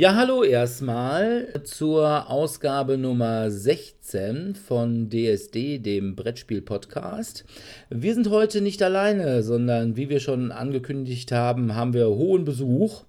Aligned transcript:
Ja, 0.00 0.14
hallo 0.14 0.44
erstmal 0.44 1.48
zur 1.64 2.30
Ausgabe 2.30 2.96
Nummer 2.96 3.50
16 3.50 3.97
von 4.56 5.10
DSD, 5.10 5.78
dem 5.78 6.16
Brettspiel-Podcast. 6.16 7.44
Wir 7.90 8.14
sind 8.14 8.30
heute 8.30 8.62
nicht 8.62 8.82
alleine, 8.82 9.42
sondern 9.42 9.96
wie 9.96 10.08
wir 10.08 10.20
schon 10.20 10.50
angekündigt 10.50 11.30
haben, 11.30 11.74
haben 11.74 11.92
wir 11.92 12.08
hohen 12.08 12.46
Besuch. 12.46 13.04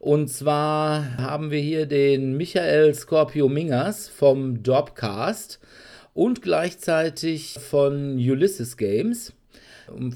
Und 0.00 0.30
zwar 0.30 1.16
haben 1.16 1.52
wir 1.52 1.60
hier 1.60 1.86
den 1.86 2.36
Michael 2.36 2.92
Scorpio 2.92 3.48
Mingers 3.48 4.08
vom 4.08 4.64
Dorpcast 4.64 5.60
und 6.12 6.42
gleichzeitig 6.42 7.58
von 7.60 8.14
Ulysses 8.14 8.76
Games. 8.76 9.32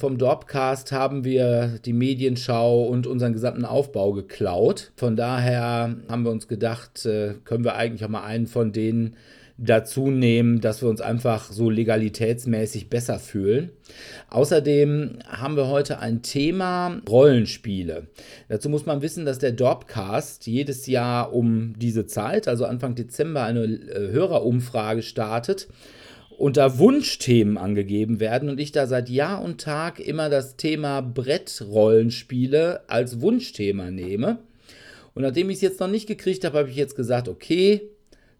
Vom 0.01 0.19
Dorpcast 0.19 0.91
haben 0.91 1.25
wir 1.25 1.79
die 1.85 1.93
Medienschau 1.93 2.83
und 2.83 3.07
unseren 3.07 3.33
gesamten 3.33 3.65
Aufbau 3.65 4.13
geklaut. 4.13 4.91
Von 4.97 5.15
daher 5.15 5.95
haben 6.09 6.23
wir 6.25 6.33
uns 6.33 6.49
gedacht, 6.49 7.07
äh, 7.07 7.35
können 7.45 7.63
wir 7.63 7.77
eigentlich 7.77 8.05
auch 8.05 8.09
mal 8.09 8.25
einen 8.25 8.49
von 8.49 8.73
denen 8.73 9.15
dazu 9.59 10.11
nehmen, 10.11 10.61
dass 10.61 10.83
wir 10.83 10.89
uns 10.89 11.01
einfach 11.01 11.51
so 11.51 11.71
legalitätsmäßig 11.71 12.91
besser 12.91 13.19
fühlen. 13.19 13.71
Außerdem 14.29 15.21
haben 15.27 15.57
wir 15.57 15.69
heute 15.69 15.99
ein 16.01 16.23
Thema 16.23 17.01
Rollenspiele. 17.09 18.09
Dazu 18.49 18.69
muss 18.69 18.85
man 18.85 19.01
wissen, 19.01 19.25
dass 19.25 19.39
der 19.39 19.53
Dorpcast 19.53 20.47
jedes 20.47 20.87
Jahr 20.87 21.33
um 21.33 21.75
diese 21.79 22.07
Zeit, 22.07 22.49
also 22.49 22.67
Anfang 22.67 22.95
Dezember, 22.95 23.45
eine 23.45 23.65
äh, 23.65 24.13
Hörerumfrage 24.13 25.03
startet 25.03 25.69
und 26.37 26.59
da 26.59 26.79
Wunschthemen 26.79 27.57
angegeben 27.57 28.21
werden 28.21 28.51
und 28.51 28.61
ich 28.61 28.73
da 28.73 28.87
seit 28.87 29.09
Jahr 29.09 29.43
und 29.43 29.61
Tag 29.61 30.01
immer 30.01 30.29
das 30.29 30.57
Thema 30.57 31.01
Brettrollenspiele 31.01 32.83
als 32.89 33.23
Wunschthema 33.23 33.91
nehme. 33.91 34.39
Und 35.15 35.23
nachdem 35.23 35.49
ich 35.49 35.57
es 35.57 35.63
jetzt 35.63 35.81
noch 35.81 35.89
nicht 35.89 36.07
gekriegt 36.07 36.45
habe, 36.45 36.59
habe 36.59 36.69
ich 36.69 36.77
jetzt 36.77 36.95
gesagt, 36.95 37.27
okay, 37.27 37.89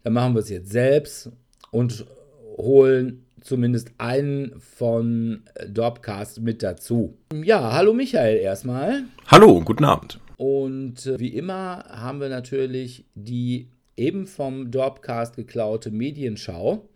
dann 0.07 0.13
machen 0.13 0.35
wir 0.35 0.39
es 0.39 0.47
jetzt 0.47 0.71
selbst 0.71 1.29
und 1.69 2.05
holen 2.55 3.25
zumindest 3.41 3.91
einen 3.97 4.57
von 4.57 5.41
Dorpcast 5.67 6.39
mit 6.39 6.63
dazu. 6.63 7.17
Ja, 7.43 7.73
hallo 7.73 7.91
Michael 7.91 8.37
erstmal. 8.37 9.03
Hallo, 9.27 9.59
guten 9.59 9.83
Abend. 9.83 10.21
Und 10.37 11.05
äh, 11.07 11.19
wie 11.19 11.35
immer 11.35 11.83
haben 11.89 12.21
wir 12.21 12.29
natürlich 12.29 13.03
die 13.15 13.67
eben 13.97 14.27
vom 14.27 14.71
Dorpcast 14.71 15.35
geklaute 15.35 15.91
Medienschau. 15.91 16.87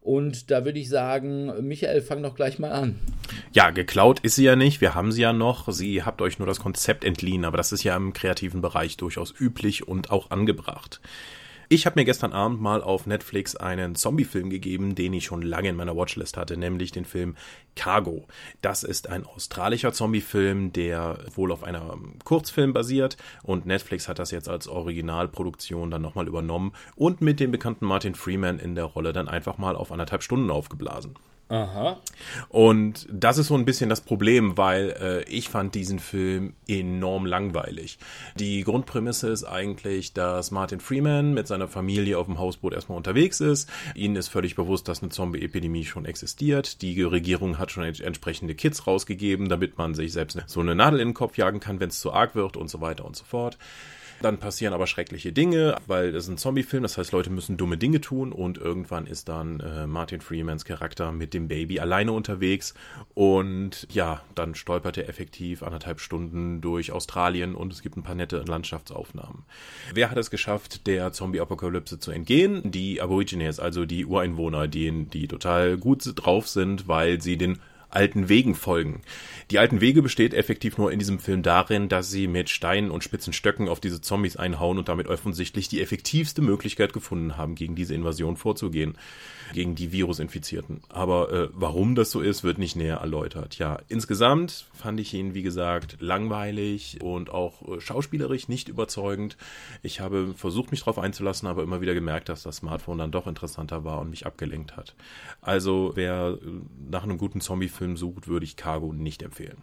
Und 0.00 0.50
da 0.50 0.64
würde 0.64 0.78
ich 0.78 0.88
sagen, 0.88 1.52
Michael, 1.68 2.00
fang 2.00 2.22
doch 2.22 2.34
gleich 2.34 2.58
mal 2.58 2.72
an. 2.72 2.98
Ja, 3.52 3.72
geklaut 3.72 4.20
ist 4.20 4.36
sie 4.36 4.44
ja 4.44 4.56
nicht. 4.56 4.80
Wir 4.80 4.94
haben 4.94 5.12
sie 5.12 5.20
ja 5.20 5.34
noch. 5.34 5.70
Sie 5.70 6.02
habt 6.02 6.22
euch 6.22 6.38
nur 6.38 6.48
das 6.48 6.60
Konzept 6.60 7.04
entliehen, 7.04 7.44
aber 7.44 7.58
das 7.58 7.72
ist 7.72 7.84
ja 7.84 7.94
im 7.94 8.14
kreativen 8.14 8.62
Bereich 8.62 8.96
durchaus 8.96 9.34
üblich 9.38 9.86
und 9.86 10.10
auch 10.10 10.30
angebracht. 10.30 11.02
Ich 11.68 11.86
habe 11.86 11.98
mir 11.98 12.04
gestern 12.04 12.32
Abend 12.32 12.60
mal 12.60 12.82
auf 12.82 13.06
Netflix 13.06 13.56
einen 13.56 13.94
Zombie-Film 13.94 14.50
gegeben, 14.50 14.94
den 14.94 15.14
ich 15.14 15.24
schon 15.24 15.40
lange 15.40 15.70
in 15.70 15.76
meiner 15.76 15.96
Watchlist 15.96 16.36
hatte, 16.36 16.58
nämlich 16.58 16.92
den 16.92 17.06
Film 17.06 17.36
Cargo. 17.74 18.26
Das 18.60 18.82
ist 18.82 19.08
ein 19.08 19.24
australischer 19.24 19.92
Zombie-Film, 19.92 20.72
der 20.72 21.18
wohl 21.34 21.52
auf 21.52 21.64
einer 21.64 21.96
Kurzfilm 22.24 22.74
basiert 22.74 23.16
und 23.42 23.64
Netflix 23.64 24.08
hat 24.08 24.18
das 24.18 24.30
jetzt 24.30 24.48
als 24.48 24.68
Originalproduktion 24.68 25.90
dann 25.90 26.02
nochmal 26.02 26.28
übernommen 26.28 26.72
und 26.96 27.22
mit 27.22 27.40
dem 27.40 27.50
bekannten 27.50 27.86
Martin 27.86 28.14
Freeman 28.14 28.58
in 28.58 28.74
der 28.74 28.84
Rolle 28.84 29.12
dann 29.12 29.28
einfach 29.28 29.56
mal 29.56 29.74
auf 29.74 29.90
anderthalb 29.90 30.22
Stunden 30.22 30.50
aufgeblasen. 30.50 31.14
Aha. 31.48 32.00
Und 32.48 33.06
das 33.12 33.36
ist 33.36 33.48
so 33.48 33.54
ein 33.54 33.66
bisschen 33.66 33.90
das 33.90 34.00
Problem, 34.00 34.56
weil 34.56 34.96
äh, 34.98 35.30
ich 35.30 35.50
fand 35.50 35.74
diesen 35.74 35.98
Film 35.98 36.54
enorm 36.66 37.26
langweilig. 37.26 37.98
Die 38.36 38.64
Grundprämisse 38.64 39.28
ist 39.28 39.44
eigentlich, 39.44 40.14
dass 40.14 40.50
Martin 40.50 40.80
Freeman 40.80 41.34
mit 41.34 41.46
seiner 41.46 41.68
Familie 41.68 42.18
auf 42.18 42.26
dem 42.26 42.38
Hausboot 42.38 42.72
erstmal 42.72 42.96
unterwegs 42.96 43.40
ist. 43.40 43.68
Ihnen 43.94 44.16
ist 44.16 44.28
völlig 44.28 44.54
bewusst, 44.54 44.88
dass 44.88 45.02
eine 45.02 45.10
Zombie-Epidemie 45.10 45.84
schon 45.84 46.06
existiert. 46.06 46.80
Die 46.80 47.02
Regierung 47.02 47.58
hat 47.58 47.70
schon 47.70 47.84
entsprechende 47.84 48.54
Kits 48.54 48.86
rausgegeben, 48.86 49.50
damit 49.50 49.76
man 49.76 49.94
sich 49.94 50.12
selbst 50.12 50.42
so 50.46 50.60
eine 50.60 50.74
Nadel 50.74 51.00
in 51.00 51.08
den 51.08 51.14
Kopf 51.14 51.36
jagen 51.36 51.60
kann, 51.60 51.78
wenn 51.78 51.90
es 51.90 52.00
zu 52.00 52.12
arg 52.12 52.34
wird 52.34 52.56
und 52.56 52.68
so 52.68 52.80
weiter 52.80 53.04
und 53.04 53.16
so 53.16 53.24
fort. 53.24 53.58
Dann 54.22 54.38
passieren 54.38 54.74
aber 54.74 54.86
schreckliche 54.86 55.32
Dinge, 55.32 55.76
weil 55.86 56.14
es 56.14 56.28
ein 56.28 56.38
Zombie-Film, 56.38 56.82
das 56.82 56.96
heißt, 56.98 57.12
Leute 57.12 57.30
müssen 57.30 57.56
dumme 57.56 57.76
Dinge 57.76 58.00
tun 58.00 58.32
und 58.32 58.58
irgendwann 58.58 59.06
ist 59.06 59.28
dann 59.28 59.60
äh, 59.60 59.86
Martin 59.86 60.20
Freemans 60.20 60.64
Charakter 60.64 61.12
mit 61.12 61.34
dem 61.34 61.48
Baby 61.48 61.80
alleine 61.80 62.12
unterwegs 62.12 62.74
und 63.14 63.86
ja, 63.90 64.22
dann 64.34 64.54
stolpert 64.54 64.96
er 64.96 65.08
effektiv 65.08 65.62
anderthalb 65.62 66.00
Stunden 66.00 66.60
durch 66.60 66.92
Australien 66.92 67.54
und 67.54 67.72
es 67.72 67.82
gibt 67.82 67.96
ein 67.96 68.02
paar 68.02 68.14
nette 68.14 68.44
Landschaftsaufnahmen. 68.46 69.44
Wer 69.92 70.10
hat 70.10 70.18
es 70.18 70.30
geschafft, 70.30 70.86
der 70.86 71.12
Zombie-Apokalypse 71.12 71.98
zu 71.98 72.10
entgehen? 72.10 72.70
Die 72.70 73.00
Aborigines, 73.00 73.60
also 73.60 73.84
die 73.84 74.06
Ureinwohner, 74.06 74.68
die, 74.68 75.06
die 75.06 75.28
total 75.28 75.76
gut 75.76 76.02
drauf 76.14 76.48
sind, 76.48 76.88
weil 76.88 77.20
sie 77.20 77.36
den 77.36 77.58
alten 77.94 78.28
Wegen 78.28 78.54
folgen. 78.54 79.02
Die 79.50 79.58
alten 79.58 79.80
Wege 79.80 80.02
besteht 80.02 80.34
effektiv 80.34 80.78
nur 80.78 80.92
in 80.92 80.98
diesem 80.98 81.18
Film 81.18 81.42
darin, 81.42 81.88
dass 81.88 82.10
sie 82.10 82.26
mit 82.26 82.50
Steinen 82.50 82.90
und 82.90 83.04
spitzen 83.04 83.32
Stöcken 83.32 83.68
auf 83.68 83.80
diese 83.80 84.00
Zombies 84.00 84.36
einhauen 84.36 84.78
und 84.78 84.88
damit 84.88 85.08
offensichtlich 85.08 85.68
die 85.68 85.80
effektivste 85.80 86.42
Möglichkeit 86.42 86.92
gefunden 86.92 87.36
haben, 87.36 87.54
gegen 87.54 87.74
diese 87.74 87.94
Invasion 87.94 88.36
vorzugehen 88.36 88.96
gegen 89.52 89.74
die 89.74 89.92
Virusinfizierten. 89.92 90.80
Aber 90.88 91.32
äh, 91.32 91.48
warum 91.52 91.94
das 91.94 92.10
so 92.10 92.20
ist, 92.20 92.44
wird 92.44 92.58
nicht 92.58 92.76
näher 92.76 92.98
erläutert. 92.98 93.58
Ja, 93.58 93.78
insgesamt 93.88 94.66
fand 94.72 95.00
ich 95.00 95.12
ihn, 95.14 95.34
wie 95.34 95.42
gesagt, 95.42 95.96
langweilig 96.00 96.98
und 97.02 97.30
auch 97.30 97.62
äh, 97.68 97.80
schauspielerisch 97.80 98.48
nicht 98.48 98.68
überzeugend. 98.68 99.36
Ich 99.82 100.00
habe 100.00 100.34
versucht, 100.36 100.70
mich 100.70 100.80
darauf 100.80 100.98
einzulassen, 100.98 101.48
aber 101.48 101.62
immer 101.62 101.80
wieder 101.80 101.94
gemerkt, 101.94 102.28
dass 102.28 102.42
das 102.42 102.56
Smartphone 102.56 102.98
dann 102.98 103.10
doch 103.10 103.26
interessanter 103.26 103.84
war 103.84 104.00
und 104.00 104.10
mich 104.10 104.26
abgelenkt 104.26 104.76
hat. 104.76 104.94
Also, 105.40 105.92
wer 105.94 106.38
äh, 106.40 106.46
nach 106.90 107.02
einem 107.02 107.18
guten 107.18 107.40
Zombie-Film 107.40 107.83
sucht, 107.96 108.28
würde 108.28 108.44
ich 108.44 108.56
Cargo 108.56 108.92
nicht 108.92 109.22
empfehlen. 109.22 109.58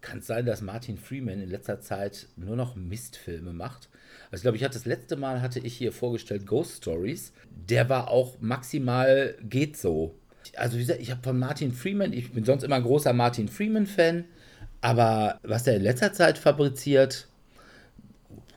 Kann 0.00 0.18
es 0.18 0.26
sein, 0.26 0.46
dass 0.46 0.62
Martin 0.62 0.98
Freeman 0.98 1.40
in 1.40 1.48
letzter 1.48 1.80
Zeit 1.80 2.26
nur 2.36 2.56
noch 2.56 2.74
Mistfilme 2.74 3.52
macht? 3.52 3.88
Also 4.30 4.40
ich 4.40 4.42
glaube, 4.42 4.56
ich 4.56 4.64
hatte 4.64 4.74
das 4.74 4.84
letzte 4.84 5.16
Mal 5.16 5.40
hatte 5.40 5.60
ich 5.60 5.74
hier 5.76 5.92
vorgestellt 5.92 6.44
Ghost 6.44 6.78
Stories. 6.78 7.32
Der 7.68 7.88
war 7.88 8.08
auch 8.08 8.40
maximal 8.40 9.36
geht 9.42 9.76
so. 9.76 10.16
Also 10.56 10.76
wie 10.76 10.80
gesagt, 10.80 11.00
ich 11.00 11.12
habe 11.12 11.22
von 11.22 11.38
Martin 11.38 11.72
Freeman, 11.72 12.12
ich 12.12 12.32
bin 12.32 12.44
sonst 12.44 12.64
immer 12.64 12.76
ein 12.76 12.82
großer 12.82 13.12
Martin 13.12 13.46
Freeman-Fan, 13.48 14.24
aber 14.80 15.38
was 15.44 15.68
er 15.68 15.76
in 15.76 15.82
letzter 15.82 16.12
Zeit 16.12 16.36
fabriziert, 16.36 17.28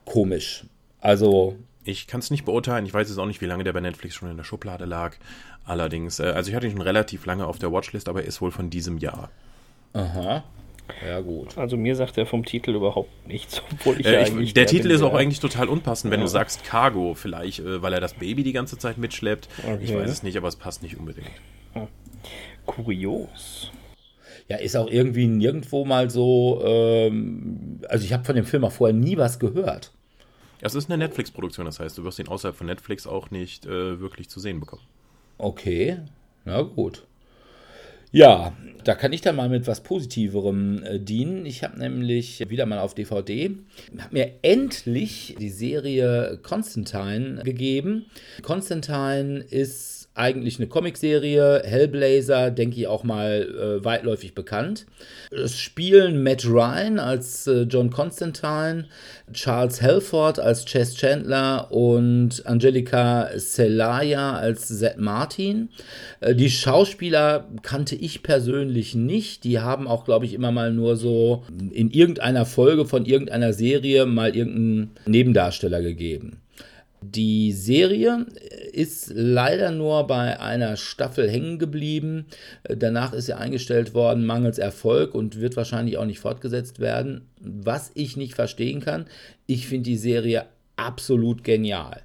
komisch. 0.05 0.65
Also 0.99 1.57
ich 1.85 2.07
kann 2.07 2.19
es 2.19 2.31
nicht 2.31 2.45
beurteilen. 2.45 2.85
Ich 2.85 2.93
weiß 2.93 3.07
jetzt 3.07 3.17
auch 3.17 3.25
nicht, 3.25 3.41
wie 3.41 3.45
lange 3.45 3.63
der 3.63 3.73
bei 3.73 3.81
Netflix 3.81 4.15
schon 4.15 4.29
in 4.29 4.37
der 4.37 4.43
Schublade 4.43 4.85
lag. 4.85 5.15
Allerdings, 5.63 6.19
äh, 6.19 6.23
also 6.23 6.49
ich 6.49 6.55
hatte 6.55 6.67
ihn 6.67 6.73
schon 6.73 6.81
relativ 6.81 7.25
lange 7.25 7.47
auf 7.47 7.59
der 7.59 7.71
Watchlist, 7.71 8.09
aber 8.09 8.21
er 8.21 8.27
ist 8.27 8.41
wohl 8.41 8.51
von 8.51 8.69
diesem 8.69 8.97
Jahr. 8.97 9.29
Aha. 9.93 10.43
Ja, 11.05 11.19
gut. 11.19 11.57
Also 11.57 11.77
mir 11.77 11.95
sagt 11.95 12.17
er 12.17 12.27
vom 12.27 12.45
Titel 12.45 12.75
überhaupt 12.75 13.27
nichts, 13.27 13.61
obwohl 13.71 13.99
ich, 13.99 14.05
äh, 14.05 14.27
ja 14.27 14.39
ich 14.39 14.53
Der 14.53 14.67
Titel 14.67 14.91
ist 14.91 15.01
auch 15.01 15.13
eigentlich 15.13 15.39
total 15.39 15.67
unpassend, 15.67 16.11
wenn 16.11 16.19
ja. 16.19 16.25
du 16.25 16.29
sagst 16.29 16.63
Cargo, 16.63 17.15
vielleicht, 17.15 17.59
äh, 17.59 17.81
weil 17.81 17.93
er 17.93 18.01
das 18.01 18.13
Baby 18.13 18.43
die 18.43 18.53
ganze 18.53 18.77
Zeit 18.77 18.97
mitschleppt. 18.97 19.47
Okay. 19.63 19.79
Ich 19.81 19.95
weiß 19.95 20.09
es 20.09 20.23
nicht, 20.23 20.37
aber 20.37 20.47
es 20.47 20.55
passt 20.55 20.83
nicht 20.83 20.97
unbedingt. 20.97 21.31
Kurios. 22.65 23.71
Ja, 24.47 24.57
ist 24.57 24.75
auch 24.75 24.87
irgendwie 24.87 25.25
nirgendwo 25.25 25.85
mal 25.85 26.09
so. 26.11 26.61
Ähm, 26.63 27.81
also 27.89 28.05
ich 28.05 28.13
habe 28.13 28.23
von 28.23 28.35
dem 28.35 28.45
Film 28.45 28.63
auch 28.63 28.71
vorher 28.71 28.95
nie 28.95 29.17
was 29.17 29.39
gehört. 29.39 29.91
Es 30.65 30.73
ist 30.73 30.89
eine 30.89 30.97
Netflix-Produktion, 30.97 31.67
das 31.67 31.79
heißt, 31.79 31.95
du 31.95 32.03
wirst 32.05 32.17
ihn 32.17 32.27
außerhalb 32.27 32.55
von 32.55 32.65
Netflix 32.65 33.05
auch 33.05 33.29
nicht 33.29 33.67
äh, 33.67 33.99
wirklich 33.99 34.29
zu 34.29 34.39
sehen 34.39 34.59
bekommen. 34.59 34.81
Okay, 35.37 35.99
na 36.43 36.63
gut. 36.63 37.05
Ja, 38.11 38.53
da 38.83 38.95
kann 38.95 39.13
ich 39.13 39.21
dann 39.21 39.35
mal 39.35 39.47
mit 39.47 39.67
was 39.67 39.83
Positiverem 39.83 40.81
äh, 40.81 40.99
dienen. 40.99 41.45
Ich 41.45 41.63
habe 41.63 41.77
nämlich 41.77 42.49
wieder 42.49 42.65
mal 42.65 42.79
auf 42.79 42.95
DVD, 42.95 43.55
habe 43.99 44.13
mir 44.13 44.31
endlich 44.41 45.35
die 45.39 45.51
Serie 45.51 46.39
Constantine 46.41 47.43
gegeben. 47.43 48.07
Constantine 48.41 49.45
ist 49.47 49.94
eigentlich 50.15 50.57
eine 50.57 50.67
Comicserie, 50.67 51.61
Hellblazer, 51.65 52.49
denke 52.49 52.77
ich 52.77 52.87
auch 52.87 53.03
mal 53.03 53.79
äh, 53.81 53.83
weitläufig 53.83 54.33
bekannt. 54.33 54.85
Es 55.29 55.59
spielen 55.59 56.23
Matt 56.23 56.45
Ryan 56.45 56.99
als 56.99 57.47
äh, 57.47 57.63
John 57.63 57.89
Constantine, 57.89 58.85
Charles 59.33 59.81
Halford 59.81 60.39
als 60.39 60.63
Chess 60.65 60.95
Chandler 60.95 61.69
und 61.69 62.45
Angelica 62.45 63.29
Celaya 63.37 64.37
als 64.37 64.69
Zed 64.79 64.97
Martin. 64.97 65.69
Äh, 66.21 66.33
die 66.33 66.49
Schauspieler 66.49 67.49
kannte 67.61 67.95
ich 67.95 68.23
persönlich 68.23 68.95
nicht. 68.95 69.43
Die 69.43 69.59
haben 69.59 69.85
auch, 69.85 70.05
glaube 70.05 70.25
ich, 70.25 70.33
immer 70.33 70.53
mal 70.53 70.71
nur 70.71 70.95
so 70.95 71.43
in 71.71 71.91
irgendeiner 71.91 72.45
Folge 72.45 72.85
von 72.85 73.05
irgendeiner 73.05 73.51
Serie 73.51 74.05
mal 74.05 74.33
irgendeinen 74.33 74.91
Nebendarsteller 75.05 75.81
gegeben. 75.81 76.41
Die 77.13 77.51
Serie 77.51 78.25
ist 78.71 79.11
leider 79.13 79.69
nur 79.69 80.07
bei 80.07 80.39
einer 80.39 80.75
Staffel 80.75 81.29
hängen 81.29 81.59
geblieben. 81.59 82.25
Danach 82.63 83.13
ist 83.13 83.27
sie 83.27 83.37
eingestellt 83.37 83.93
worden, 83.93 84.25
mangels 84.25 84.57
Erfolg 84.57 85.13
und 85.13 85.39
wird 85.39 85.55
wahrscheinlich 85.55 85.97
auch 85.97 86.05
nicht 86.05 86.19
fortgesetzt 86.19 86.79
werden. 86.79 87.27
Was 87.39 87.91
ich 87.93 88.17
nicht 88.17 88.33
verstehen 88.33 88.79
kann, 88.79 89.05
ich 89.45 89.67
finde 89.67 89.89
die 89.91 89.97
Serie 89.97 90.45
absolut 90.77 91.43
genial. 91.43 92.01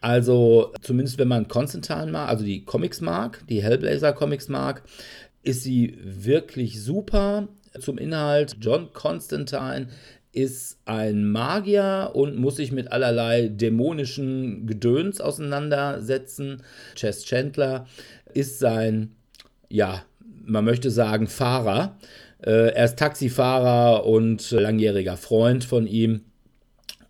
Also, 0.00 0.72
zumindest 0.80 1.18
wenn 1.18 1.28
man 1.28 1.48
Constantine 1.48 2.12
mag, 2.12 2.28
also 2.28 2.44
die 2.44 2.64
Comics 2.64 3.00
mag, 3.00 3.42
die 3.48 3.62
Hellblazer 3.62 4.12
Comics 4.12 4.48
mag, 4.48 4.82
ist 5.42 5.64
sie 5.64 5.98
wirklich 6.02 6.80
super. 6.82 7.48
Zum 7.80 7.98
Inhalt, 7.98 8.56
John 8.60 8.92
Constantine 8.92 9.88
ist 10.36 10.78
ein 10.84 11.30
Magier 11.30 12.10
und 12.12 12.36
muss 12.36 12.56
sich 12.56 12.70
mit 12.70 12.92
allerlei 12.92 13.48
dämonischen 13.48 14.66
Gedöns 14.66 15.20
auseinandersetzen. 15.20 16.62
Chess 16.94 17.24
Chandler 17.24 17.86
ist 18.34 18.58
sein, 18.58 19.16
ja, 19.70 20.04
man 20.44 20.64
möchte 20.64 20.90
sagen, 20.90 21.26
Fahrer. 21.26 21.96
Äh, 22.44 22.74
er 22.74 22.84
ist 22.84 22.98
Taxifahrer 22.98 24.04
und 24.04 24.50
langjähriger 24.50 25.16
Freund 25.16 25.64
von 25.64 25.86
ihm 25.86 26.20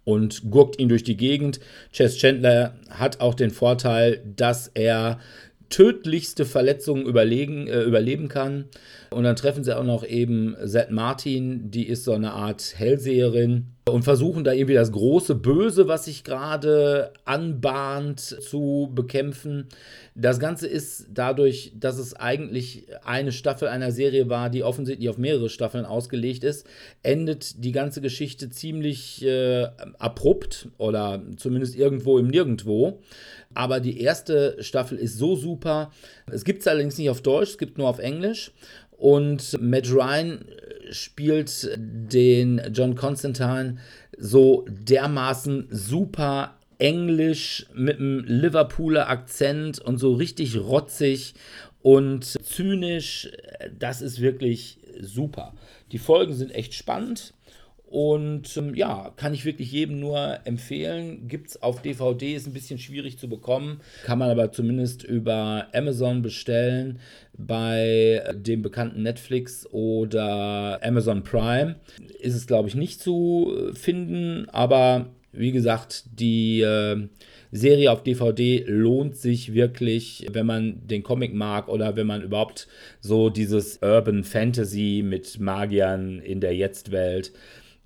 und 0.05 0.49
gurkt 0.53 0.79
ihn 0.79 0.89
durch 0.89 1.03
die 1.03 1.17
Gegend. 1.17 1.59
Chess 1.93 2.17
Chandler 2.17 2.77
hat 2.91 3.21
auch 3.21 3.35
den 3.35 3.51
Vorteil, 3.51 4.23
dass 4.37 4.71
er 4.73 5.19
tödlichste 5.69 6.45
Verletzungen 6.45 7.07
überlegen, 7.07 7.67
äh, 7.67 7.83
überleben 7.83 8.29
kann. 8.29 8.67
Und 9.11 9.25
dann 9.25 9.37
treffen 9.37 9.65
sie 9.65 9.77
auch 9.77 9.85
noch 9.85 10.05
eben 10.05 10.57
Zed 10.65 10.91
Martin, 10.91 11.71
die 11.71 11.87
ist 11.87 12.05
so 12.05 12.13
eine 12.13 12.33
Art 12.33 12.75
Hellseherin 12.77 13.76
und 13.89 14.03
versuchen 14.03 14.43
da 14.43 14.53
irgendwie 14.53 14.75
das 14.75 14.91
große 14.91 15.37
Böse, 15.37 15.87
was 15.87 16.07
sich 16.07 16.25
gerade 16.25 17.13
anbahnt, 17.25 18.19
zu 18.19 18.91
bekämpfen. 18.93 19.69
Das 20.17 20.41
Ganze 20.41 20.67
ist 20.67 21.07
dadurch, 21.15 21.73
dass 21.79 21.99
es 21.99 22.13
eigentlich 22.15 22.87
eine 23.05 23.31
Staffel 23.31 23.69
einer 23.69 23.93
Serie 23.93 24.29
war, 24.29 24.51
die 24.51 24.65
offensichtlich 24.65 25.09
auf 25.09 25.19
mehrere 25.19 25.49
Staffeln 25.49 25.85
ausgelegt 25.85 26.43
ist, 26.43 26.67
endet 27.05 27.63
die 27.65 27.71
ganze 27.71 28.01
Geschichte 28.01 28.51
ziemlich 28.51 29.25
äh, 29.25 29.69
abrupt 30.01 30.69
oder 30.79 31.23
zumindest 31.37 31.77
irgendwo 31.77 32.19
im 32.19 32.27
Nirgendwo. 32.27 32.99
Aber 33.55 33.79
die 33.79 34.01
erste 34.01 34.57
Staffel 34.65 34.99
ist 34.99 35.17
so 35.17 35.37
super. 35.37 35.93
Es 36.29 36.45
gibt 36.45 36.63
es 36.63 36.67
allerdings 36.67 36.99
nicht 36.99 37.09
auf 37.09 37.23
Deutsch, 37.23 37.51
es 37.51 37.59
gibt 37.59 37.79
nur 37.79 37.89
auf 37.89 38.01
Englisch. 38.01 38.51
Und 38.99 39.61
Matt 39.61 39.93
Ryan 39.93 40.45
spielt 40.91 41.71
den 41.77 42.61
John 42.73 42.95
Constantine 42.95 43.79
so 44.17 44.65
dermaßen 44.69 45.69
super 45.71 46.59
englisch 46.79 47.67
mit 47.75 47.99
einem 47.99 48.25
Liverpooler 48.25 49.09
Akzent 49.09 49.79
und 49.79 49.99
so 49.99 50.15
richtig 50.15 50.59
rotzig 50.59 51.35
und 51.83 52.25
zynisch. 52.25 53.31
Das 53.79 54.03
ist 54.03 54.21
wirklich 54.21 54.79
super. 55.01 55.55
Die 55.93 55.99
Folgen 55.99 56.35
sind 56.35 56.55
echt 56.55 56.75
spannend. 56.75 57.33
Und 57.87 58.57
ähm, 58.57 58.75
ja, 58.75 59.13
kann 59.17 59.33
ich 59.33 59.45
wirklich 59.45 59.71
jedem 59.71 60.01
nur 60.01 60.41
empfehlen. 60.45 61.29
Gibt 61.29 61.49
es 61.51 61.63
auf 61.63 61.83
DVD, 61.83 62.35
ist 62.35 62.49
ein 62.49 62.53
bisschen 62.53 62.79
schwierig 62.79 63.17
zu 63.17 63.29
bekommen. 63.29 63.81
Kann 64.05 64.19
man 64.19 64.29
aber 64.29 64.51
zumindest 64.51 65.05
über 65.05 65.69
Amazon 65.73 66.21
bestellen. 66.21 66.99
Bei 67.39 68.25
dem 68.35 68.63
bekannten 68.63 69.03
Netflix 69.03 69.67
oder 69.71 70.81
Amazon 70.83 71.23
Prime 71.23 71.77
ist 72.19 72.35
es, 72.35 72.49
glaube 72.49 72.69
ich, 72.69 72.75
nicht 72.75 73.01
zu 73.01 73.71
finden. 73.75 74.49
Aber 74.49 75.07
wie 75.33 75.53
gesagt, 75.53 76.07
die 76.19 76.63
äh, 76.63 77.07
Serie 77.53 77.93
auf 77.93 78.03
DVD 78.03 78.65
lohnt 78.67 79.17
sich 79.17 79.55
wirklich, 79.55 80.27
wenn 80.33 80.47
man 80.47 80.87
den 80.89 81.05
Comic 81.05 81.35
mag 81.35 81.69
oder 81.69 81.95
wenn 81.95 82.07
man 82.07 82.23
überhaupt 82.23 82.67
so 83.01 83.31
dieses 83.31 83.79
Urban 83.81 84.25
Fantasy 84.25 85.03
mit 85.05 85.39
Magiern 85.39 86.19
in 86.19 86.41
der 86.41 86.57
Jetzt-Welt 86.57 87.33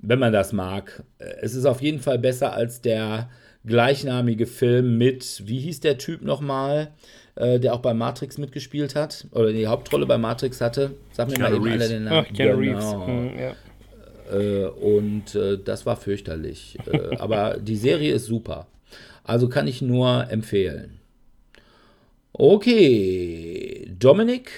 wenn 0.02 0.18
man 0.18 0.32
das 0.32 0.52
mag. 0.52 1.02
Es 1.18 1.54
ist 1.54 1.66
auf 1.66 1.82
jeden 1.82 2.00
Fall 2.00 2.18
besser 2.18 2.52
als 2.52 2.80
der 2.80 3.28
gleichnamige 3.64 4.46
Film 4.46 4.98
mit, 4.98 5.42
wie 5.44 5.60
hieß 5.60 5.80
der 5.80 5.98
Typ 5.98 6.22
nochmal, 6.22 6.92
äh, 7.34 7.60
der 7.60 7.74
auch 7.74 7.80
bei 7.80 7.94
Matrix 7.94 8.38
mitgespielt 8.38 8.94
hat 8.94 9.26
oder 9.32 9.52
die 9.52 9.66
Hauptrolle 9.66 10.06
bei 10.06 10.18
Matrix 10.18 10.60
hatte. 10.60 10.92
Sag 11.12 11.28
mir 11.28 11.34
Keanu 11.34 11.58
mal 11.58 11.66
eben 11.66 11.72
alle 11.72 11.88
den 11.88 12.04
Namen. 12.04 12.26
Ach, 12.28 12.34
Keanu 12.34 12.60
genau. 12.60 12.72
Reeves. 12.72 13.06
Hm, 13.06 13.38
ja. 13.38 13.54
Äh, 14.32 14.66
und 14.66 15.34
äh, 15.34 15.58
das 15.62 15.84
war 15.86 15.96
fürchterlich. 15.96 16.78
Äh, 16.90 17.16
aber 17.18 17.58
die 17.58 17.76
Serie 17.76 18.14
ist 18.14 18.26
super. 18.26 18.66
Also 19.24 19.48
kann 19.48 19.68
ich 19.68 19.82
nur 19.82 20.26
empfehlen. 20.30 20.98
Okay, 22.32 23.92
Dominik? 23.98 24.50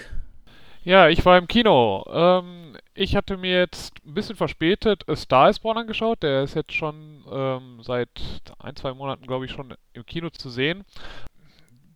Ja, 0.84 1.08
ich 1.08 1.24
war 1.24 1.38
im 1.38 1.48
Kino. 1.48 2.04
Ähm, 2.12 2.61
ich 2.94 3.16
hatte 3.16 3.36
mir 3.36 3.58
jetzt 3.58 4.04
ein 4.04 4.14
bisschen 4.14 4.36
verspätet 4.36 5.08
A 5.08 5.16
Star 5.16 5.48
is 5.48 5.58
Born 5.58 5.78
angeschaut. 5.78 6.22
Der 6.22 6.42
ist 6.42 6.54
jetzt 6.54 6.72
schon 6.72 7.24
ähm, 7.30 7.80
seit 7.82 8.10
ein, 8.58 8.76
zwei 8.76 8.92
Monaten, 8.92 9.26
glaube 9.26 9.46
ich, 9.46 9.50
schon 9.50 9.74
im 9.92 10.06
Kino 10.06 10.30
zu 10.30 10.50
sehen. 10.50 10.84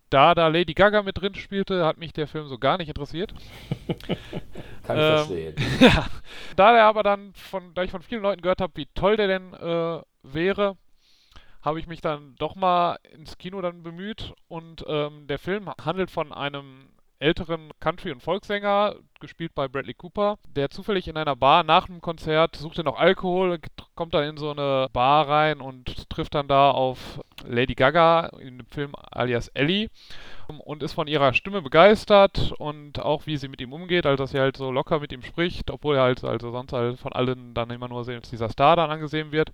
Da 0.09 0.35
da 0.35 0.49
Lady 0.49 0.73
Gaga 0.73 1.03
mit 1.03 1.21
drin 1.21 1.35
spielte, 1.35 1.85
hat 1.85 1.99
mich 1.99 2.13
der 2.13 2.29
Film 2.29 2.47
so 2.47 2.59
gar 2.59 2.79
nicht 2.79 2.89
interessiert. 2.89 3.35
Kann 4.85 4.97
ich 4.97 5.03
ähm, 5.03 5.17
verstehen. 5.17 5.55
ja. 5.81 6.07
Da 6.55 6.73
der 6.73 6.85
aber 6.85 7.03
dann 7.03 7.35
von, 7.35 7.75
da 7.75 7.83
ich 7.83 7.91
von 7.91 8.03
vielen 8.03 8.23
Leuten 8.23 8.41
gehört 8.41 8.61
habe, 8.61 8.73
wie 8.77 8.87
toll 8.95 9.17
der 9.17 9.27
denn 9.27 9.53
äh, 9.53 10.01
wäre, 10.23 10.77
habe 11.61 11.81
ich 11.81 11.89
mich 11.89 12.01
dann 12.01 12.37
doch 12.39 12.55
mal 12.55 12.99
ins 13.13 13.37
Kino 13.39 13.61
dann 13.61 13.83
bemüht 13.83 14.33
und 14.47 14.85
ähm, 14.87 15.27
der 15.27 15.41
Film 15.41 15.69
handelt 15.85 16.11
von 16.13 16.33
einem 16.33 16.89
älteren 17.19 17.71
Country- 17.81 18.13
und 18.13 18.23
Volkssänger, 18.23 18.97
gespielt 19.21 19.55
bei 19.55 19.69
Bradley 19.69 19.95
Cooper, 19.95 20.39
der 20.55 20.71
zufällig 20.71 21.09
in 21.09 21.17
einer 21.17 21.37
Bar 21.37 21.63
nach 21.63 21.89
einem 21.89 22.01
Konzert 22.01 22.57
sucht 22.57 22.79
er 22.79 22.85
noch 22.85 22.99
Alkohol, 22.99 23.59
kommt 23.95 24.15
dann 24.15 24.25
in 24.25 24.37
so 24.37 24.51
eine 24.51 24.89
Bar 24.93 25.29
rein 25.29 25.61
und 25.61 26.11
trifft 26.11 26.35
dann 26.35 26.49
da 26.49 26.71
auf 26.71 27.21
Lady 27.47 27.75
Gaga 27.75 28.27
in 28.39 28.59
dem 28.59 28.67
Film 28.67 28.93
alias 29.11 29.49
Ellie 29.49 29.89
und 30.49 30.83
ist 30.83 30.93
von 30.93 31.09
ihrer 31.09 31.33
Stimme 31.33 31.63
begeistert 31.63 32.53
und 32.59 33.01
auch 33.01 33.27
wie 33.27 33.37
sie 33.37 33.49
mit 33.49 33.61
ihm 33.61 33.73
umgeht, 33.73 34.07
also 34.07 34.23
dass 34.23 34.31
sie 34.31 34.41
halt 34.41 34.57
so 34.57 34.71
locker 34.71 35.01
mit 35.01 35.13
ihm 35.13 35.23
spricht, 35.23 35.71
obwohl 35.71 35.97
er 35.97 36.03
halt 36.03 36.25
also 36.25 36.51
sonst 36.51 36.73
halt 36.73 36.99
von 36.99 37.13
allen 37.13 37.55
dann 37.55 37.71
immer 37.71 37.89
nur 37.89 38.07
als 38.07 38.31
dieser 38.31 38.49
Star 38.49 38.77
dann 38.77 38.91
angesehen 38.91 39.33
wird. 39.33 39.53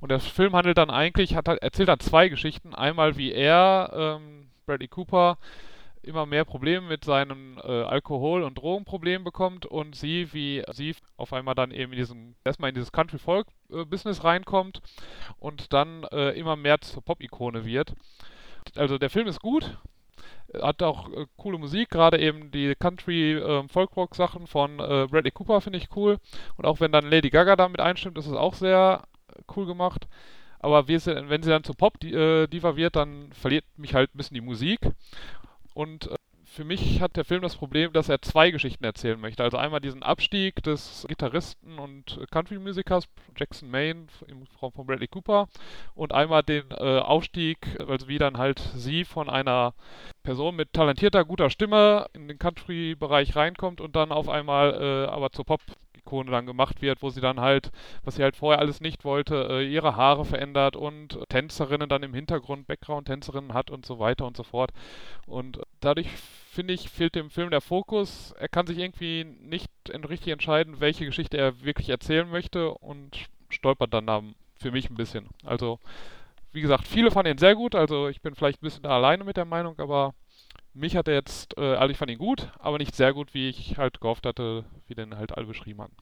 Und 0.00 0.10
der 0.10 0.20
Film 0.20 0.54
handelt 0.54 0.78
dann 0.78 0.90
eigentlich, 0.90 1.34
hat, 1.34 1.48
erzählt 1.48 1.88
dann 1.88 2.00
zwei 2.00 2.28
Geschichten. 2.28 2.74
Einmal 2.74 3.16
wie 3.16 3.32
er, 3.32 3.90
ähm, 3.94 4.48
Bradley 4.66 4.88
Cooper, 4.88 5.36
immer 6.02 6.26
mehr 6.26 6.44
Probleme 6.44 6.86
mit 6.86 7.04
seinem 7.04 7.58
äh, 7.58 7.82
Alkohol- 7.82 8.42
und 8.42 8.58
Drogenproblem 8.58 9.24
bekommt 9.24 9.66
und 9.66 9.94
sie, 9.94 10.32
wie 10.32 10.62
sie 10.72 10.94
auf 11.16 11.32
einmal 11.32 11.54
dann 11.54 11.70
eben 11.70 11.92
in 11.92 11.98
diesen, 11.98 12.36
erstmal 12.44 12.70
in 12.70 12.74
dieses 12.74 12.92
Country-Folk-Business 12.92 14.24
reinkommt 14.24 14.82
und 15.38 15.72
dann 15.72 16.04
äh, 16.12 16.30
immer 16.30 16.56
mehr 16.56 16.80
zur 16.80 17.02
Pop-Ikone 17.02 17.64
wird. 17.64 17.94
Also 18.76 18.98
der 18.98 19.10
Film 19.10 19.26
ist 19.26 19.40
gut. 19.40 19.78
Hat 20.60 20.82
auch 20.82 21.10
äh, 21.12 21.26
coole 21.36 21.58
Musik, 21.58 21.88
gerade 21.88 22.18
eben 22.18 22.50
die 22.50 22.74
Country 22.74 23.34
äh, 23.34 23.66
Folkrock 23.68 24.14
Sachen 24.14 24.46
von 24.46 24.80
äh, 24.80 25.06
Bradley 25.10 25.30
Cooper 25.30 25.60
finde 25.60 25.78
ich 25.78 25.88
cool. 25.96 26.18
Und 26.56 26.66
auch 26.66 26.80
wenn 26.80 26.92
dann 26.92 27.08
Lady 27.08 27.30
Gaga 27.30 27.56
damit 27.56 27.80
einstimmt, 27.80 28.18
ist 28.18 28.26
es 28.26 28.34
auch 28.34 28.54
sehr 28.54 29.04
cool 29.56 29.66
gemacht. 29.66 30.06
Aber 30.58 30.86
wenn 30.86 31.42
sie 31.42 31.50
dann 31.50 31.64
zu 31.64 31.74
Pop-Diva 31.74 32.70
äh, 32.70 32.76
wird, 32.76 32.94
dann 32.94 33.32
verliert 33.32 33.64
mich 33.76 33.94
halt 33.94 34.14
ein 34.14 34.18
bisschen 34.18 34.36
die 34.36 34.40
Musik. 34.40 34.78
Und 35.74 36.10
äh, 36.10 36.16
für 36.52 36.64
mich 36.64 37.00
hat 37.00 37.16
der 37.16 37.24
Film 37.24 37.40
das 37.40 37.56
Problem, 37.56 37.94
dass 37.94 38.10
er 38.10 38.20
zwei 38.20 38.50
Geschichten 38.50 38.84
erzählen 38.84 39.18
möchte. 39.18 39.42
Also 39.42 39.56
einmal 39.56 39.80
diesen 39.80 40.02
Abstieg 40.02 40.62
des 40.62 41.06
Gitarristen 41.08 41.78
und 41.78 42.20
Country-Musikers 42.30 43.08
Jackson 43.38 43.70
Maine 43.70 44.06
in 44.28 44.46
Form 44.58 44.72
von 44.72 44.86
Bradley 44.86 45.08
Cooper 45.08 45.48
und 45.94 46.12
einmal 46.12 46.42
den 46.42 46.64
äh, 46.72 46.98
Aufstieg, 46.98 47.58
also 47.88 48.06
wie 48.06 48.18
dann 48.18 48.36
halt 48.36 48.60
sie 48.74 49.06
von 49.06 49.30
einer 49.30 49.72
Person 50.24 50.54
mit 50.54 50.74
talentierter, 50.74 51.24
guter 51.24 51.48
Stimme 51.48 52.06
in 52.12 52.28
den 52.28 52.38
Country-Bereich 52.38 53.34
reinkommt 53.34 53.80
und 53.80 53.96
dann 53.96 54.12
auf 54.12 54.28
einmal 54.28 54.74
äh, 54.74 55.10
aber 55.10 55.30
zur 55.30 55.46
Pop 55.46 55.62
Ikone 56.04 56.30
dann 56.30 56.46
gemacht 56.46 56.82
wird, 56.82 57.02
wo 57.02 57.10
sie 57.10 57.20
dann 57.20 57.40
halt, 57.40 57.70
was 58.04 58.16
sie 58.16 58.22
halt 58.22 58.36
vorher 58.36 58.60
alles 58.60 58.80
nicht 58.80 59.04
wollte, 59.04 59.48
äh, 59.50 59.66
ihre 59.66 59.96
Haare 59.96 60.24
verändert 60.24 60.76
und 60.76 61.18
Tänzerinnen 61.28 61.88
dann 61.88 62.02
im 62.02 62.14
Hintergrund, 62.14 62.66
Background-Tänzerinnen 62.66 63.54
hat 63.54 63.70
und 63.70 63.86
so 63.86 63.98
weiter 63.98 64.26
und 64.26 64.36
so 64.36 64.42
fort. 64.42 64.72
Und 65.26 65.60
dadurch, 65.80 66.08
finde 66.50 66.74
ich, 66.74 66.88
fehlt 66.88 67.14
dem 67.14 67.30
Film 67.30 67.50
der 67.50 67.60
Fokus. 67.60 68.32
Er 68.38 68.48
kann 68.48 68.66
sich 68.66 68.78
irgendwie 68.78 69.24
nicht 69.24 69.70
richtig 70.08 70.32
entscheiden, 70.32 70.80
welche 70.80 71.06
Geschichte 71.06 71.36
er 71.38 71.62
wirklich 71.62 71.88
erzählen 71.88 72.28
möchte 72.28 72.72
und 72.74 73.26
stolpert 73.48 73.94
dann 73.94 74.06
da 74.06 74.22
für 74.56 74.70
mich 74.70 74.90
ein 74.90 74.96
bisschen. 74.96 75.28
Also, 75.44 75.78
wie 76.52 76.60
gesagt, 76.60 76.86
viele 76.86 77.10
fanden 77.10 77.32
ihn 77.32 77.38
sehr 77.38 77.54
gut, 77.54 77.74
also 77.74 78.08
ich 78.08 78.20
bin 78.20 78.34
vielleicht 78.34 78.62
ein 78.62 78.66
bisschen 78.66 78.86
alleine 78.86 79.24
mit 79.24 79.36
der 79.36 79.44
Meinung, 79.44 79.78
aber 79.78 80.14
mich 80.74 80.96
hat 80.96 81.08
er 81.08 81.14
jetzt, 81.14 81.56
äh, 81.58 81.74
also 81.74 81.90
ich 81.90 81.98
fand 81.98 82.10
ihn 82.10 82.18
gut, 82.18 82.50
aber 82.58 82.78
nicht 82.78 82.94
sehr 82.94 83.12
gut, 83.12 83.34
wie 83.34 83.48
ich 83.48 83.78
halt 83.78 84.00
gehofft 84.00 84.26
hatte, 84.26 84.64
wie 84.86 84.94
den 84.94 85.16
halt 85.16 85.36
alle 85.36 85.46
beschrieben 85.46 85.82
hatten. 85.82 85.96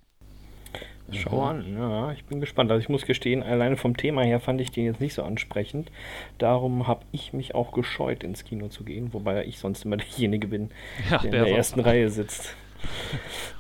Schau 1.13 1.43
an, 1.43 1.77
ja, 1.77 2.13
ich 2.13 2.25
bin 2.25 2.41
gespannt. 2.41 2.71
Also 2.71 2.81
ich 2.81 2.89
muss 2.89 3.05
gestehen, 3.05 3.43
alleine 3.43 3.77
vom 3.77 3.97
Thema 3.97 4.23
her 4.23 4.39
fand 4.39 4.61
ich 4.61 4.71
den 4.71 4.85
jetzt 4.85 5.01
nicht 5.01 5.15
so 5.15 5.25
ansprechend. 5.25 5.91
Darum 6.39 6.87
habe 6.87 7.05
ich 7.11 7.33
mich 7.33 7.55
auch 7.55 7.73
gescheut, 7.73 8.23
ins 8.23 8.45
Kino 8.45 8.69
zu 8.69 8.85
gehen, 8.85 9.13
wobei 9.13 9.45
ich 9.45 9.59
sonst 9.59 9.85
immer 9.85 9.97
derjenige 9.97 10.47
bin, 10.47 10.71
ja, 11.11 11.19
der, 11.19 11.31
der 11.31 11.41
in 11.41 11.47
der 11.47 11.57
ersten 11.57 11.81
Reihe 11.81 12.11
sitzt. 12.11 12.55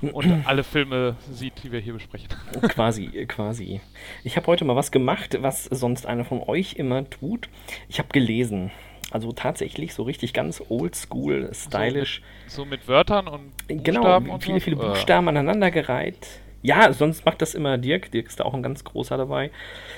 Und 0.00 0.46
alle 0.46 0.64
Filme 0.64 1.16
sieht, 1.30 1.62
die 1.62 1.72
wir 1.72 1.80
hier 1.80 1.92
besprechen. 1.92 2.28
Quasi, 2.68 3.08
quasi. 3.26 3.82
Ich 4.24 4.36
habe 4.36 4.46
heute 4.46 4.64
mal 4.64 4.76
was 4.76 4.92
gemacht, 4.92 5.36
was 5.42 5.64
sonst 5.64 6.06
einer 6.06 6.24
von 6.24 6.40
euch 6.40 6.74
immer 6.74 7.08
tut. 7.10 7.50
Ich 7.88 7.98
habe 7.98 8.08
gelesen. 8.12 8.70
Also 9.10 9.32
tatsächlich 9.32 9.94
so 9.94 10.04
richtig 10.04 10.32
ganz 10.32 10.62
oldschool, 10.68 11.50
stylisch. 11.52 12.22
So 12.46 12.64
mit, 12.64 12.80
so 12.80 12.86
mit 12.86 12.88
Wörtern 12.88 13.28
und 13.28 13.52
genau, 13.68 14.00
Buchstaben 14.00 14.24
Genau, 14.26 14.38
viele, 14.38 14.60
viele 14.60 14.76
Buchstaben 14.76 15.28
aneinandergereiht. 15.28 16.26
Ja, 16.62 16.92
sonst 16.92 17.24
macht 17.24 17.40
das 17.40 17.54
immer 17.54 17.78
Dirk. 17.78 18.10
Dirk 18.10 18.26
ist 18.26 18.38
da 18.38 18.44
auch 18.44 18.52
ein 18.52 18.62
ganz 18.62 18.84
großer 18.84 19.16
dabei. 19.16 19.50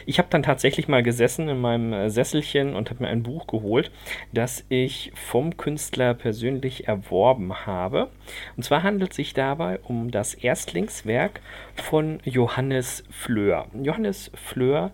Ich 0.06 0.18
habe 0.18 0.28
dann 0.30 0.44
tatsächlich 0.44 0.86
mal 0.86 1.02
gesessen 1.02 1.48
in 1.48 1.60
meinem 1.60 1.92
äh, 1.92 2.08
Sesselchen 2.08 2.76
und 2.76 2.88
habe 2.88 3.02
mir 3.02 3.10
ein 3.10 3.24
Buch 3.24 3.48
geholt, 3.48 3.90
das 4.32 4.64
ich 4.68 5.10
vom 5.14 5.56
Künstler 5.56 6.14
persönlich 6.14 6.86
erworben 6.86 7.66
habe. 7.66 8.10
Und 8.56 8.62
zwar 8.62 8.84
handelt 8.84 9.10
es 9.10 9.16
sich 9.16 9.34
dabei 9.34 9.80
um 9.82 10.12
das 10.12 10.34
Erstlingswerk 10.34 11.40
von 11.74 12.20
Johannes 12.22 13.02
Fleur. 13.10 13.66
Johannes 13.74 14.30
Fleur 14.34 14.92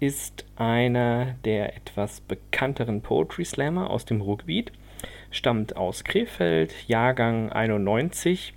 ist 0.00 0.46
einer 0.56 1.34
der 1.44 1.76
etwas 1.76 2.22
bekannteren 2.22 3.02
Poetry 3.02 3.44
Slammer 3.44 3.90
aus 3.90 4.06
dem 4.06 4.22
Ruhrgebiet, 4.22 4.72
stammt 5.30 5.76
aus 5.76 6.04
Krefeld, 6.04 6.74
Jahrgang 6.88 7.52
91, 7.52 8.54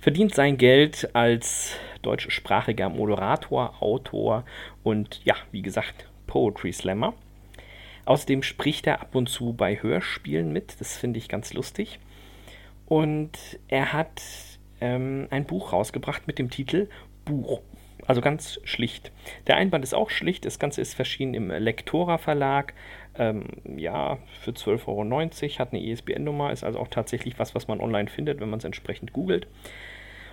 verdient 0.00 0.34
sein 0.34 0.58
Geld 0.58 1.14
als 1.14 1.76
deutschsprachiger 2.02 2.88
Moderator, 2.88 3.80
Autor 3.80 4.44
und 4.82 5.20
ja, 5.24 5.36
wie 5.52 5.62
gesagt, 5.62 6.06
Poetry 6.26 6.72
Slammer. 6.72 7.14
Außerdem 8.04 8.42
spricht 8.42 8.86
er 8.86 9.00
ab 9.00 9.14
und 9.14 9.28
zu 9.28 9.52
bei 9.52 9.80
Hörspielen 9.80 10.52
mit, 10.52 10.80
das 10.80 10.96
finde 10.96 11.18
ich 11.18 11.28
ganz 11.28 11.54
lustig. 11.54 11.98
Und 12.86 13.32
er 13.68 13.92
hat 13.92 14.22
ähm, 14.80 15.26
ein 15.30 15.44
Buch 15.44 15.72
rausgebracht 15.72 16.26
mit 16.26 16.38
dem 16.38 16.50
Titel 16.50 16.88
Buch 17.24 17.62
also 18.06 18.20
ganz 18.20 18.60
schlicht. 18.64 19.12
Der 19.46 19.56
Einband 19.56 19.84
ist 19.84 19.94
auch 19.94 20.10
schlicht. 20.10 20.44
Das 20.44 20.58
Ganze 20.58 20.80
ist 20.80 20.94
verschieden 20.94 21.34
im 21.34 21.50
Lektora 21.50 22.18
Verlag. 22.18 22.74
Ähm, 23.18 23.44
ja, 23.76 24.18
für 24.40 24.50
12,90 24.50 24.86
Euro. 24.86 25.58
Hat 25.58 25.72
eine 25.72 25.82
ISBN-Nummer. 25.82 26.52
Ist 26.52 26.64
also 26.64 26.78
auch 26.78 26.88
tatsächlich 26.88 27.38
was, 27.38 27.54
was 27.54 27.68
man 27.68 27.80
online 27.80 28.08
findet, 28.08 28.40
wenn 28.40 28.50
man 28.50 28.58
es 28.58 28.64
entsprechend 28.64 29.12
googelt. 29.12 29.46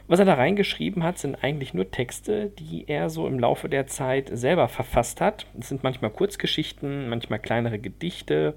Was 0.07 0.19
er 0.19 0.25
da 0.25 0.33
reingeschrieben 0.33 1.03
hat, 1.03 1.17
sind 1.17 1.43
eigentlich 1.43 1.73
nur 1.73 1.89
Texte, 1.89 2.49
die 2.49 2.85
er 2.87 3.09
so 3.09 3.25
im 3.25 3.39
Laufe 3.39 3.69
der 3.69 3.87
Zeit 3.87 4.29
selber 4.33 4.67
verfasst 4.67 5.21
hat. 5.21 5.45
Es 5.57 5.69
sind 5.69 5.83
manchmal 5.83 6.11
Kurzgeschichten, 6.11 7.07
manchmal 7.07 7.39
kleinere 7.39 7.79
Gedichte. 7.79 8.55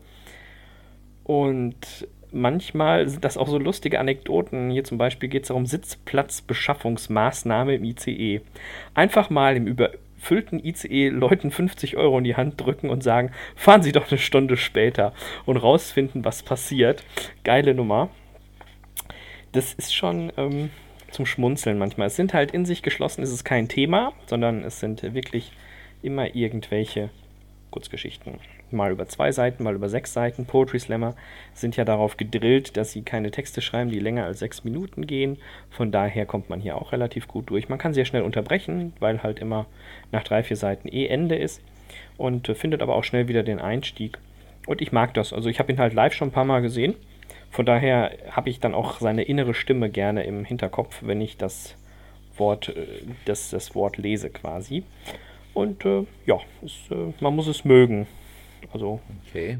Und 1.22 2.08
manchmal 2.32 3.08
sind 3.08 3.24
das 3.24 3.36
auch 3.36 3.48
so 3.48 3.58
lustige 3.58 4.00
Anekdoten. 4.00 4.70
Hier 4.70 4.84
zum 4.84 4.98
Beispiel 4.98 5.28
geht 5.28 5.42
es 5.42 5.48
darum 5.48 5.66
Sitzplatzbeschaffungsmaßnahme 5.66 7.74
im 7.74 7.84
ICE. 7.84 8.40
Einfach 8.94 9.30
mal 9.30 9.56
im 9.56 9.66
überfüllten 9.66 10.64
ICE 10.64 11.08
Leuten 11.08 11.50
50 11.50 11.96
Euro 11.96 12.18
in 12.18 12.24
die 12.24 12.36
Hand 12.36 12.60
drücken 12.60 12.90
und 12.90 13.02
sagen, 13.02 13.30
fahren 13.54 13.82
Sie 13.82 13.92
doch 13.92 14.10
eine 14.10 14.18
Stunde 14.18 14.56
später 14.56 15.12
und 15.44 15.56
rausfinden, 15.56 16.24
was 16.24 16.42
passiert. 16.42 17.04
Geile 17.44 17.74
Nummer. 17.74 18.10
Das 19.52 19.74
ist 19.74 19.94
schon 19.94 20.32
ähm, 20.36 20.70
zum 21.10 21.26
Schmunzeln 21.26 21.78
manchmal. 21.78 22.08
Es 22.08 22.16
sind 22.16 22.34
halt 22.34 22.50
in 22.50 22.66
sich 22.66 22.82
geschlossen, 22.82 23.22
es 23.22 23.32
ist 23.32 23.44
kein 23.44 23.68
Thema, 23.68 24.12
sondern 24.26 24.64
es 24.64 24.80
sind 24.80 25.02
wirklich 25.02 25.52
immer 26.02 26.34
irgendwelche 26.34 27.10
Kurzgeschichten 27.70 28.38
mal 28.70 28.90
über 28.90 29.06
zwei 29.06 29.32
Seiten, 29.32 29.62
mal 29.62 29.74
über 29.74 29.88
sechs 29.88 30.12
Seiten. 30.12 30.46
Poetry 30.46 30.78
Slammer 30.78 31.14
sind 31.54 31.76
ja 31.76 31.84
darauf 31.84 32.16
gedrillt, 32.16 32.76
dass 32.76 32.92
sie 32.92 33.02
keine 33.02 33.30
Texte 33.30 33.60
schreiben, 33.60 33.90
die 33.90 33.98
länger 33.98 34.24
als 34.24 34.38
sechs 34.38 34.64
Minuten 34.64 35.06
gehen. 35.06 35.38
Von 35.70 35.92
daher 35.92 36.26
kommt 36.26 36.50
man 36.50 36.60
hier 36.60 36.76
auch 36.76 36.92
relativ 36.92 37.28
gut 37.28 37.50
durch. 37.50 37.68
Man 37.68 37.78
kann 37.78 37.94
sehr 37.94 38.04
schnell 38.04 38.22
unterbrechen, 38.22 38.92
weil 39.00 39.22
halt 39.22 39.38
immer 39.38 39.66
nach 40.12 40.24
drei, 40.24 40.42
vier 40.42 40.56
Seiten 40.56 40.88
eh 40.88 41.06
Ende 41.06 41.36
ist 41.36 41.62
und 42.16 42.48
äh, 42.48 42.54
findet 42.54 42.82
aber 42.82 42.96
auch 42.96 43.04
schnell 43.04 43.28
wieder 43.28 43.42
den 43.42 43.60
Einstieg. 43.60 44.18
Und 44.66 44.82
ich 44.82 44.92
mag 44.92 45.14
das. 45.14 45.32
Also 45.32 45.48
ich 45.48 45.58
habe 45.58 45.72
ihn 45.72 45.78
halt 45.78 45.94
live 45.94 46.12
schon 46.12 46.28
ein 46.28 46.32
paar 46.32 46.44
Mal 46.44 46.62
gesehen. 46.62 46.94
Von 47.50 47.66
daher 47.66 48.12
habe 48.30 48.50
ich 48.50 48.60
dann 48.60 48.74
auch 48.74 48.98
seine 49.00 49.22
innere 49.22 49.54
Stimme 49.54 49.88
gerne 49.88 50.24
im 50.24 50.44
Hinterkopf, 50.44 51.02
wenn 51.02 51.20
ich 51.20 51.36
das 51.36 51.76
Wort, 52.36 52.68
äh, 52.70 52.86
das, 53.24 53.50
das 53.50 53.74
Wort 53.74 53.96
lese 53.96 54.30
quasi. 54.30 54.82
Und 55.54 55.84
äh, 55.84 56.04
ja, 56.26 56.38
es, 56.64 56.72
äh, 56.90 57.12
man 57.20 57.34
muss 57.34 57.46
es 57.46 57.64
mögen. 57.64 58.06
Also. 58.72 59.00
Okay. 59.28 59.58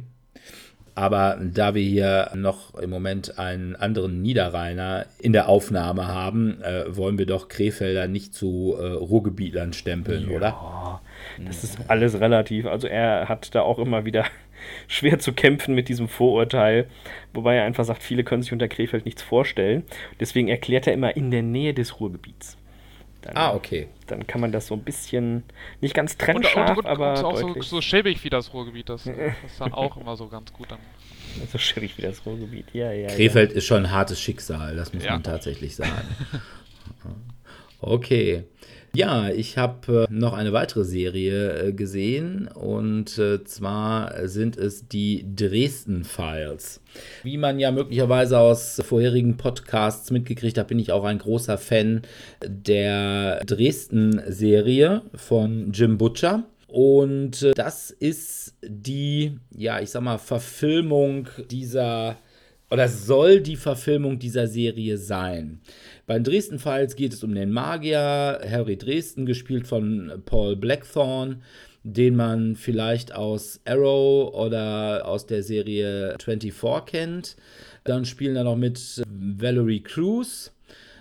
Aber 0.97 1.39
da 1.39 1.75
wir 1.75 1.83
hier 1.83 2.31
noch 2.35 2.75
im 2.75 2.89
Moment 2.89 3.39
einen 3.39 3.77
anderen 3.77 4.23
Niederrheiner 4.23 5.05
in 5.19 5.35
der 5.35 5.47
Aufnahme 5.47 6.09
haben, 6.09 6.63
äh, 6.63 6.97
wollen 6.97 7.19
wir 7.19 7.27
doch 7.27 7.49
Krefelder 7.49 8.09
nicht 8.09 8.33
zu 8.33 8.75
äh, 8.81 8.87
Ruhrgebietlern 8.93 9.75
stempeln, 9.75 10.31
ja, 10.31 10.37
oder? 10.37 11.01
Das 11.45 11.65
ist 11.65 11.79
alles 11.89 12.19
relativ. 12.19 12.65
Also 12.65 12.87
er 12.87 13.29
hat 13.29 13.55
da 13.55 13.61
auch 13.61 13.79
immer 13.79 14.07
wieder 14.07 14.25
schwer 14.89 15.19
zu 15.19 15.35
kämpfen 15.35 15.75
mit 15.75 15.91
diesem 15.91 16.09
Vorurteil, 16.09 16.87
wobei 17.35 17.57
er 17.57 17.65
einfach 17.65 17.85
sagt, 17.85 18.03
viele 18.03 18.25
können 18.25 18.41
sich 18.41 18.55
unter 18.55 18.67
Krefeld 18.69 19.05
nichts 19.05 19.21
vorstellen. 19.21 19.85
Deswegen 20.19 20.49
erklärt 20.49 20.87
er 20.87 20.95
immer 20.95 21.15
in 21.15 21.31
der 21.31 21.43
Nähe 21.43 21.75
des 21.75 22.01
Ruhrgebiets. 22.01 22.57
Dann, 23.26 23.37
ah, 23.37 23.54
okay. 23.54 23.88
Dann 24.06 24.26
kann 24.26 24.40
man 24.40 24.52
das 24.52 24.68
so 24.68 24.75
ein 24.75 24.83
bisschen, 24.83 25.42
nicht 25.80 25.95
ganz 25.95 26.16
trennscharf, 26.16 26.78
und, 26.78 26.78
und, 26.78 26.85
und, 26.85 26.90
aber 26.90 27.25
auch 27.25 27.37
so, 27.37 27.61
so, 27.61 27.80
schäbig 27.80 28.23
wie 28.23 28.30
das 28.30 28.54
Ruhrgebiet, 28.54 28.88
das, 28.88 29.04
das 29.04 29.14
ist 29.14 29.61
dann 29.61 29.73
auch 29.73 29.97
immer 29.97 30.16
so 30.16 30.28
ganz 30.28 30.52
gut. 30.52 30.71
Dann. 30.71 30.78
So 31.50 31.59
schäbig 31.59 31.99
wie 31.99 32.02
das 32.02 32.25
Ruhrgebiet, 32.25 32.66
ja, 32.73 32.92
ja. 32.92 33.09
Krefeld 33.09 33.50
ja. 33.50 33.56
ist 33.56 33.66
schon 33.66 33.85
ein 33.85 33.90
hartes 33.90 34.21
Schicksal, 34.21 34.76
das 34.76 34.95
muss 34.95 35.04
ja. 35.04 35.12
man 35.12 35.25
tatsächlich 35.25 35.75
sagen. 35.75 36.06
okay. 37.80 38.45
Ja, 38.97 39.29
ich 39.29 39.59
habe 39.59 40.07
äh, 40.09 40.15
noch 40.15 40.33
eine 40.33 40.55
weitere 40.55 40.83
Serie 40.83 41.67
äh, 41.67 41.73
gesehen 41.75 42.49
und 42.49 43.19
äh, 43.19 43.45
zwar 43.45 44.26
sind 44.26 44.57
es 44.57 44.88
die 44.88 45.23
Dresden 45.37 46.03
Files. 46.03 46.81
Wie 47.23 47.37
man 47.37 47.59
ja 47.59 47.73
möglicherweise 47.73 48.38
aus 48.38 48.81
vorherigen 48.83 49.37
Podcasts 49.37 50.11
mitgekriegt 50.11 50.57
hat, 50.57 50.69
bin 50.69 50.79
ich 50.79 50.93
auch 50.93 51.05
ein 51.05 51.19
großer 51.19 51.59
Fan 51.59 52.00
der 52.43 53.41
Dresden-Serie 53.45 55.03
von 55.15 55.73
Jim 55.73 55.99
Butcher. 55.99 56.45
Und 56.67 57.53
das 57.55 57.91
ist 57.91 58.55
die, 58.67 59.37
ja, 59.55 59.79
ich 59.79 59.91
sag 59.91 60.05
mal, 60.05 60.17
Verfilmung 60.17 61.29
dieser 61.50 62.17
oder 62.71 62.89
soll 62.89 63.41
die 63.41 63.57
Verfilmung 63.57 64.19
dieser 64.19 64.47
Serie 64.47 64.99
sein. 64.99 65.61
Bei 66.07 66.15
den 66.15 66.25
Dresden 66.25 66.59
Files 66.59 66.97
geht 66.97 67.13
es 67.13 67.23
um 67.23 67.35
den 67.35 67.53
Magier 67.53 68.41
Harry 68.49 68.77
Dresden, 68.77 69.27
gespielt 69.27 69.67
von 69.67 70.23
Paul 70.25 70.57
Blackthorne, 70.57 71.39
den 71.85 72.17
man 72.17 72.57
vielleicht 72.57 73.15
aus 73.15 73.61
Arrow 73.65 74.35
oder 74.35 75.07
aus 75.07 75.27
der 75.27 75.43
Serie 75.43 76.17
24 76.23 76.85
kennt. 76.87 77.37
Dann 77.85 78.05
spielen 78.05 78.35
da 78.35 78.43
noch 78.43 78.57
mit 78.57 79.05
Valerie 79.09 79.83
Cruz 79.83 80.53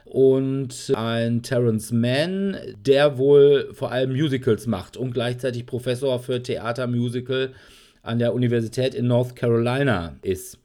und 0.05 0.93
ein 0.95 1.41
Terence 1.41 1.91
Mann, 1.91 2.57
der 2.85 3.17
wohl 3.17 3.73
vor 3.73 3.91
allem 3.91 4.11
Musicals 4.11 4.67
macht 4.67 4.97
und 4.97 5.11
gleichzeitig 5.11 5.65
Professor 5.65 6.19
für 6.19 6.41
Theatermusical 6.41 7.53
an 8.03 8.19
der 8.19 8.35
Universität 8.35 8.93
in 8.93 9.07
North 9.07 9.35
Carolina 9.35 10.15
ist. 10.21 10.59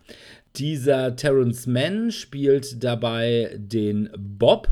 Dieser 0.57 1.16
Terence 1.16 1.66
Mann 1.66 2.11
spielt 2.11 2.83
dabei 2.83 3.57
den 3.57 4.11
Bob. 4.16 4.69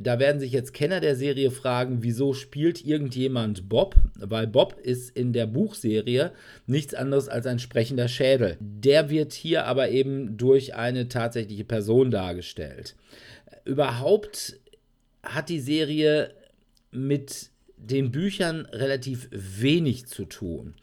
Da 0.00 0.18
werden 0.18 0.38
sich 0.38 0.52
jetzt 0.52 0.74
Kenner 0.74 1.00
der 1.00 1.16
Serie 1.16 1.50
fragen, 1.50 2.02
wieso 2.02 2.34
spielt 2.34 2.84
irgendjemand 2.84 3.70
Bob? 3.70 3.94
Weil 4.16 4.46
Bob 4.46 4.78
ist 4.82 5.16
in 5.16 5.32
der 5.32 5.46
Buchserie 5.46 6.32
nichts 6.66 6.94
anderes 6.94 7.28
als 7.28 7.46
ein 7.46 7.58
sprechender 7.58 8.08
Schädel. 8.08 8.58
Der 8.60 9.08
wird 9.08 9.32
hier 9.32 9.64
aber 9.64 9.88
eben 9.88 10.36
durch 10.36 10.74
eine 10.74 11.08
tatsächliche 11.08 11.64
Person 11.64 12.10
dargestellt. 12.10 12.96
Überhaupt 13.64 14.58
hat 15.22 15.48
die 15.48 15.60
Serie 15.60 16.34
mit 16.90 17.50
den 17.78 18.10
Büchern 18.10 18.66
relativ 18.72 19.28
wenig 19.30 20.06
zu 20.06 20.24
tun. 20.24 20.74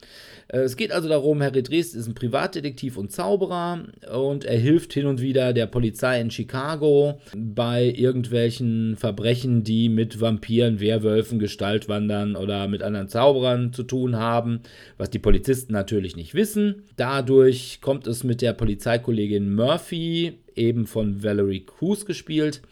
Äh, 0.48 0.60
es 0.60 0.76
geht 0.76 0.92
also 0.92 1.08
darum, 1.08 1.42
Harry 1.42 1.62
Dresd 1.62 1.94
ist 1.94 2.06
ein 2.06 2.14
Privatdetektiv 2.14 2.96
und 2.96 3.12
Zauberer 3.12 3.84
und 4.12 4.44
er 4.44 4.58
hilft 4.58 4.92
hin 4.92 5.06
und 5.06 5.20
wieder 5.20 5.52
der 5.52 5.66
Polizei 5.66 6.20
in 6.20 6.30
Chicago 6.30 7.20
bei 7.36 7.84
irgendwelchen 7.84 8.96
Verbrechen, 8.96 9.64
die 9.64 9.88
mit 9.88 10.20
Vampiren, 10.20 10.80
Werwölfen, 10.80 11.38
Gestaltwandern 11.38 12.36
oder 12.36 12.68
mit 12.68 12.82
anderen 12.82 13.08
Zauberern 13.08 13.72
zu 13.72 13.82
tun 13.82 14.16
haben, 14.16 14.60
was 14.98 15.10
die 15.10 15.18
Polizisten 15.18 15.72
natürlich 15.72 16.16
nicht 16.16 16.34
wissen. 16.34 16.84
Dadurch 16.96 17.80
kommt 17.80 18.06
es 18.06 18.24
mit 18.24 18.42
der 18.42 18.52
Polizeikollegin 18.52 19.54
Murphy, 19.54 20.34
eben 20.54 20.86
von 20.86 21.22
Valerie 21.22 21.64
Cruz 21.64 22.06
gespielt, 22.06 22.62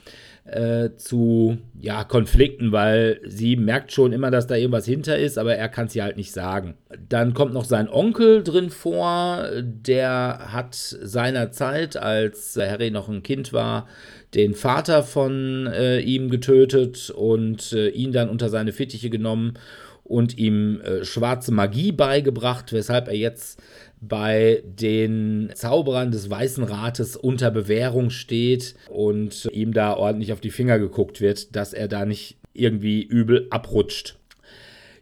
äh, 0.44 0.90
zu 0.96 1.56
ja, 1.80 2.04
Konflikten, 2.04 2.70
weil 2.70 3.20
sie 3.24 3.56
merkt 3.56 3.92
schon 3.92 4.12
immer, 4.12 4.30
dass 4.30 4.46
da 4.46 4.56
irgendwas 4.56 4.84
hinter 4.84 5.18
ist, 5.18 5.38
aber 5.38 5.56
er 5.56 5.68
kann 5.68 5.86
es 5.86 5.96
ihr 5.96 6.04
halt 6.04 6.16
nicht 6.16 6.32
sagen. 6.32 6.74
Dann 7.08 7.32
kommt 7.32 7.54
noch 7.54 7.64
sein 7.64 7.88
Onkel 7.88 8.42
drin 8.42 8.70
vor, 8.70 9.48
der 9.62 10.52
hat 10.52 10.74
seinerzeit, 10.74 11.96
als 11.96 12.56
Harry 12.56 12.90
noch 12.90 13.08
ein 13.08 13.22
Kind 13.22 13.52
war, 13.52 13.88
den 14.34 14.54
Vater 14.54 15.02
von 15.02 15.66
äh, 15.66 16.00
ihm 16.00 16.28
getötet 16.28 17.10
und 17.10 17.72
äh, 17.72 17.88
ihn 17.88 18.12
dann 18.12 18.28
unter 18.28 18.50
seine 18.50 18.72
Fittiche 18.72 19.08
genommen 19.08 19.54
und 20.04 20.38
ihm 20.38 20.80
äh, 20.82 21.04
schwarze 21.04 21.50
Magie 21.52 21.90
beigebracht, 21.90 22.72
weshalb 22.72 23.08
er 23.08 23.16
jetzt 23.16 23.60
bei 24.00 24.62
den 24.66 25.50
Zauberern 25.54 26.10
des 26.10 26.28
Weißen 26.28 26.64
Rates 26.64 27.16
unter 27.16 27.50
Bewährung 27.50 28.10
steht 28.10 28.74
und 28.90 29.48
ihm 29.52 29.72
da 29.72 29.94
ordentlich 29.94 30.32
auf 30.32 30.40
die 30.40 30.50
Finger 30.50 30.78
geguckt 30.78 31.20
wird, 31.20 31.56
dass 31.56 31.72
er 31.72 31.88
da 31.88 32.04
nicht 32.04 32.36
irgendwie 32.52 33.02
übel 33.02 33.46
abrutscht. 33.50 34.18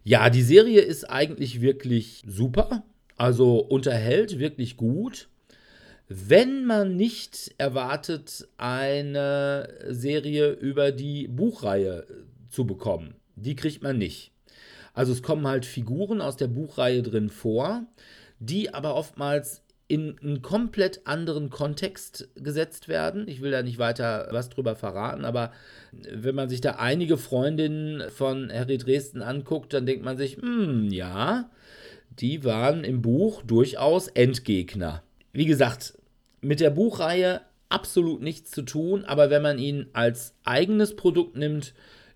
Ja, 0.05 0.31
die 0.31 0.43
Serie 0.43 0.81
ist 0.81 1.05
eigentlich 1.05 1.61
wirklich 1.61 2.23
super, 2.27 2.85
also 3.17 3.59
unterhält 3.59 4.39
wirklich 4.39 4.77
gut. 4.77 5.29
Wenn 6.09 6.67
man 6.67 6.97
nicht 6.97 7.55
erwartet, 7.59 8.49
eine 8.59 9.69
Serie 9.89 10.51
über 10.53 10.93
die 10.93 11.29
Buchreihe 11.29 12.07
zu 12.51 12.67
bekommen, 12.67 13.15
die 13.37 13.57
kriegt 13.57 13.83
man 13.83 13.99
nicht. 13.99 14.32
Also 14.95 15.13
es 15.13 15.23
kommen 15.23 15.47
halt 15.47 15.65
Figuren 15.65 16.21
aus 16.21 16.37
der 16.37 16.49
Buchreihe 16.49 17.03
drin 17.03 17.29
vor, 17.29 17.87
die 18.39 18.75
aber 18.75 18.95
oftmals 18.95 19.63
in 19.89 20.17
einen 20.23 20.41
komplett 20.41 21.07
anderen 21.07 21.51
Kontext 21.51 22.29
gesetzt 22.37 22.89
werden. 22.89 23.29
Ich 23.29 23.43
will 23.43 23.51
da 23.51 23.63
nicht 23.63 23.79
weiter 23.79 24.29
was 24.31 24.49
drüber 24.49 24.75
verraten, 24.75 25.25
aber 25.27 25.53
wenn 25.93 26.35
man 26.35 26.49
sich 26.49 26.63
da 26.63 26.73
einige 26.73 27.19
Freundinnen 27.19 28.11
von 28.11 28.51
Harry 28.51 28.79
Dresden 28.79 29.21
anguckt, 29.21 29.75
dann 29.75 29.85
denkt 29.85 30.05
man 30.05 30.17
sich, 30.17 30.37
hm, 30.37 30.89
ja, 30.91 31.51
die 32.09 32.43
waren 32.45 32.85
im 32.85 33.03
Buch 33.03 33.43
durchaus 33.43 34.09
Endgegner. 34.09 35.03
Wie 35.33 35.47
gesagt, 35.47 35.99
mit 36.41 36.61
der 36.61 36.71
Buchreihe 36.71 37.43
absolut 37.69 38.23
nichts 38.23 38.51
zu 38.51 38.63
tun, 38.63 39.05
aber 39.05 39.31
wenn 39.31 39.43
man 39.43 39.59
ihn 39.59 39.89
als 39.93 40.35
eigenes 40.45 40.97
Produkt 40.97 41.37
nimmt, 41.37 41.75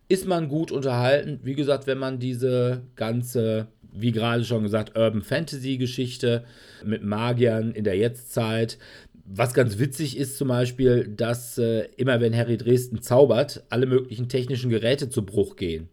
ist 0.09 0.27
man 0.27 0.49
gut 0.49 0.71
unterhalten. 0.71 1.41
Wie 1.43 1.55
gesagt, 1.55 1.87
wenn 1.87 1.99
man 1.99 2.19
diese 2.19 2.83
ganze 2.95 3.69
wie 3.99 4.13
gerade 4.13 4.45
schon 4.45 4.63
gesagt, 4.63 4.97
Urban 4.97 5.23
Fantasy 5.23 5.79
Geschichte 5.79 6.45
mit 6.85 7.03
Magiern 7.03 7.73
in 7.73 7.85
der 7.85 7.97
Jetztzeit. 7.97 8.79
Was 9.25 9.55
ganz 9.55 9.79
witzig 9.79 10.17
ist 10.17 10.39
zum 10.39 10.49
Beispiel, 10.49 11.09
dass 11.09 11.59
äh, 11.59 11.89
immer 11.97 12.21
wenn 12.21 12.37
Harry 12.37 12.57
Dresden 12.57 13.03
zaubert, 13.03 13.65
alle 13.71 13.87
möglichen 13.87 14.29
technischen 14.29 14.71
Geräte 14.71 15.09
zu 15.09 15.25
Bruch 15.25 15.57
gehen. 15.57 15.89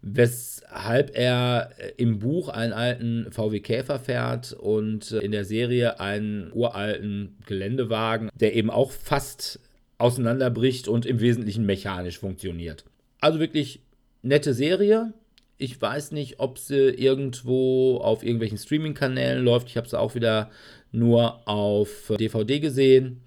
Weshalb 0.00 1.14
er 1.14 1.72
äh, 1.76 1.92
im 1.98 2.20
Buch 2.20 2.48
einen 2.48 2.72
alten 2.72 3.30
VW 3.32 3.60
Käfer 3.60 3.98
fährt 3.98 4.54
und 4.54 5.12
äh, 5.12 5.18
in 5.18 5.32
der 5.32 5.44
Serie 5.44 6.00
einen 6.00 6.50
uralten 6.54 7.36
Geländewagen, 7.44 8.30
der 8.34 8.54
eben 8.54 8.70
auch 8.70 8.92
fast 8.92 9.60
auseinanderbricht 9.98 10.88
und 10.88 11.04
im 11.04 11.20
Wesentlichen 11.20 11.66
mechanisch 11.66 12.18
funktioniert. 12.18 12.84
Also 13.20 13.38
wirklich 13.40 13.80
nette 14.22 14.54
Serie, 14.54 15.12
ich 15.58 15.80
weiß 15.80 16.12
nicht, 16.12 16.40
ob 16.40 16.58
sie 16.58 16.88
irgendwo 16.88 17.98
auf 17.98 18.22
irgendwelchen 18.22 18.58
Streaming-Kanälen 18.58 19.44
läuft. 19.44 19.68
Ich 19.68 19.76
habe 19.76 19.88
sie 19.88 19.98
auch 19.98 20.14
wieder 20.14 20.50
nur 20.90 21.46
auf 21.46 22.12
DVD 22.18 22.60
gesehen. 22.60 23.20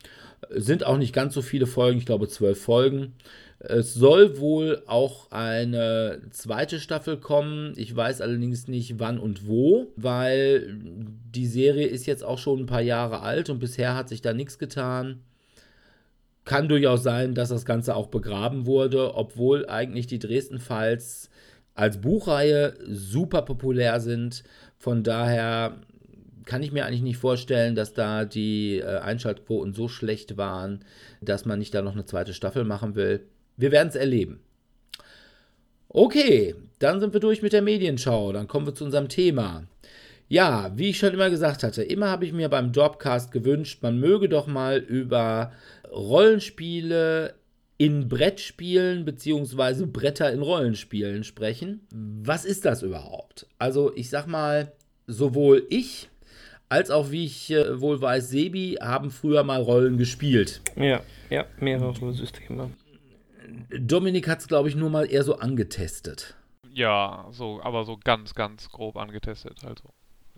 Sind 0.49 0.86
auch 0.86 0.97
nicht 0.97 1.13
ganz 1.13 1.36
so 1.36 1.41
viele 1.41 1.67
Folgen, 1.67 1.99
ich 1.99 2.06
glaube 2.06 2.27
zwölf 2.27 2.62
Folgen. 2.62 3.13
Es 3.60 3.93
soll 3.93 4.39
wohl 4.39 4.84
auch 4.88 5.32
eine 5.32 6.21
zweite 6.32 6.79
Staffel 6.79 7.17
kommen. 7.17 7.73
Ich 7.77 7.95
weiß 7.95 8.19
allerdings 8.19 8.67
nicht 8.67 8.99
wann 8.99 9.19
und 9.19 9.47
wo, 9.47 9.93
weil 9.95 10.75
die 10.75 11.47
Serie 11.47 11.88
ist 11.88 12.06
jetzt 12.06 12.25
auch 12.25 12.39
schon 12.39 12.60
ein 12.60 12.65
paar 12.65 12.82
Jahre 12.82 13.21
alt 13.21 13.49
und 13.49 13.60
bisher 13.60 13.95
hat 13.95 14.10
sich 14.10 14.21
da 14.21 14.34
nichts 14.34 14.60
getan. 14.60 15.21
Kann 16.45 16.67
durchaus 16.67 17.03
sein, 17.03 17.36
dass 17.36 17.49
das 17.49 17.65
Ganze 17.65 17.95
auch 17.95 18.08
begraben 18.08 18.65
wurde, 18.65 19.15
obwohl 19.15 19.67
eigentlich 19.67 20.08
die 20.08 20.19
Dresden-Files 20.19 21.29
als 21.73 22.01
Buchreihe 22.01 22.73
super 22.88 23.43
populär 23.43 23.99
sind. 23.99 24.43
Von 24.77 25.03
daher 25.03 25.77
kann 26.45 26.62
ich 26.62 26.71
mir 26.71 26.86
eigentlich 26.86 27.01
nicht 27.01 27.17
vorstellen, 27.17 27.75
dass 27.75 27.93
da 27.93 28.25
die 28.25 28.79
äh, 28.79 28.97
Einschaltquoten 28.99 29.73
so 29.73 29.88
schlecht 29.88 30.38
waren, 30.38 30.84
dass 31.21 31.45
man 31.45 31.60
nicht 31.60 31.73
da 31.73 31.82
noch 31.82 31.93
eine 31.93 32.06
zweite 32.06 32.34
Staffel 32.34 32.65
machen 32.65 32.95
will. 32.95 33.21
Wir 33.56 33.71
werden 33.71 33.89
es 33.89 33.95
erleben. 33.95 34.39
Okay, 35.88 36.56
dann 36.79 36.99
sind 36.99 37.13
wir 37.13 37.19
durch 37.19 37.41
mit 37.41 37.53
der 37.53 37.62
Medienschau. 37.62 38.34
Dann 38.34 38.47
kommen 38.47 38.65
wir 38.65 38.75
zu 38.75 38.84
unserem 38.84 39.10
Thema. 39.10 39.63
Ja, 40.30 40.72
wie 40.76 40.90
ich 40.90 40.98
schon 40.98 41.14
immer 41.14 41.30
gesagt 41.30 41.64
hatte, 41.64 41.84
immer 41.84 42.10
habe 42.10 42.26
ich 42.26 42.34
mir 42.34 42.50
beim 42.50 42.72
Dropcast 42.72 43.32
gewünscht, 43.32 43.84
man 43.84 44.00
möge 44.00 44.30
doch 44.30 44.48
mal 44.48 44.78
über 44.78 45.52
Rollenspiele 45.92 47.36
in 47.78 48.08
Brettspielen 48.08 49.06
bzw. 49.06 49.86
Bretter 49.86 50.32
in 50.32 50.42
Rollenspielen 50.42 51.24
sprechen. 51.24 51.88
Was 51.92 52.46
ist 52.46 52.66
das 52.66 52.82
überhaupt? 52.82 53.48
Also 53.60 53.94
ich 53.96 54.10
sag 54.10 54.28
mal, 54.28 54.72
sowohl 55.08 55.66
ich 55.70 56.10
als 56.70 56.90
auch, 56.90 57.12
wie 57.12 57.26
ich 57.26 57.52
äh, 57.52 57.80
wohl 57.80 58.02
weiß, 58.02 58.30
Sebi 58.30 58.78
haben 58.82 59.12
früher 59.12 59.44
mal 59.44 59.62
Rollen 59.62 59.98
gespielt. 59.98 60.62
Ja, 60.76 61.02
ja, 61.30 61.46
mehrere 61.60 62.14
Systeme. 62.14 62.72
Dominik 63.70 64.28
hat 64.28 64.40
es, 64.40 64.48
glaube 64.48 64.70
ich, 64.70 64.76
nur 64.76 64.90
mal 64.90 65.06
eher 65.06 65.24
so 65.24 65.38
angetestet. 65.38 66.36
Ja, 66.72 67.28
so, 67.32 67.62
aber 67.62 67.84
so 67.84 68.00
ganz, 68.04 68.34
ganz 68.34 68.70
grob 68.70 68.98
angetestet. 68.98 69.64
Also, 69.64 69.90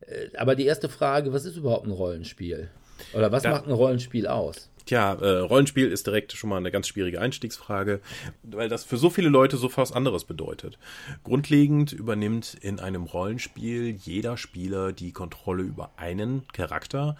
Äh, 0.00 0.36
aber 0.36 0.54
die 0.54 0.66
erste 0.66 0.88
Frage, 0.88 1.32
was 1.32 1.44
ist 1.44 1.56
überhaupt 1.56 1.86
ein 1.86 1.92
Rollenspiel? 1.92 2.68
Oder 3.14 3.30
was 3.32 3.44
da, 3.44 3.50
macht 3.50 3.66
ein 3.66 3.72
Rollenspiel 3.72 4.26
aus? 4.26 4.70
Tja, 4.86 5.14
äh, 5.14 5.38
Rollenspiel 5.38 5.90
ist 5.90 6.06
direkt 6.06 6.32
schon 6.32 6.48
mal 6.48 6.58
eine 6.58 6.70
ganz 6.70 6.86
schwierige 6.88 7.20
Einstiegsfrage, 7.20 8.00
weil 8.44 8.68
das 8.68 8.84
für 8.84 8.96
so 8.96 9.10
viele 9.10 9.28
Leute 9.28 9.56
so 9.56 9.68
fast 9.68 9.94
anderes 9.94 10.24
bedeutet. 10.24 10.78
Grundlegend 11.24 11.92
übernimmt 11.92 12.56
in 12.60 12.78
einem 12.78 13.02
Rollenspiel 13.02 13.90
jeder 13.90 14.36
Spieler 14.36 14.92
die 14.92 15.12
Kontrolle 15.12 15.64
über 15.64 15.90
einen 15.96 16.46
Charakter, 16.52 17.16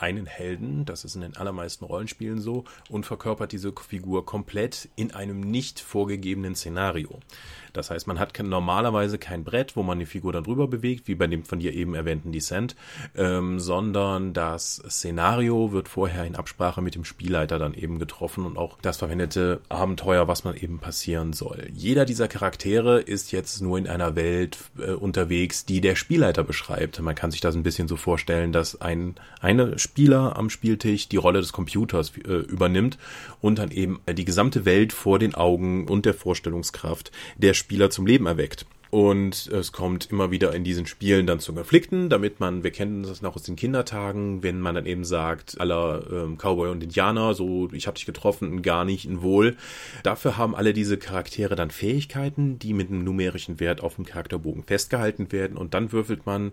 einen 0.00 0.26
Helden, 0.26 0.84
das 0.84 1.04
ist 1.04 1.14
in 1.14 1.20
den 1.20 1.36
allermeisten 1.36 1.84
Rollenspielen 1.84 2.40
so, 2.40 2.64
und 2.88 3.06
verkörpert 3.06 3.52
diese 3.52 3.72
Figur 3.72 4.26
komplett 4.26 4.88
in 4.96 5.12
einem 5.12 5.40
nicht 5.40 5.80
vorgegebenen 5.80 6.54
Szenario. 6.54 7.20
Das 7.72 7.90
heißt, 7.90 8.06
man 8.06 8.18
hat 8.18 8.38
normalerweise 8.42 9.18
kein 9.18 9.44
Brett, 9.44 9.76
wo 9.76 9.82
man 9.82 9.98
die 9.98 10.06
Figur 10.06 10.32
dann 10.32 10.44
drüber 10.44 10.68
bewegt, 10.68 11.08
wie 11.08 11.14
bei 11.14 11.26
dem 11.26 11.44
von 11.44 11.60
dir 11.60 11.74
eben 11.74 11.94
erwähnten 11.94 12.32
Descent, 12.32 12.76
ähm, 13.16 13.60
sondern 13.60 14.32
das 14.32 14.82
Szenario 14.88 15.72
wird 15.72 15.88
vorher 15.88 16.24
in 16.24 16.36
Absprache 16.36 16.82
mit 16.82 16.94
dem 16.94 17.04
Spielleiter 17.04 17.58
dann 17.58 17.74
eben 17.74 17.98
getroffen 17.98 18.44
und 18.46 18.56
auch 18.56 18.78
das 18.82 18.98
verwendete 18.98 19.60
Abenteuer, 19.68 20.28
was 20.28 20.44
man 20.44 20.56
eben 20.56 20.78
passieren 20.78 21.32
soll. 21.32 21.68
Jeder 21.72 22.04
dieser 22.04 22.28
Charaktere 22.28 23.00
ist 23.00 23.32
jetzt 23.32 23.60
nur 23.60 23.78
in 23.78 23.86
einer 23.86 24.16
Welt 24.16 24.58
äh, 24.78 24.92
unterwegs, 24.92 25.64
die 25.64 25.80
der 25.80 25.96
Spielleiter 25.96 26.44
beschreibt. 26.44 27.00
Man 27.00 27.14
kann 27.14 27.30
sich 27.30 27.40
das 27.40 27.54
ein 27.54 27.62
bisschen 27.62 27.88
so 27.88 27.96
vorstellen, 27.96 28.52
dass 28.52 28.80
ein 28.80 29.14
eine 29.40 29.78
Spieler 29.78 30.36
am 30.36 30.50
Spieltisch 30.50 31.08
die 31.08 31.16
Rolle 31.16 31.40
des 31.40 31.52
Computers 31.52 32.12
äh, 32.16 32.32
übernimmt 32.32 32.98
und 33.40 33.58
dann 33.58 33.70
eben 33.70 34.00
die 34.12 34.24
gesamte 34.24 34.64
Welt 34.64 34.92
vor 34.92 35.18
den 35.18 35.34
Augen 35.34 35.88
und 35.88 36.06
der 36.06 36.14
Vorstellungskraft 36.14 37.10
der 37.36 37.54
Spieler 37.60 37.90
zum 37.90 38.06
Leben 38.06 38.26
erweckt. 38.26 38.66
Und 38.90 39.46
es 39.46 39.70
kommt 39.70 40.10
immer 40.10 40.32
wieder 40.32 40.52
in 40.52 40.64
diesen 40.64 40.84
Spielen 40.84 41.24
dann 41.24 41.38
zu 41.38 41.54
Konflikten, 41.54 42.08
damit 42.08 42.40
man, 42.40 42.64
wir 42.64 42.72
kennen 42.72 43.04
das 43.04 43.22
noch 43.22 43.36
aus 43.36 43.44
den 43.44 43.54
Kindertagen, 43.54 44.42
wenn 44.42 44.60
man 44.60 44.74
dann 44.74 44.84
eben 44.84 45.04
sagt, 45.04 45.60
aller 45.60 46.02
ähm, 46.10 46.36
Cowboy 46.36 46.70
und 46.70 46.82
Indianer, 46.82 47.34
so 47.34 47.68
ich 47.72 47.86
habe 47.86 47.94
dich 47.94 48.04
getroffen, 48.04 48.62
gar 48.62 48.84
nicht, 48.84 49.04
ein 49.04 49.22
Wohl. 49.22 49.56
Dafür 50.02 50.36
haben 50.36 50.56
alle 50.56 50.72
diese 50.72 50.98
Charaktere 50.98 51.54
dann 51.54 51.70
Fähigkeiten, 51.70 52.58
die 52.58 52.74
mit 52.74 52.88
einem 52.88 53.04
numerischen 53.04 53.60
Wert 53.60 53.80
auf 53.80 53.94
dem 53.94 54.04
Charakterbogen 54.04 54.64
festgehalten 54.64 55.30
werden 55.30 55.56
und 55.56 55.72
dann 55.72 55.92
würfelt 55.92 56.26
man 56.26 56.50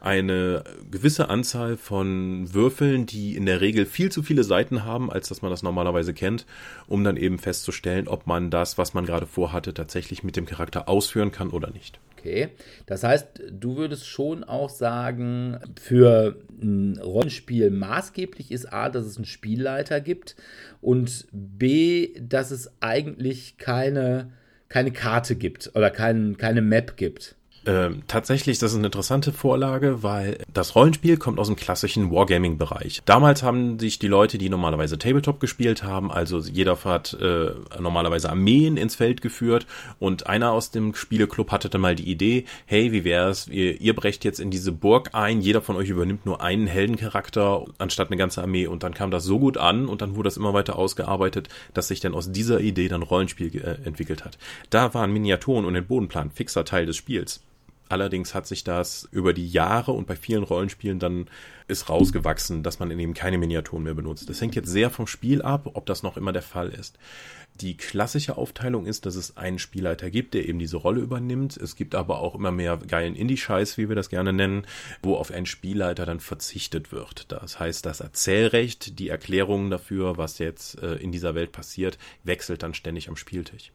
eine 0.00 0.64
gewisse 0.90 1.30
Anzahl 1.30 1.76
von 1.76 2.52
Würfeln, 2.52 3.06
die 3.06 3.36
in 3.36 3.46
der 3.46 3.60
Regel 3.60 3.86
viel 3.86 4.10
zu 4.10 4.24
viele 4.24 4.42
Seiten 4.42 4.84
haben, 4.84 5.08
als 5.08 5.28
dass 5.28 5.40
man 5.40 5.52
das 5.52 5.62
normalerweise 5.62 6.14
kennt, 6.14 6.46
um 6.88 7.04
dann 7.04 7.16
eben 7.16 7.38
festzustellen, 7.38 8.08
ob 8.08 8.26
man 8.26 8.50
das, 8.50 8.76
was 8.76 8.92
man 8.92 9.06
gerade 9.06 9.26
vorhatte, 9.26 9.72
tatsächlich 9.72 10.24
mit 10.24 10.34
dem 10.34 10.46
Charakter 10.46 10.88
ausführen 10.88 11.30
kann 11.30 11.50
oder 11.50 11.70
nicht 11.70 11.75
nicht. 11.76 12.00
Okay, 12.18 12.48
das 12.86 13.04
heißt, 13.04 13.42
du 13.52 13.76
würdest 13.76 14.06
schon 14.08 14.42
auch 14.42 14.70
sagen, 14.70 15.60
für 15.80 16.40
ein 16.60 16.98
Rollenspiel 16.98 17.70
maßgeblich 17.70 18.50
ist 18.50 18.72
A, 18.72 18.88
dass 18.88 19.04
es 19.04 19.16
einen 19.16 19.26
Spielleiter 19.26 20.00
gibt 20.00 20.34
und 20.80 21.26
B, 21.30 22.18
dass 22.18 22.50
es 22.50 22.72
eigentlich 22.80 23.58
keine, 23.58 24.32
keine 24.68 24.92
Karte 24.92 25.36
gibt 25.36 25.70
oder 25.74 25.90
kein, 25.90 26.36
keine 26.36 26.62
Map 26.62 26.96
gibt. 26.96 27.35
Ähm, 27.66 28.02
tatsächlich, 28.06 28.60
das 28.60 28.70
ist 28.70 28.78
eine 28.78 28.86
interessante 28.86 29.32
Vorlage, 29.32 30.04
weil 30.04 30.38
das 30.54 30.76
Rollenspiel 30.76 31.16
kommt 31.16 31.40
aus 31.40 31.48
dem 31.48 31.56
klassischen 31.56 32.12
Wargaming-Bereich. 32.12 33.02
Damals 33.04 33.42
haben 33.42 33.80
sich 33.80 33.98
die 33.98 34.06
Leute, 34.06 34.38
die 34.38 34.48
normalerweise 34.48 34.98
Tabletop 34.98 35.40
gespielt 35.40 35.82
haben, 35.82 36.12
also 36.12 36.38
jeder 36.38 36.76
hat 36.84 37.14
äh, 37.14 37.50
normalerweise 37.80 38.30
Armeen 38.30 38.76
ins 38.76 38.94
Feld 38.94 39.20
geführt 39.20 39.66
und 39.98 40.28
einer 40.28 40.52
aus 40.52 40.70
dem 40.70 40.94
Spieleclub 40.94 41.50
hatte 41.50 41.68
dann 41.68 41.80
mal 41.80 41.96
die 41.96 42.08
Idee, 42.08 42.44
hey, 42.66 42.92
wie 42.92 43.02
wär's, 43.02 43.48
ihr, 43.48 43.80
ihr 43.80 43.96
brecht 43.96 44.24
jetzt 44.24 44.38
in 44.38 44.50
diese 44.50 44.70
Burg 44.70 45.10
ein, 45.14 45.40
jeder 45.40 45.60
von 45.60 45.74
euch 45.74 45.88
übernimmt 45.88 46.24
nur 46.24 46.42
einen 46.42 46.68
Heldencharakter 46.68 47.64
anstatt 47.78 48.08
eine 48.08 48.16
ganze 48.16 48.42
Armee 48.42 48.68
und 48.68 48.84
dann 48.84 48.94
kam 48.94 49.10
das 49.10 49.24
so 49.24 49.40
gut 49.40 49.56
an 49.56 49.86
und 49.86 50.02
dann 50.02 50.14
wurde 50.14 50.28
das 50.28 50.36
immer 50.36 50.54
weiter 50.54 50.76
ausgearbeitet, 50.78 51.48
dass 51.74 51.88
sich 51.88 51.98
dann 51.98 52.14
aus 52.14 52.30
dieser 52.30 52.60
Idee 52.60 52.86
dann 52.86 53.02
Rollenspiel 53.02 53.56
äh, 53.56 53.84
entwickelt 53.84 54.24
hat. 54.24 54.38
Da 54.70 54.94
waren 54.94 55.12
Miniaturen 55.12 55.64
und 55.64 55.74
ein 55.74 55.86
Bodenplan 55.86 56.30
fixer 56.30 56.64
Teil 56.64 56.86
des 56.86 56.96
Spiels. 56.96 57.40
Allerdings 57.88 58.34
hat 58.34 58.46
sich 58.46 58.64
das 58.64 59.08
über 59.12 59.32
die 59.32 59.48
Jahre 59.48 59.92
und 59.92 60.06
bei 60.06 60.16
vielen 60.16 60.42
Rollenspielen 60.42 60.98
dann 60.98 61.28
ist 61.68 61.88
rausgewachsen, 61.88 62.62
dass 62.62 62.78
man 62.78 62.90
eben 62.90 63.14
keine 63.14 63.38
Miniaturen 63.38 63.82
mehr 63.82 63.94
benutzt. 63.94 64.28
Das 64.28 64.40
hängt 64.40 64.54
jetzt 64.54 64.68
sehr 64.68 64.90
vom 64.90 65.06
Spiel 65.06 65.42
ab, 65.42 65.70
ob 65.74 65.86
das 65.86 66.02
noch 66.02 66.16
immer 66.16 66.32
der 66.32 66.42
Fall 66.42 66.70
ist. 66.70 66.98
Die 67.60 67.76
klassische 67.76 68.36
Aufteilung 68.36 68.86
ist, 68.86 69.06
dass 69.06 69.16
es 69.16 69.36
einen 69.36 69.58
Spielleiter 69.58 70.10
gibt, 70.10 70.34
der 70.34 70.48
eben 70.48 70.58
diese 70.58 70.76
Rolle 70.76 71.00
übernimmt. 71.00 71.56
Es 71.56 71.74
gibt 71.74 71.94
aber 71.94 72.20
auch 72.20 72.34
immer 72.34 72.50
mehr 72.50 72.76
geilen 72.76 73.16
Indie-Scheiß, 73.16 73.78
wie 73.78 73.88
wir 73.88 73.96
das 73.96 74.10
gerne 74.10 74.32
nennen, 74.32 74.66
wo 75.02 75.14
auf 75.16 75.30
einen 75.30 75.46
Spielleiter 75.46 76.06
dann 76.06 76.20
verzichtet 76.20 76.92
wird. 76.92 77.32
Das 77.32 77.58
heißt, 77.58 77.86
das 77.86 78.00
Erzählrecht, 78.00 78.98
die 78.98 79.08
Erklärungen 79.08 79.70
dafür, 79.70 80.18
was 80.18 80.38
jetzt 80.38 80.82
äh, 80.82 80.96
in 80.96 81.12
dieser 81.12 81.34
Welt 81.34 81.52
passiert, 81.52 81.98
wechselt 82.24 82.62
dann 82.62 82.74
ständig 82.74 83.08
am 83.08 83.16
Spieltisch. 83.16 83.72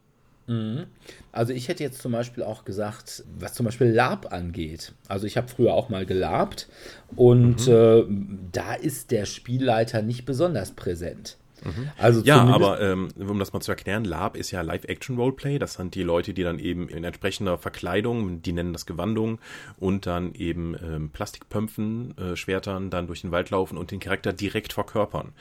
Mhm. 0.47 0.85
Also 1.31 1.53
ich 1.53 1.67
hätte 1.67 1.83
jetzt 1.83 2.01
zum 2.01 2.11
Beispiel 2.11 2.43
auch 2.43 2.65
gesagt, 2.65 3.23
was 3.39 3.53
zum 3.53 3.65
Beispiel 3.65 3.87
Lab 3.87 4.33
angeht. 4.33 4.93
Also 5.07 5.27
ich 5.27 5.37
habe 5.37 5.47
früher 5.47 5.73
auch 5.73 5.89
mal 5.89 6.05
gelabt 6.05 6.67
und 7.15 7.67
mhm. 7.67 7.73
äh, 7.73 8.03
da 8.51 8.73
ist 8.73 9.11
der 9.11 9.25
Spielleiter 9.25 10.01
nicht 10.01 10.25
besonders 10.25 10.71
präsent. 10.71 11.37
Mhm. 11.63 11.91
Also 11.97 12.21
ja, 12.21 12.43
aber 12.43 12.81
ähm, 12.81 13.09
um 13.17 13.39
das 13.39 13.53
mal 13.53 13.61
zu 13.61 13.71
erklären, 13.71 14.03
Lab 14.03 14.35
ist 14.35 14.51
ja 14.51 14.61
Live-Action-Roleplay. 14.61 15.59
Das 15.59 15.75
sind 15.75 15.95
die 15.95 16.03
Leute, 16.03 16.33
die 16.33 16.43
dann 16.43 16.59
eben 16.59 16.89
in 16.89 17.03
entsprechender 17.03 17.57
Verkleidung, 17.57 18.41
die 18.41 18.51
nennen 18.51 18.73
das 18.73 18.85
Gewandung, 18.85 19.39
und 19.77 20.05
dann 20.05 20.33
eben 20.33 20.75
ähm, 20.83 21.09
Plastikpömpfen, 21.11 22.17
äh, 22.17 22.35
Schwertern 22.35 22.89
dann 22.89 23.07
durch 23.07 23.21
den 23.21 23.31
Wald 23.31 23.49
laufen 23.51 23.77
und 23.77 23.91
den 23.91 23.99
Charakter 23.99 24.33
direkt 24.33 24.73
verkörpern. 24.73 25.33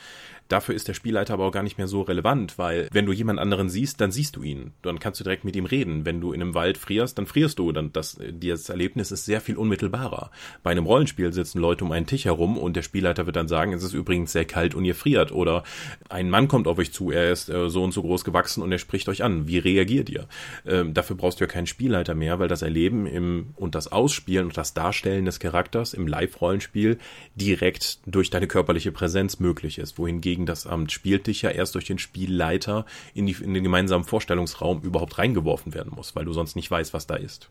Dafür 0.50 0.74
ist 0.74 0.88
der 0.88 0.94
Spielleiter 0.94 1.34
aber 1.34 1.46
auch 1.46 1.52
gar 1.52 1.62
nicht 1.62 1.78
mehr 1.78 1.86
so 1.86 2.02
relevant, 2.02 2.58
weil 2.58 2.88
wenn 2.92 3.06
du 3.06 3.12
jemand 3.12 3.38
anderen 3.38 3.70
siehst, 3.70 4.00
dann 4.00 4.10
siehst 4.10 4.34
du 4.34 4.42
ihn. 4.42 4.72
Dann 4.82 4.98
kannst 4.98 5.20
du 5.20 5.24
direkt 5.24 5.44
mit 5.44 5.54
ihm 5.54 5.64
reden. 5.64 6.04
Wenn 6.04 6.20
du 6.20 6.32
in 6.32 6.42
einem 6.42 6.54
Wald 6.54 6.76
frierst, 6.76 7.16
dann 7.18 7.26
frierst 7.26 7.60
du. 7.60 7.70
Dann 7.70 7.92
das, 7.92 8.18
das 8.32 8.68
Erlebnis 8.68 9.12
ist 9.12 9.24
sehr 9.24 9.40
viel 9.40 9.56
unmittelbarer. 9.56 10.32
Bei 10.64 10.72
einem 10.72 10.86
Rollenspiel 10.86 11.32
sitzen 11.32 11.60
Leute 11.60 11.84
um 11.84 11.92
einen 11.92 12.06
Tisch 12.06 12.24
herum 12.24 12.58
und 12.58 12.74
der 12.74 12.82
Spielleiter 12.82 13.26
wird 13.26 13.36
dann 13.36 13.46
sagen, 13.46 13.72
es 13.72 13.84
ist 13.84 13.94
übrigens 13.94 14.32
sehr 14.32 14.44
kalt 14.44 14.74
und 14.74 14.84
ihr 14.84 14.96
friert. 14.96 15.30
Oder 15.30 15.62
ein 16.08 16.30
Mann 16.30 16.48
kommt 16.48 16.66
auf 16.66 16.78
euch 16.78 16.92
zu, 16.92 17.12
er 17.12 17.30
ist 17.30 17.48
äh, 17.48 17.70
so 17.70 17.84
und 17.84 17.92
so 17.92 18.02
groß 18.02 18.24
gewachsen 18.24 18.62
und 18.62 18.72
er 18.72 18.78
spricht 18.78 19.08
euch 19.08 19.22
an. 19.22 19.46
Wie 19.46 19.58
reagiert 19.58 20.10
ihr? 20.10 20.26
Ähm, 20.66 20.94
dafür 20.94 21.14
brauchst 21.14 21.38
du 21.40 21.44
ja 21.44 21.48
keinen 21.48 21.68
Spielleiter 21.68 22.16
mehr, 22.16 22.40
weil 22.40 22.48
das 22.48 22.62
Erleben 22.62 23.06
im, 23.06 23.50
und 23.54 23.76
das 23.76 23.92
Ausspielen 23.92 24.46
und 24.46 24.56
das 24.56 24.74
Darstellen 24.74 25.26
des 25.26 25.38
Charakters 25.38 25.94
im 25.94 26.08
Live-Rollenspiel 26.08 26.98
direkt 27.36 28.00
durch 28.06 28.30
deine 28.30 28.48
körperliche 28.48 28.90
Präsenz 28.90 29.38
möglich 29.38 29.78
ist. 29.78 29.96
Wohingegen 29.96 30.39
gegen 30.40 30.46
das 30.46 30.66
Amt 30.66 30.90
spielt 30.90 31.26
dich 31.26 31.42
ja 31.42 31.50
erst 31.50 31.74
durch 31.74 31.84
den 31.84 31.98
Spielleiter 31.98 32.86
in, 33.12 33.26
die, 33.26 33.32
in 33.32 33.52
den 33.52 33.62
gemeinsamen 33.62 34.04
Vorstellungsraum 34.04 34.80
überhaupt 34.80 35.18
reingeworfen 35.18 35.74
werden 35.74 35.92
muss, 35.94 36.16
weil 36.16 36.24
du 36.24 36.32
sonst 36.32 36.56
nicht 36.56 36.70
weißt, 36.70 36.94
was 36.94 37.06
da 37.06 37.16
ist. 37.16 37.50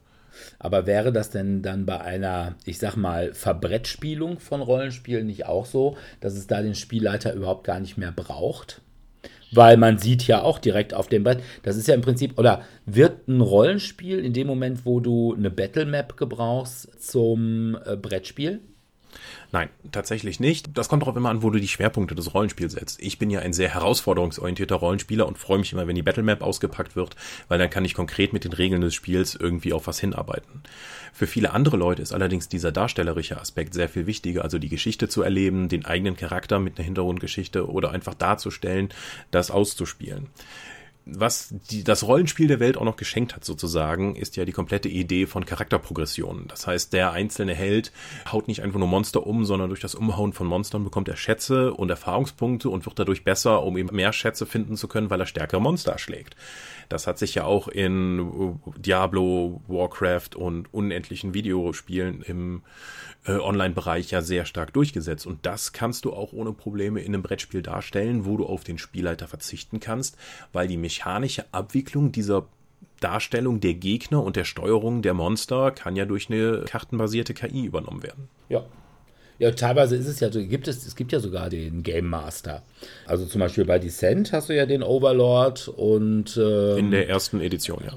Aber 0.57 0.87
wäre 0.87 1.11
das 1.11 1.29
denn 1.29 1.61
dann 1.61 1.85
bei 1.85 2.01
einer, 2.01 2.55
ich 2.65 2.79
sag 2.79 2.95
mal, 2.95 3.33
Verbrettspielung 3.33 4.39
von 4.39 4.61
Rollenspielen 4.61 5.27
nicht 5.27 5.45
auch 5.45 5.67
so, 5.67 5.97
dass 6.19 6.33
es 6.33 6.47
da 6.47 6.61
den 6.61 6.75
Spielleiter 6.75 7.33
überhaupt 7.33 7.63
gar 7.63 7.79
nicht 7.79 7.97
mehr 7.97 8.11
braucht? 8.11 8.81
Weil 9.51 9.77
man 9.77 9.99
sieht 9.99 10.25
ja 10.25 10.41
auch 10.41 10.57
direkt 10.57 10.93
auf 10.93 11.07
dem 11.07 11.23
Brett, 11.23 11.43
das 11.61 11.75
ist 11.75 11.87
ja 11.87 11.93
im 11.93 12.01
Prinzip, 12.01 12.39
oder 12.39 12.63
wird 12.85 13.27
ein 13.27 13.41
Rollenspiel 13.41 14.19
in 14.19 14.33
dem 14.33 14.47
Moment, 14.47 14.85
wo 14.85 14.99
du 14.99 15.35
eine 15.35 15.51
Battle 15.51 15.85
Map 15.85 16.17
gebrauchst 16.17 17.03
zum 17.03 17.77
äh, 17.85 17.95
Brettspiel? 17.95 18.61
Nein, 19.51 19.69
tatsächlich 19.91 20.39
nicht. 20.39 20.77
Das 20.77 20.89
kommt 20.89 21.01
darauf 21.01 21.15
immer 21.15 21.29
an, 21.29 21.41
wo 21.41 21.49
du 21.49 21.59
die 21.59 21.67
Schwerpunkte 21.67 22.13
des 22.13 22.35
Rollenspiels 22.35 22.73
setzt. 22.73 23.01
Ich 23.01 23.17
bin 23.17 23.31
ja 23.31 23.39
ein 23.39 23.53
sehr 23.53 23.73
herausforderungsorientierter 23.73 24.75
Rollenspieler 24.75 25.27
und 25.27 25.39
freue 25.39 25.57
mich 25.57 25.73
immer, 25.73 25.87
wenn 25.87 25.95
die 25.95 26.03
Battlemap 26.03 26.43
ausgepackt 26.43 26.95
wird, 26.95 27.15
weil 27.47 27.57
dann 27.57 27.71
kann 27.71 27.83
ich 27.83 27.95
konkret 27.95 28.31
mit 28.31 28.43
den 28.43 28.53
Regeln 28.53 28.81
des 28.81 28.93
Spiels 28.93 29.33
irgendwie 29.33 29.73
auf 29.73 29.87
was 29.87 29.99
hinarbeiten. 29.99 30.61
Für 31.13 31.25
viele 31.25 31.51
andere 31.51 31.77
Leute 31.77 32.03
ist 32.03 32.13
allerdings 32.13 32.47
dieser 32.47 32.71
darstellerische 32.71 33.41
Aspekt 33.41 33.73
sehr 33.73 33.89
viel 33.89 34.05
wichtiger, 34.05 34.43
also 34.43 34.59
die 34.59 34.69
Geschichte 34.69 35.09
zu 35.09 35.23
erleben, 35.23 35.67
den 35.67 35.83
eigenen 35.83 36.15
Charakter 36.15 36.59
mit 36.59 36.77
einer 36.77 36.85
Hintergrundgeschichte 36.85 37.67
oder 37.67 37.89
einfach 37.89 38.13
darzustellen, 38.13 38.89
das 39.31 39.49
auszuspielen 39.49 40.27
was 41.15 41.53
die, 41.71 41.83
das 41.83 42.03
Rollenspiel 42.03 42.47
der 42.47 42.59
Welt 42.59 42.77
auch 42.77 42.83
noch 42.83 42.97
geschenkt 42.97 43.35
hat 43.35 43.45
sozusagen, 43.45 44.15
ist 44.15 44.35
ja 44.35 44.45
die 44.45 44.51
komplette 44.51 44.89
Idee 44.89 45.25
von 45.25 45.45
Charakterprogression. 45.45 46.45
Das 46.47 46.67
heißt, 46.67 46.93
der 46.93 47.11
einzelne 47.11 47.53
Held 47.53 47.91
haut 48.31 48.47
nicht 48.47 48.61
einfach 48.61 48.79
nur 48.79 48.87
Monster 48.87 49.25
um, 49.25 49.45
sondern 49.45 49.69
durch 49.69 49.79
das 49.79 49.95
Umhauen 49.95 50.33
von 50.33 50.47
Monstern 50.47 50.83
bekommt 50.83 51.07
er 51.09 51.15
Schätze 51.15 51.73
und 51.73 51.89
Erfahrungspunkte 51.89 52.69
und 52.69 52.85
wird 52.85 52.99
dadurch 52.99 53.23
besser, 53.23 53.63
um 53.63 53.77
eben 53.77 53.95
mehr 53.95 54.13
Schätze 54.13 54.45
finden 54.45 54.77
zu 54.77 54.87
können, 54.87 55.09
weil 55.09 55.19
er 55.19 55.25
stärkere 55.25 55.61
Monster 55.61 55.91
erschlägt. 55.91 56.35
Das 56.89 57.05
hat 57.05 57.19
sich 57.19 57.35
ja 57.35 57.45
auch 57.45 57.67
in 57.67 58.59
Diablo, 58.77 59.61
Warcraft 59.67 60.35
und 60.35 60.73
unendlichen 60.73 61.33
Videospielen 61.35 62.23
im 62.23 62.63
äh, 63.25 63.33
Online-Bereich 63.33 64.11
ja 64.11 64.21
sehr 64.21 64.45
stark 64.45 64.73
durchgesetzt. 64.73 65.27
Und 65.27 65.45
das 65.45 65.71
kannst 65.71 66.05
du 66.05 66.13
auch 66.13 66.33
ohne 66.33 66.51
Probleme 66.51 67.01
in 67.01 67.13
einem 67.13 67.21
Brettspiel 67.21 67.61
darstellen, 67.61 68.25
wo 68.25 68.37
du 68.37 68.45
auf 68.45 68.63
den 68.63 68.79
Spielleiter 68.79 69.27
verzichten 69.27 69.79
kannst, 69.79 70.17
weil 70.51 70.67
die 70.67 70.77
mechanische 70.77 71.45
Abwicklung 71.53 72.11
dieser 72.11 72.47
Darstellung 72.99 73.59
der 73.59 73.75
Gegner 73.75 74.23
und 74.23 74.35
der 74.35 74.43
Steuerung 74.43 75.01
der 75.01 75.13
Monster 75.13 75.71
kann 75.71 75.95
ja 75.95 76.05
durch 76.05 76.29
eine 76.29 76.65
kartenbasierte 76.67 77.33
KI 77.33 77.65
übernommen 77.65 78.03
werden. 78.03 78.29
Ja, 78.49 78.65
Ja, 79.39 79.51
teilweise 79.51 79.95
ist 79.95 80.07
es 80.07 80.19
ja, 80.19 80.27
gibt 80.29 80.67
es, 80.67 80.85
es 80.85 80.95
gibt 80.97 81.13
ja 81.13 81.19
sogar 81.21 81.49
den 81.49 81.81
Game 81.81 82.07
Master. 82.07 82.61
Also 83.05 83.25
zum 83.25 83.39
Beispiel 83.39 83.63
bei 83.63 83.79
Descent 83.79 84.33
hast 84.33 84.49
du 84.49 84.55
ja 84.55 84.65
den 84.65 84.83
Overlord 84.83 85.69
und 85.69 86.37
ähm, 86.37 86.77
in 86.77 86.91
der 86.91 87.07
ersten 87.07 87.39
Edition, 87.39 87.81
ja. 87.85 87.93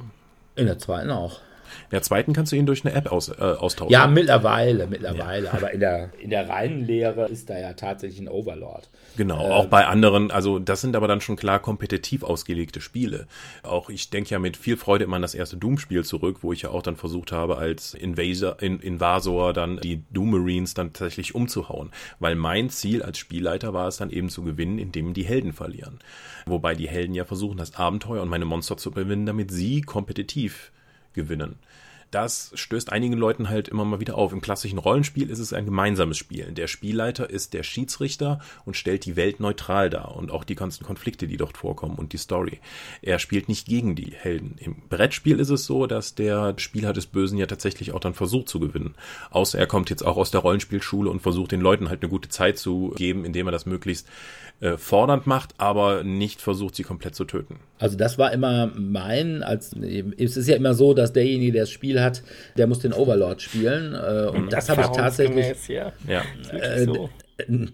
In 0.55 0.66
der 0.66 0.78
zweiten 0.78 1.11
auch. 1.11 1.40
In 1.85 1.90
der 1.92 2.02
zweiten 2.02 2.32
kannst 2.32 2.52
du 2.52 2.56
ihn 2.56 2.66
durch 2.66 2.85
eine 2.85 2.94
App 2.94 3.11
aus, 3.11 3.28
äh, 3.28 3.40
austauschen. 3.40 3.92
Ja, 3.92 4.06
mittlerweile, 4.06 4.87
mittlerweile. 4.87 5.46
Ja. 5.46 5.52
Aber 5.52 5.72
in 5.72 5.80
der, 5.80 6.11
in 6.18 6.30
der 6.30 6.48
reinen 6.48 6.87
Lehre 6.87 7.26
ist 7.26 7.50
da 7.50 7.58
ja 7.58 7.72
tatsächlich 7.74 8.20
ein 8.20 8.28
Overlord. 8.28 8.88
Genau, 9.16 9.44
ähm, 9.44 9.52
auch 9.52 9.66
bei 9.66 9.87
anderen, 9.87 10.30
also 10.30 10.58
das 10.58 10.80
sind 10.80 10.96
aber 10.96 11.08
dann 11.08 11.20
schon 11.20 11.37
klar 11.37 11.58
kompetitiv 11.58 12.22
ausgelegte 12.22 12.80
Spiele. 12.80 13.26
Auch 13.62 13.90
ich 13.90 14.11
denke 14.11 14.30
ja 14.30 14.38
mit 14.38 14.56
viel 14.56 14.76
Freude 14.76 15.04
immer 15.04 15.16
an 15.16 15.22
das 15.22 15.35
erste 15.35 15.56
Doom-Spiel 15.56 16.04
zurück, 16.04 16.38
wo 16.42 16.52
ich 16.52 16.62
ja 16.62 16.70
auch 16.70 16.82
dann 16.82 16.96
versucht 16.96 17.32
habe, 17.32 17.58
als 17.58 17.94
Invasor, 17.94 18.62
in, 18.62 18.80
Invasor 18.80 19.52
dann 19.52 19.78
die 19.78 20.02
Doom 20.11 20.30
Marines 20.30 20.74
dann 20.74 20.92
tatsächlich 20.92 21.35
umzuhauen. 21.35 21.90
Weil 22.20 22.35
mein 22.35 22.70
Ziel 22.70 23.02
als 23.02 23.18
Spielleiter 23.18 23.74
war 23.74 23.88
es 23.88 23.98
dann 23.98 24.11
eben 24.11 24.30
zu 24.30 24.42
gewinnen, 24.42 24.78
indem 24.78 25.14
die 25.14 25.24
Helden 25.24 25.52
verlieren. 25.52 25.98
Wobei 26.46 26.74
die 26.74 26.88
Helden 26.88 27.14
ja 27.14 27.24
versuchen, 27.24 27.58
das 27.58 27.76
Abenteuer 27.76 28.22
und 28.22 28.28
meine 28.28 28.44
Monster 28.44 28.76
zu 28.76 28.90
gewinnen, 28.90 29.26
damit 29.26 29.50
sie 29.50 29.82
kompetitiv 29.82 30.72
gewinnen 31.14 31.59
das 32.12 32.53
stößt 32.55 32.92
einigen 32.92 33.16
Leuten 33.16 33.48
halt 33.48 33.68
immer 33.68 33.87
mal 33.87 33.98
wieder 33.98 34.16
auf. 34.16 34.33
Im 34.33 34.42
klassischen 34.42 34.79
Rollenspiel 34.79 35.31
ist 35.31 35.38
es 35.38 35.55
ein 35.55 35.64
gemeinsames 35.64 36.18
Spiel. 36.18 36.53
Der 36.53 36.66
Spielleiter 36.66 37.29
ist 37.29 37.55
der 37.55 37.62
Schiedsrichter 37.62 38.38
und 38.66 38.77
stellt 38.77 39.07
die 39.07 39.16
Welt 39.16 39.40
neutral 39.40 39.88
dar 39.88 40.14
und 40.14 40.31
auch 40.31 40.44
die 40.44 40.55
ganzen 40.55 40.85
Konflikte, 40.85 41.27
die 41.27 41.38
dort 41.38 41.57
vorkommen 41.57 41.96
und 41.96 42.12
die 42.12 42.18
Story. 42.18 42.61
Er 43.01 43.18
spielt 43.18 43.48
nicht 43.48 43.66
gegen 43.66 43.96
die 43.96 44.12
Helden. 44.12 44.57
Im 44.59 44.77
Brettspiel 44.90 45.40
ist 45.40 45.48
es 45.48 45.64
so, 45.64 45.87
dass 45.87 46.14
der 46.14 46.55
Spieler 46.59 46.92
des 46.92 47.07
Bösen 47.07 47.38
ja 47.38 47.46
tatsächlich 47.46 47.92
auch 47.92 48.01
dann 48.01 48.14
versucht 48.14 48.48
zu 48.51 48.61
gewinnen. 48.61 48.94
Außer 49.31 49.59
er 49.59 49.66
kommt 49.66 49.88
jetzt 49.88 50.05
auch 50.05 50.18
aus 50.18 50.31
der 50.31 50.42
Rollenspielschule 50.42 51.09
und 51.09 51.22
versucht 51.22 51.53
den 51.53 51.62
Leuten 51.62 51.88
halt 51.88 52.03
eine 52.03 52.11
gute 52.11 52.29
Zeit 52.29 52.59
zu 52.59 52.92
geben, 52.96 53.25
indem 53.25 53.48
er 53.48 53.53
das 53.53 53.64
möglichst 53.64 54.07
äh, 54.62 54.77
fordernd 54.77 55.27
macht, 55.27 55.55
aber 55.59 56.05
nicht 56.05 56.40
versucht, 56.40 56.77
sie 56.77 56.85
komplett 56.85 57.16
zu 57.16 57.25
töten. 57.25 57.57
Also 57.81 57.96
das 57.96 58.16
war 58.16 58.33
immer 58.33 58.70
mein, 58.77 59.42
als 59.42 59.72
es 59.72 60.37
ist 60.37 60.46
ja 60.46 60.55
immer 60.55 60.75
so, 60.75 60.94
dass 60.94 61.12
derjenige, 61.12 61.51
der 61.51 61.62
das 61.62 61.70
Spiel 61.70 62.01
hat, 62.01 62.22
der 62.57 62.68
muss 62.68 62.79
den 62.79 62.92
Overlord 62.92 63.42
spielen. 63.42 63.92
Äh, 63.92 64.29
und 64.29 64.44
mhm. 64.44 64.48
das 64.51 64.68
habe 64.68 64.83
ich 64.83 64.87
tatsächlich. 64.87 65.66
Ja. 65.66 65.92
ja. 66.07 66.22
Äh, 66.57 66.85
so. 66.85 67.11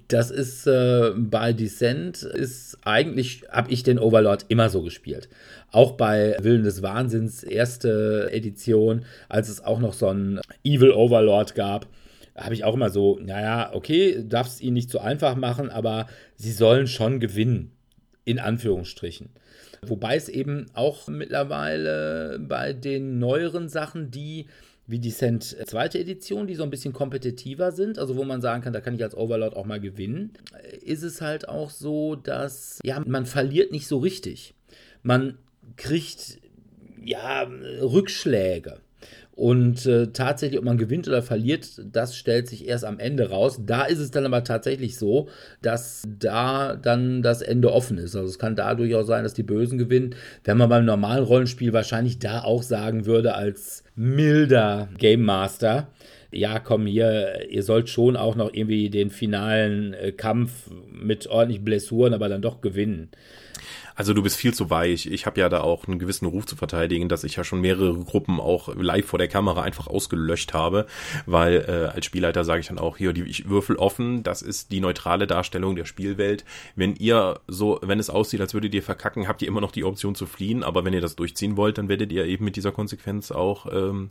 Das 0.09 0.31
ist 0.31 0.67
äh, 0.67 1.13
bei 1.15 1.53
Descent 1.53 2.23
ist 2.23 2.79
eigentlich 2.85 3.43
habe 3.51 3.71
ich 3.71 3.83
den 3.83 3.99
Overlord 3.99 4.47
immer 4.49 4.71
so 4.71 4.81
gespielt. 4.81 5.29
Auch 5.71 5.93
bei 5.93 6.39
Willen 6.41 6.63
des 6.63 6.81
Wahnsinns 6.81 7.43
erste 7.43 8.31
Edition, 8.33 9.05
als 9.29 9.51
es 9.51 9.63
auch 9.63 9.81
noch 9.81 9.93
so 9.93 10.09
einen 10.09 10.41
Evil 10.65 10.93
Overlord 10.93 11.55
gab, 11.55 11.87
habe 12.39 12.55
ich 12.55 12.65
auch 12.65 12.75
immer 12.75 12.91
so, 12.91 13.19
naja, 13.21 13.71
okay, 13.75 14.25
darfst 14.27 14.61
ihn 14.61 14.75
nicht 14.75 14.91
zu 14.91 15.01
einfach 15.01 15.37
machen, 15.37 15.71
aber 15.71 16.07
sie 16.37 16.53
sollen 16.53 16.87
schon 16.87 17.21
gewinnen, 17.21 17.73
in 18.25 18.39
Anführungsstrichen. 18.39 19.31
Wobei 19.87 20.17
es 20.17 20.29
eben 20.29 20.67
auch 20.75 21.09
mittlerweile 21.09 22.39
bei 22.41 22.73
den 22.73 23.19
neueren 23.19 23.69
Sachen, 23.69 24.11
die 24.11 24.47
wie 24.89 24.99
Descent 24.99 25.57
zweite 25.67 25.99
Edition, 25.99 26.47
die 26.47 26.55
so 26.55 26.63
ein 26.63 26.71
bisschen 26.71 26.95
kompetitiver 26.95 27.73
sind, 27.73 27.99
also 27.99 28.17
wo 28.17 28.25
man 28.25 28.41
sagen 28.41 28.63
kann, 28.63 28.73
da 28.73 28.81
kann 28.81 28.95
ich 28.95 29.03
als 29.03 29.15
Overlord 29.15 29.55
auch 29.55 29.67
mal 29.67 29.81
gewinnen, 29.81 30.33
ist 30.83 31.03
es 31.03 31.21
halt 31.21 31.47
auch 31.47 31.69
so, 31.69 32.17
dass 32.17 32.79
ja, 32.83 32.99
man 33.07 33.27
verliert 33.27 33.71
nicht 33.71 33.87
so 33.87 33.99
richtig. 33.99 34.55
Man 35.03 35.37
kriegt 35.77 36.39
ja 37.05 37.43
Rückschläge. 37.83 38.81
Und 39.39 39.87
äh, 39.87 40.09
tatsächlich, 40.09 40.59
ob 40.59 40.65
man 40.65 40.79
gewinnt 40.79 41.07
oder 41.07 41.23
verliert, 41.23 41.81
das 41.93 42.17
stellt 42.17 42.49
sich 42.49 42.67
erst 42.67 42.85
am 42.85 42.99
Ende 42.99 43.31
raus. 43.31 43.61
Da 43.65 43.85
ist 43.85 44.01
es 44.01 44.11
dann 44.11 44.27
aber 44.27 44.43
tatsächlich 44.43 44.97
so, 44.97 45.29
dass 45.63 46.03
da 46.19 46.75
dann 46.75 47.23
das 47.23 47.41
Ende 47.41 47.73
offen 47.73 47.99
ist. 47.99 48.17
Also 48.17 48.29
es 48.29 48.41
kann 48.41 48.57
da 48.57 48.75
durchaus 48.75 49.07
sein, 49.07 49.23
dass 49.23 49.35
die 49.35 49.45
Bösen 49.45 49.79
gewinnen. 49.79 50.17
Wenn 50.43 50.57
man 50.57 50.69
beim 50.69 50.85
normalen 50.85 51.23
Rollenspiel 51.23 51.73
wahrscheinlich 51.73 52.19
da 52.19 52.43
auch 52.43 52.65
sagen 52.65 53.07
würde, 53.07 53.37
als 53.37 53.85
milder 53.95 54.89
Game 54.99 55.23
Master, 55.23 55.87
ja, 56.33 56.59
komm 56.59 56.87
hier, 56.87 57.49
ihr 57.49 57.63
sollt 57.63 57.89
schon 57.89 58.17
auch 58.17 58.35
noch 58.35 58.53
irgendwie 58.53 58.91
den 58.91 59.11
finalen 59.11 59.95
äh, 59.95 60.11
Kampf 60.11 60.69
mit 60.91 61.29
ordentlich 61.29 61.63
Blessuren, 61.63 62.13
aber 62.13 62.29
dann 62.29 62.43
doch 62.43 62.61
gewinnen. 62.61 63.09
Also 63.99 64.15
du 64.15 64.23
bist 64.23 64.37
viel 64.37 64.55
zu 64.55 64.71
weich. 64.71 65.07
Ich 65.07 65.27
habe 65.27 65.41
ja 65.41 65.49
da 65.49 65.63
auch 65.63 65.89
einen 65.89 65.99
gewissen 65.99 66.27
Ruf 66.27 66.47
zu 66.47 66.55
verteidigen, 66.55 67.09
dass 67.09 67.25
ich 67.25 67.35
ja 67.35 67.43
schon 67.43 67.61
mehrere 67.61 67.99
Gruppen 67.99 68.39
auch 68.39 68.73
live 68.77 69.05
vor 69.05 69.19
der 69.19 69.27
Kamera 69.27 69.63
einfach 69.63 69.89
ausgelöscht 69.89 70.55
habe, 70.55 70.87
weil 71.27 71.65
äh, 71.67 71.97
als 71.97 72.07
Spielleiter 72.07 72.45
sage 72.45 72.61
ich 72.61 72.69
dann 72.69 72.79
auch 72.79 72.97
hier, 72.97 73.13
die 73.13 73.25
ich 73.25 73.49
würfel 73.49 73.75
offen, 73.75 74.23
das 74.23 74.41
ist 74.41 74.71
die 74.71 74.79
neutrale 74.79 75.27
Darstellung 75.27 75.75
der 75.75 75.85
Spielwelt. 75.85 76.45
Wenn 76.77 76.95
ihr 76.95 77.41
so, 77.49 77.81
wenn 77.83 77.99
es 77.99 78.09
aussieht, 78.09 78.41
als 78.41 78.55
würdet 78.55 78.73
ihr 78.73 78.85
verkacken, 78.85 79.27
habt 79.27 79.43
ihr 79.43 79.49
immer 79.49 79.61
noch 79.61 79.73
die 79.73 79.83
Option 79.83 80.15
zu 80.15 80.27
fliehen, 80.27 80.63
aber 80.63 80.85
wenn 80.85 80.93
ihr 80.93 81.01
das 81.01 81.17
durchziehen 81.17 81.57
wollt, 81.57 81.77
dann 81.77 81.89
werdet 81.89 82.13
ihr 82.13 82.25
eben 82.25 82.45
mit 82.45 82.55
dieser 82.55 82.71
Konsequenz 82.71 83.33
auch 83.33 83.67
ähm, 83.73 84.07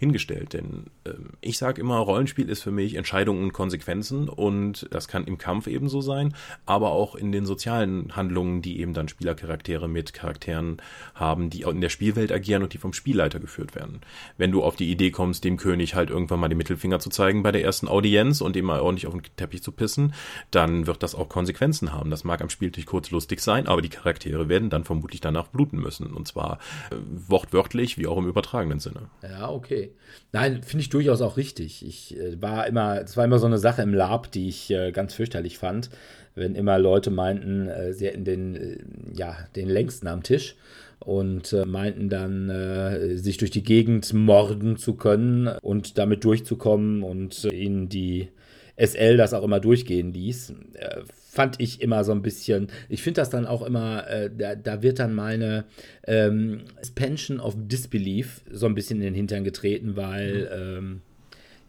hingestellt. 0.00 0.52
Denn 0.52 0.86
ähm, 1.06 1.28
ich 1.42 1.58
sage 1.58 1.80
immer, 1.80 1.98
Rollenspiel 1.98 2.48
ist 2.48 2.64
für 2.64 2.72
mich 2.72 2.96
Entscheidungen 2.96 3.44
und 3.44 3.52
Konsequenzen 3.52 4.28
und 4.28 4.88
das 4.90 5.06
kann 5.06 5.26
im 5.26 5.38
Kampf 5.38 5.68
ebenso 5.68 6.00
sein, 6.00 6.34
aber 6.66 6.90
auch 6.90 7.14
in 7.14 7.30
den 7.30 7.46
sozialen 7.46 8.16
Handlungen, 8.16 8.62
die 8.62 8.80
eben 8.80 8.94
dann 8.94 9.06
Spieler 9.06 9.27
Spielercharaktere 9.28 9.88
mit 9.88 10.12
Charakteren 10.12 10.80
haben, 11.14 11.50
die 11.50 11.62
in 11.62 11.80
der 11.80 11.88
Spielwelt 11.88 12.32
agieren 12.32 12.62
und 12.62 12.72
die 12.72 12.78
vom 12.78 12.92
Spielleiter 12.92 13.40
geführt 13.40 13.74
werden. 13.74 14.00
Wenn 14.36 14.52
du 14.52 14.62
auf 14.62 14.76
die 14.76 14.90
Idee 14.90 15.10
kommst, 15.10 15.44
dem 15.44 15.56
König 15.56 15.94
halt 15.94 16.10
irgendwann 16.10 16.40
mal 16.40 16.48
den 16.48 16.58
Mittelfinger 16.58 17.00
zu 17.00 17.10
zeigen 17.10 17.42
bei 17.42 17.52
der 17.52 17.62
ersten 17.62 17.88
Audienz 17.88 18.40
und 18.40 18.56
ihm 18.56 18.64
mal 18.64 18.80
ordentlich 18.80 19.06
auf 19.06 19.12
den 19.12 19.22
Teppich 19.36 19.62
zu 19.62 19.72
pissen, 19.72 20.14
dann 20.50 20.86
wird 20.86 21.02
das 21.02 21.14
auch 21.14 21.28
Konsequenzen 21.28 21.92
haben. 21.92 22.10
Das 22.10 22.24
mag 22.24 22.40
am 22.40 22.50
Spieltisch 22.50 22.86
kurz 22.86 23.10
lustig 23.10 23.40
sein, 23.40 23.66
aber 23.66 23.82
die 23.82 23.88
Charaktere 23.88 24.48
werden 24.48 24.70
dann 24.70 24.84
vermutlich 24.84 25.20
danach 25.20 25.48
bluten 25.48 25.78
müssen. 25.78 26.12
Und 26.12 26.26
zwar 26.26 26.58
äh, 26.90 26.96
wortwörtlich 27.28 27.98
wie 27.98 28.06
auch 28.06 28.18
im 28.18 28.28
übertragenen 28.28 28.80
Sinne. 28.80 29.10
Ja, 29.22 29.50
okay. 29.50 29.92
Nein, 30.32 30.62
finde 30.62 30.82
ich 30.82 30.88
durchaus 30.88 31.20
auch 31.20 31.36
richtig. 31.36 31.86
Ich 31.86 32.16
äh, 32.16 32.40
war 32.40 32.66
immer, 32.66 33.00
es 33.00 33.16
war 33.16 33.24
immer 33.24 33.38
so 33.38 33.46
eine 33.46 33.58
Sache 33.58 33.82
im 33.82 33.94
Lab, 33.94 34.30
die 34.32 34.48
ich 34.48 34.70
äh, 34.70 34.92
ganz 34.92 35.14
fürchterlich 35.14 35.58
fand 35.58 35.90
wenn 36.38 36.54
immer 36.54 36.78
Leute 36.78 37.10
meinten, 37.10 37.68
äh, 37.68 37.92
sie 37.92 38.06
hätten 38.06 38.24
den, 38.24 38.54
äh, 38.56 38.78
ja, 39.14 39.36
den 39.56 39.68
längsten 39.68 40.06
am 40.06 40.22
Tisch 40.22 40.56
und 41.00 41.52
äh, 41.52 41.64
meinten 41.64 42.08
dann, 42.08 42.50
äh, 42.50 43.16
sich 43.16 43.36
durch 43.36 43.50
die 43.50 43.62
Gegend 43.62 44.12
morden 44.12 44.76
zu 44.76 44.94
können 44.94 45.48
und 45.62 45.98
damit 45.98 46.24
durchzukommen 46.24 47.02
und 47.02 47.44
äh, 47.44 47.54
ihnen 47.54 47.88
die 47.88 48.28
SL 48.76 49.16
das 49.16 49.34
auch 49.34 49.44
immer 49.44 49.60
durchgehen 49.60 50.12
ließ. 50.12 50.54
Äh, 50.74 51.00
fand 51.30 51.60
ich 51.60 51.80
immer 51.82 52.02
so 52.04 52.12
ein 52.12 52.22
bisschen, 52.22 52.68
ich 52.88 53.02
finde 53.02 53.20
das 53.20 53.30
dann 53.30 53.46
auch 53.46 53.62
immer, 53.62 54.04
da, 54.36 54.56
da, 54.56 54.82
wird 54.82 54.98
dann 54.98 55.14
meine 55.14 55.66
ähm, 56.04 56.62
Suspension 56.80 57.38
of 57.38 57.54
Disbelief 57.56 58.40
so 58.50 58.66
ein 58.66 58.74
bisschen 58.74 58.96
in 58.96 59.04
den 59.04 59.14
Hintern 59.14 59.44
getreten, 59.44 59.94
weil, 59.94 60.50
ähm, 60.52 61.00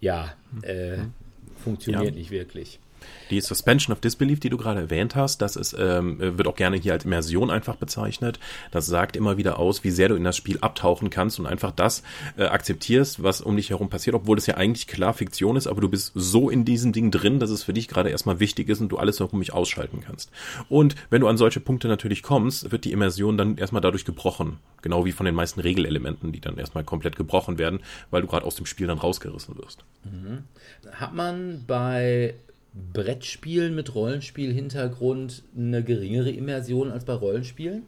ja, 0.01 0.34
mhm. 0.53 1.13
funktioniert 1.55 2.05
ja. 2.05 2.12
nicht 2.12 2.32
wirklich. 2.32 2.79
Die 3.29 3.41
Suspension 3.41 3.93
of 3.93 4.01
Disbelief, 4.01 4.39
die 4.39 4.49
du 4.49 4.57
gerade 4.57 4.81
erwähnt 4.81 5.15
hast, 5.15 5.41
das 5.41 5.55
ist, 5.55 5.75
ähm, 5.77 6.17
wird 6.19 6.47
auch 6.47 6.55
gerne 6.55 6.77
hier 6.77 6.93
als 6.93 7.05
Immersion 7.05 7.49
einfach 7.49 7.75
bezeichnet. 7.75 8.39
Das 8.71 8.85
sagt 8.85 9.15
immer 9.15 9.38
wieder 9.38 9.59
aus, 9.59 9.83
wie 9.83 9.91
sehr 9.91 10.09
du 10.09 10.15
in 10.15 10.23
das 10.23 10.38
Spiel 10.38 10.57
abtauchen 10.62 11.09
kannst 11.09 11.39
und 11.39 11.45
einfach 11.45 11.71
das 11.71 12.03
äh, 12.38 12.45
akzeptierst, 12.45 13.23
was 13.23 13.41
um 13.41 13.55
dich 13.55 13.69
herum 13.69 13.89
passiert, 13.89 14.15
obwohl 14.15 14.35
das 14.35 14.47
ja 14.47 14.55
eigentlich 14.55 14.88
klar 14.88 15.13
Fiktion 15.13 15.55
ist, 15.55 15.67
aber 15.67 15.81
du 15.81 15.89
bist 15.89 16.12
so 16.15 16.49
in 16.49 16.65
diesem 16.65 16.91
Ding 16.91 17.12
drin, 17.12 17.39
dass 17.39 17.49
es 17.49 17.63
für 17.63 17.73
dich 17.73 17.88
gerade 17.88 18.09
erstmal 18.09 18.39
wichtig 18.39 18.69
ist 18.69 18.81
und 18.81 18.89
du 18.89 18.97
alles 18.97 19.19
herum 19.19 19.39
mich 19.39 19.53
ausschalten 19.53 20.01
kannst. 20.01 20.31
Und 20.67 20.95
wenn 21.09 21.21
du 21.21 21.27
an 21.27 21.38
solche 21.38 21.59
Punkte 21.59 21.88
natürlich 21.88 22.23
kommst, 22.23 22.71
wird 22.71 22.85
die 22.85 22.91
Immersion 22.91 23.38
dann 23.38 23.57
erstmal 23.57 23.81
dadurch 23.81 24.05
gebrochen. 24.05 24.57
Genau 24.81 25.05
wie 25.05 25.12
von 25.12 25.25
den 25.25 25.35
meisten 25.35 25.59
Regelelementen, 25.59 26.31
die 26.31 26.39
dann 26.39 26.57
erstmal 26.57 26.83
komplett 26.83 27.15
gebrochen 27.15 27.57
werden, 27.57 27.81
weil 28.12 28.21
du 28.21 28.27
gerade 28.27 28.45
aus 28.45 28.55
dem 28.55 28.65
Spiel 28.65 28.88
dann 28.88 28.97
rausgerissen 28.97 29.57
wirst. 29.57 29.83
Mhm. 30.03 30.43
Hat 30.93 31.13
man 31.13 31.63
bei 31.67 32.35
Brettspielen 32.73 33.75
mit 33.75 33.95
Rollenspiel-Hintergrund 33.95 35.43
eine 35.58 35.84
geringere 35.84 36.32
Immersion 36.32 36.91
als 36.91 37.05
bei 37.05 37.13
Rollenspielen? 37.13 37.84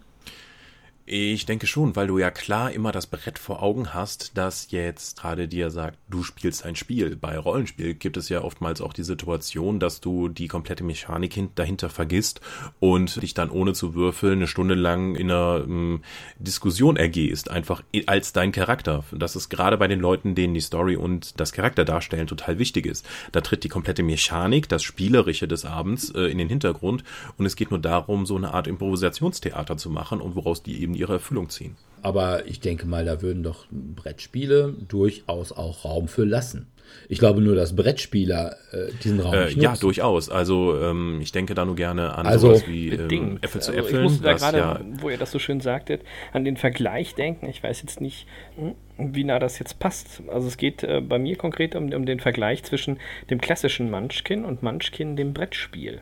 Ich 1.13 1.45
denke 1.45 1.67
schon, 1.67 1.97
weil 1.97 2.07
du 2.07 2.19
ja 2.19 2.31
klar 2.31 2.71
immer 2.71 2.93
das 2.93 3.05
Brett 3.05 3.37
vor 3.37 3.61
Augen 3.61 3.93
hast, 3.93 4.37
das 4.37 4.71
jetzt 4.71 5.19
gerade 5.19 5.49
dir 5.49 5.69
sagt, 5.69 5.97
du 6.09 6.23
spielst 6.23 6.63
ein 6.63 6.77
Spiel. 6.77 7.17
Bei 7.17 7.37
Rollenspiel 7.37 7.95
gibt 7.95 8.15
es 8.15 8.29
ja 8.29 8.41
oftmals 8.41 8.79
auch 8.79 8.93
die 8.93 9.03
Situation, 9.03 9.81
dass 9.81 9.99
du 9.99 10.29
die 10.29 10.47
komplette 10.47 10.85
Mechanik 10.85 11.37
dahinter 11.55 11.89
vergisst 11.89 12.39
und 12.79 13.21
dich 13.21 13.33
dann 13.33 13.49
ohne 13.49 13.73
zu 13.73 13.93
würfeln 13.93 14.35
eine 14.35 14.47
Stunde 14.47 14.73
lang 14.73 15.15
in 15.15 15.29
einer 15.29 15.65
ähm, 15.65 16.01
Diskussion 16.39 16.95
ergehst, 16.95 17.51
einfach 17.51 17.83
als 18.05 18.31
dein 18.31 18.53
Charakter. 18.53 19.03
Das 19.11 19.35
ist 19.35 19.49
gerade 19.49 19.77
bei 19.77 19.89
den 19.89 19.99
Leuten, 19.99 20.33
denen 20.33 20.53
die 20.53 20.61
Story 20.61 20.95
und 20.95 21.41
das 21.41 21.51
Charakter 21.51 21.83
darstellen, 21.83 22.27
total 22.27 22.57
wichtig 22.57 22.85
ist. 22.85 23.05
Da 23.33 23.41
tritt 23.41 23.65
die 23.65 23.69
komplette 23.69 24.03
Mechanik, 24.03 24.69
das 24.69 24.81
Spielerische 24.81 25.49
des 25.49 25.65
Abends 25.65 26.09
äh, 26.11 26.27
in 26.27 26.37
den 26.37 26.47
Hintergrund 26.47 27.03
und 27.37 27.45
es 27.45 27.57
geht 27.57 27.69
nur 27.69 27.81
darum, 27.81 28.25
so 28.25 28.37
eine 28.37 28.53
Art 28.53 28.67
Improvisationstheater 28.67 29.75
zu 29.75 29.89
machen 29.89 30.21
und 30.21 30.37
woraus 30.37 30.63
die 30.63 30.81
eben 30.81 31.00
ihre 31.01 31.13
Erfüllung 31.13 31.49
ziehen. 31.49 31.75
Aber 32.03 32.47
ich 32.47 32.59
denke 32.59 32.87
mal, 32.87 33.05
da 33.05 33.21
würden 33.21 33.43
doch 33.43 33.65
Brettspiele 33.69 34.73
durchaus 34.87 35.51
auch 35.51 35.85
Raum 35.85 36.07
für 36.07 36.23
lassen. 36.25 36.67
Ich 37.07 37.19
glaube 37.19 37.41
nur, 37.41 37.55
dass 37.55 37.75
Brettspieler 37.75 38.55
äh, 38.71 38.91
diesen 39.03 39.19
Raum 39.21 39.33
äh, 39.33 39.45
nicht 39.45 39.57
Ja, 39.57 39.69
nutzen. 39.69 39.81
durchaus. 39.81 40.29
Also 40.29 40.77
ähm, 40.81 41.19
ich 41.21 41.31
denke 41.31 41.53
da 41.53 41.63
nur 41.63 41.75
gerne 41.75 42.15
an 42.17 42.25
Also, 42.25 42.47
sowas 42.47 42.67
wie 42.67 42.89
ähm. 42.89 43.37
Äpfel 43.41 43.61
zu 43.61 43.71
Also 43.71 43.81
Äpfeln. 43.83 43.97
ich 43.97 44.03
musste 44.09 44.23
da 44.23 44.33
gerade, 44.33 44.57
ja, 44.57 44.79
wo 44.99 45.09
ihr 45.09 45.17
das 45.17 45.31
so 45.31 45.39
schön 45.39 45.61
sagtet, 45.61 46.01
an 46.33 46.43
den 46.43 46.57
Vergleich 46.57 47.13
denken. 47.15 47.47
Ich 47.47 47.63
weiß 47.63 47.81
jetzt 47.81 48.01
nicht, 48.01 48.25
hm, 48.57 48.73
wie 48.97 49.23
nah 49.23 49.39
das 49.39 49.59
jetzt 49.59 49.79
passt. 49.79 50.23
Also 50.27 50.47
es 50.47 50.57
geht 50.57 50.83
äh, 50.83 51.01
bei 51.01 51.17
mir 51.19 51.37
konkret 51.37 51.75
um, 51.75 51.93
um 51.93 52.05
den 52.05 52.19
Vergleich 52.19 52.63
zwischen 52.63 52.99
dem 53.29 53.39
klassischen 53.39 53.89
Munchkin 53.91 54.43
und 54.43 54.63
Munchkin, 54.63 55.15
dem 55.15 55.33
Brettspiel. 55.33 56.01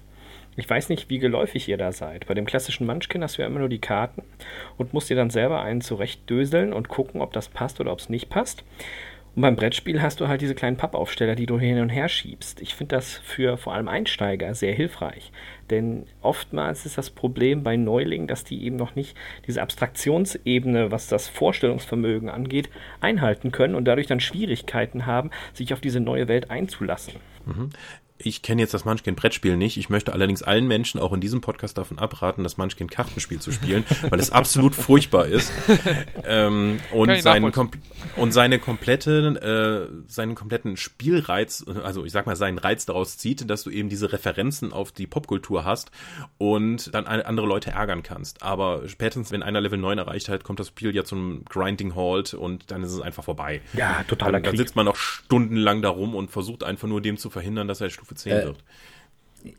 Ich 0.60 0.70
weiß 0.70 0.90
nicht, 0.90 1.10
wie 1.10 1.20
geläufig 1.20 1.68
ihr 1.70 1.78
da 1.78 1.92
seid. 1.92 2.28
Bei 2.28 2.34
dem 2.34 2.46
klassischen 2.46 2.86
Munchkin 2.86 3.24
hast 3.24 3.38
du 3.38 3.42
ja 3.42 3.48
immer 3.48 3.60
nur 3.60 3.70
die 3.70 3.80
Karten 3.80 4.24
und 4.78 4.94
musst 4.94 5.10
dir 5.10 5.16
dann 5.16 5.30
selber 5.30 5.62
einen 5.62 5.82
zurechtdöseln 5.82 6.74
und 6.74 6.90
gucken, 6.90 7.22
ob 7.22 7.34
das 7.34 7.50
passt 7.50 7.80
oder 7.80 7.92
ob 7.92 8.00
es 8.00 8.10
nicht 8.10 8.30
passt. 8.30 8.64
Und 9.36 9.44
beim 9.44 9.56
Brettspiel 9.56 10.02
hast 10.02 10.20
du 10.20 10.28
halt 10.28 10.42
diese 10.42 10.56
kleinen 10.56 10.76
Pappaufsteller, 10.76 11.36
die 11.36 11.46
du 11.46 11.60
hin 11.60 11.80
und 11.80 11.90
her 11.90 12.10
schiebst. 12.10 12.62
Ich 12.62 12.76
finde 12.76 12.96
das 12.96 13.18
für 13.20 13.58
vor 13.58 13.74
allem 13.74 13.88
Einsteiger 13.88 14.54
sehr 14.54 14.74
hilfreich. 14.74 15.32
Denn 15.70 16.08
oftmals 16.22 16.86
ist 16.86 16.98
das 16.98 17.10
Problem 17.10 17.64
bei 17.64 17.78
Neulingen, 17.78 18.28
dass 18.28 18.44
die 18.44 18.64
eben 18.64 18.76
noch 18.76 18.96
nicht 18.96 19.16
diese 19.48 19.62
Abstraktionsebene, 19.62 20.92
was 20.92 21.08
das 21.08 21.30
Vorstellungsvermögen 21.30 22.28
angeht, 22.28 22.70
einhalten 23.00 23.52
können 23.52 23.76
und 23.76 23.86
dadurch 23.86 24.08
dann 24.08 24.20
Schwierigkeiten 24.20 25.06
haben, 25.06 25.30
sich 25.54 25.74
auf 25.74 25.80
diese 25.80 26.02
neue 26.02 26.28
Welt 26.28 26.52
einzulassen. 26.52 27.14
Ich 28.22 28.42
kenne 28.42 28.62
jetzt 28.62 28.74
das 28.74 28.84
Munchkin-Brettspiel 28.84 29.56
nicht. 29.56 29.78
Ich 29.78 29.90
möchte 29.90 30.12
allerdings 30.12 30.44
allen 30.44 30.68
Menschen 30.68 31.00
auch 31.00 31.14
in 31.14 31.22
diesem 31.22 31.40
Podcast 31.40 31.78
davon 31.78 32.00
abraten, 32.00 32.44
das 32.44 32.58
Munchkin-Kartenspiel 32.58 33.40
zu 33.40 33.54
spielen, 33.54 33.86
weil 34.10 34.20
es 34.20 34.30
absolut 34.32 34.76
furchtbar 34.76 35.28
ist. 35.28 35.54
Ähm, 36.26 36.80
und, 36.92 37.22
seinen 37.22 37.52
und 38.18 38.32
seine 38.34 38.60
komplette, 38.60 39.90
äh, 39.90 40.04
seinen 40.12 40.36
kompletten 40.36 40.76
Spielreiz, 40.76 41.64
also 41.82 42.04
ich 42.04 42.12
sag 42.12 42.26
mal, 42.26 42.36
seinen 42.36 42.58
Reiz 42.58 42.86
daraus 42.86 43.18
zieht, 43.18 43.50
dass 43.50 43.64
du 43.64 43.70
eben 43.70 43.88
diese 43.88 44.12
Referenzen 44.12 44.74
auf 44.74 44.92
die 44.92 45.08
Popkultur 45.08 45.64
hast 45.64 45.90
und 46.38 46.94
dann 46.94 47.06
andere 47.06 47.48
Leute 47.48 47.72
ärgern 47.72 48.04
kannst. 48.04 48.44
Aber 48.44 48.86
spätestens, 48.90 49.32
wenn 49.32 49.44
einer 49.44 49.62
Level 49.62 49.80
9 49.80 49.98
erreicht 49.98 50.28
hat, 50.28 50.44
kommt 50.44 50.60
das 50.60 50.68
Spiel 50.68 50.94
ja 50.94 51.06
zum 51.06 51.46
Grinding 51.46 51.96
Halt 51.96 52.34
und 52.34 52.70
dann 52.70 52.84
ist 52.84 52.92
es 52.92 53.00
einfach 53.00 53.24
vorbei. 53.24 53.62
Ja, 53.74 54.04
totaler 54.10 54.34
Dann, 54.34 54.44
dann 54.44 54.52
Krieg. 54.52 54.60
sitzt 54.60 54.76
man 54.76 54.86
noch 54.86 54.98
stundenlang 54.98 55.82
da 55.82 55.88
rum 55.90 56.16
und 56.16 56.32
versucht 56.32 56.66
einfach 56.66 56.90
nur 56.90 57.00
dem 57.00 57.16
zu 57.16 57.30
verhindern, 57.30 57.70
dass 57.70 57.80
er 57.80 57.90
Stufe 57.90 58.09
10 58.16 58.32
Äh, 58.32 58.44
wird. 58.46 58.58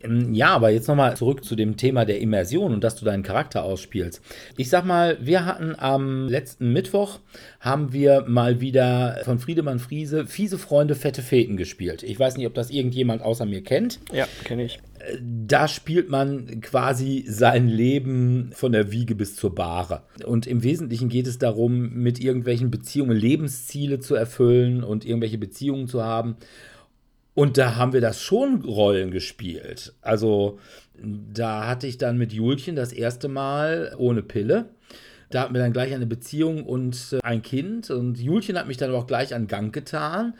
Ähm, 0.03 0.33
Ja, 0.33 0.49
aber 0.49 0.69
jetzt 0.69 0.87
nochmal 0.87 1.17
zurück 1.17 1.43
zu 1.43 1.55
dem 1.55 1.77
Thema 1.77 2.05
der 2.05 2.19
Immersion 2.19 2.73
und 2.73 2.83
dass 2.83 2.95
du 2.95 3.05
deinen 3.05 3.23
Charakter 3.23 3.63
ausspielst. 3.63 4.21
Ich 4.57 4.69
sag 4.69 4.85
mal, 4.85 5.17
wir 5.21 5.45
hatten 5.45 5.75
am 5.77 6.27
letzten 6.27 6.71
Mittwoch, 6.71 7.19
haben 7.59 7.91
wir 7.93 8.25
mal 8.27 8.61
wieder 8.61 9.21
von 9.23 9.39
Friedemann 9.39 9.79
Friese 9.79 10.27
Fiese 10.27 10.57
Freunde, 10.57 10.95
fette 10.95 11.21
Feten 11.21 11.57
gespielt. 11.57 12.03
Ich 12.03 12.19
weiß 12.19 12.37
nicht, 12.37 12.47
ob 12.47 12.53
das 12.53 12.69
irgendjemand 12.69 13.21
außer 13.21 13.45
mir 13.45 13.63
kennt. 13.63 13.99
Ja, 14.11 14.27
kenne 14.43 14.65
ich. 14.65 14.79
Da 15.19 15.67
spielt 15.67 16.09
man 16.09 16.61
quasi 16.61 17.25
sein 17.27 17.67
Leben 17.67 18.51
von 18.53 18.71
der 18.71 18.91
Wiege 18.91 19.15
bis 19.15 19.35
zur 19.35 19.55
Bahre. 19.55 20.03
Und 20.25 20.45
im 20.45 20.61
Wesentlichen 20.61 21.09
geht 21.09 21.25
es 21.25 21.39
darum, 21.39 21.89
mit 21.95 22.19
irgendwelchen 22.19 22.69
Beziehungen 22.69 23.17
Lebensziele 23.17 23.99
zu 23.99 24.13
erfüllen 24.13 24.83
und 24.83 25.03
irgendwelche 25.03 25.39
Beziehungen 25.39 25.87
zu 25.87 26.03
haben. 26.03 26.35
Und 27.41 27.57
da 27.57 27.75
haben 27.75 27.91
wir 27.91 28.01
das 28.01 28.21
schon 28.21 28.61
Rollen 28.61 29.09
gespielt. 29.09 29.95
Also 30.01 30.59
da 30.93 31.65
hatte 31.65 31.87
ich 31.87 31.97
dann 31.97 32.19
mit 32.19 32.33
Julchen 32.33 32.75
das 32.75 32.93
erste 32.93 33.29
Mal 33.29 33.95
ohne 33.97 34.21
Pille. 34.21 34.69
Da 35.31 35.41
hatten 35.41 35.55
wir 35.55 35.61
dann 35.61 35.73
gleich 35.73 35.91
eine 35.91 36.05
Beziehung 36.05 36.63
und 36.63 37.13
äh, 37.13 37.17
ein 37.23 37.41
Kind. 37.41 37.89
Und 37.89 38.19
Julchen 38.19 38.59
hat 38.59 38.67
mich 38.67 38.77
dann 38.77 38.93
auch 38.93 39.07
gleich 39.07 39.33
an 39.33 39.47
Gang 39.47 39.73
getan. 39.73 40.35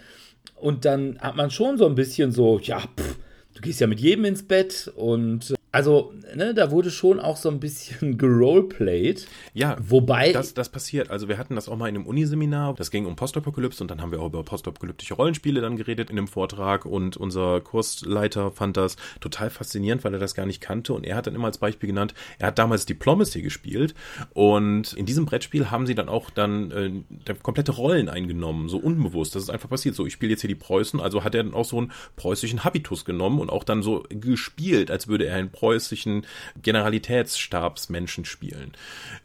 Und 0.54 0.86
dann 0.86 1.18
hat 1.18 1.36
man 1.36 1.50
schon 1.50 1.80
so 1.80 1.88
ein 1.88 1.96
bisschen 1.96 2.32
so, 2.32 2.60
ja, 2.60 2.82
pff, 2.82 3.18
du 3.56 3.62
gehst 3.62 3.80
ja 3.80 3.88
mit 3.88 4.00
jedem 4.00 4.26
ins 4.26 4.44
Bett. 4.44 4.92
Und 4.96 5.50
äh, 5.50 5.56
also, 5.74 6.14
ne, 6.36 6.54
da 6.54 6.70
wurde 6.70 6.92
schon 6.92 7.20
auch 7.20 7.38
so 7.38 7.50
ein 7.50 7.60
bisschen 7.60 8.18
geroleplayed. 8.18 9.26
Ja, 9.54 9.78
Wobei, 9.80 10.34
das, 10.34 10.54
das 10.54 10.70
passiert. 10.70 11.10
Also 11.10 11.30
wir 11.30 11.38
hatten 11.38 11.56
das 11.56 11.70
auch 11.70 11.78
mal 11.78 11.88
in 11.88 11.96
einem 11.96 12.06
Uniseminar. 12.06 12.74
Das 12.76 12.92
ging 12.92 13.06
um 13.06 13.16
Postapokalypse 13.16 13.82
und 13.82 13.90
dann 13.90 14.02
haben 14.02 14.12
wir 14.12 14.22
auch 14.22 14.28
über 14.28 14.44
postapokalyptische 14.44 15.14
Rollenspiele 15.14 15.62
dann 15.62 15.78
geredet 15.78 16.10
in 16.10 16.18
dem 16.18 16.28
Vortrag 16.28 16.86
und 16.86 17.16
unser 17.16 17.62
Kursleiter 17.62 18.52
fand 18.52 18.76
das 18.76 18.98
total 19.22 19.50
faszinierend, 19.50 20.04
weil 20.04 20.14
er 20.14 20.20
das 20.20 20.36
gar 20.36 20.46
nicht 20.46 20.60
kannte 20.60 20.94
und 20.94 21.06
er 21.06 21.16
hat 21.16 21.28
dann 21.28 21.36
immer 21.36 21.48
als 21.48 21.58
Beispiel 21.58 21.88
genannt, 21.88 22.14
er 22.38 22.48
hat 22.48 22.60
damals 22.60 22.86
Diplomacy 22.86 23.42
gespielt 23.42 23.96
und 24.34 24.94
in 24.94 25.06
diesem 25.06 25.26
Brettspiel 25.26 25.72
haben 25.72 25.88
sie 25.88 25.96
dann 25.96 26.10
auch 26.10 26.30
dann 26.30 27.06
äh, 27.26 27.34
komplette 27.42 27.72
Rollen 27.72 28.10
eingenommen, 28.10 28.68
so 28.68 28.78
unbewusst. 28.78 29.36
Das 29.36 29.44
ist 29.44 29.50
einfach 29.50 29.70
passiert. 29.70 29.96
So, 29.96 30.06
ich 30.06 30.14
spiele 30.14 30.32
jetzt 30.32 30.42
hier 30.42 30.48
die 30.48 30.56
Preußen, 30.56 31.00
also 31.00 31.24
hat 31.24 31.34
er 31.34 31.44
dann 31.44 31.54
auch 31.54 31.66
so 31.66 31.78
einen 31.78 31.92
preußischen 32.18 32.64
Habitus 32.66 33.06
genommen 33.06 33.40
und 33.40 33.50
auch 33.50 33.64
dann 33.64 33.84
so 33.84 34.04
gespielt, 34.10 34.92
als 34.92 35.08
würde 35.08 35.26
er 35.26 35.38
einen 35.38 35.50
preußischen 35.62 36.26
Generalitätsstabsmenschen 36.64 38.26
spielen. 38.26 38.72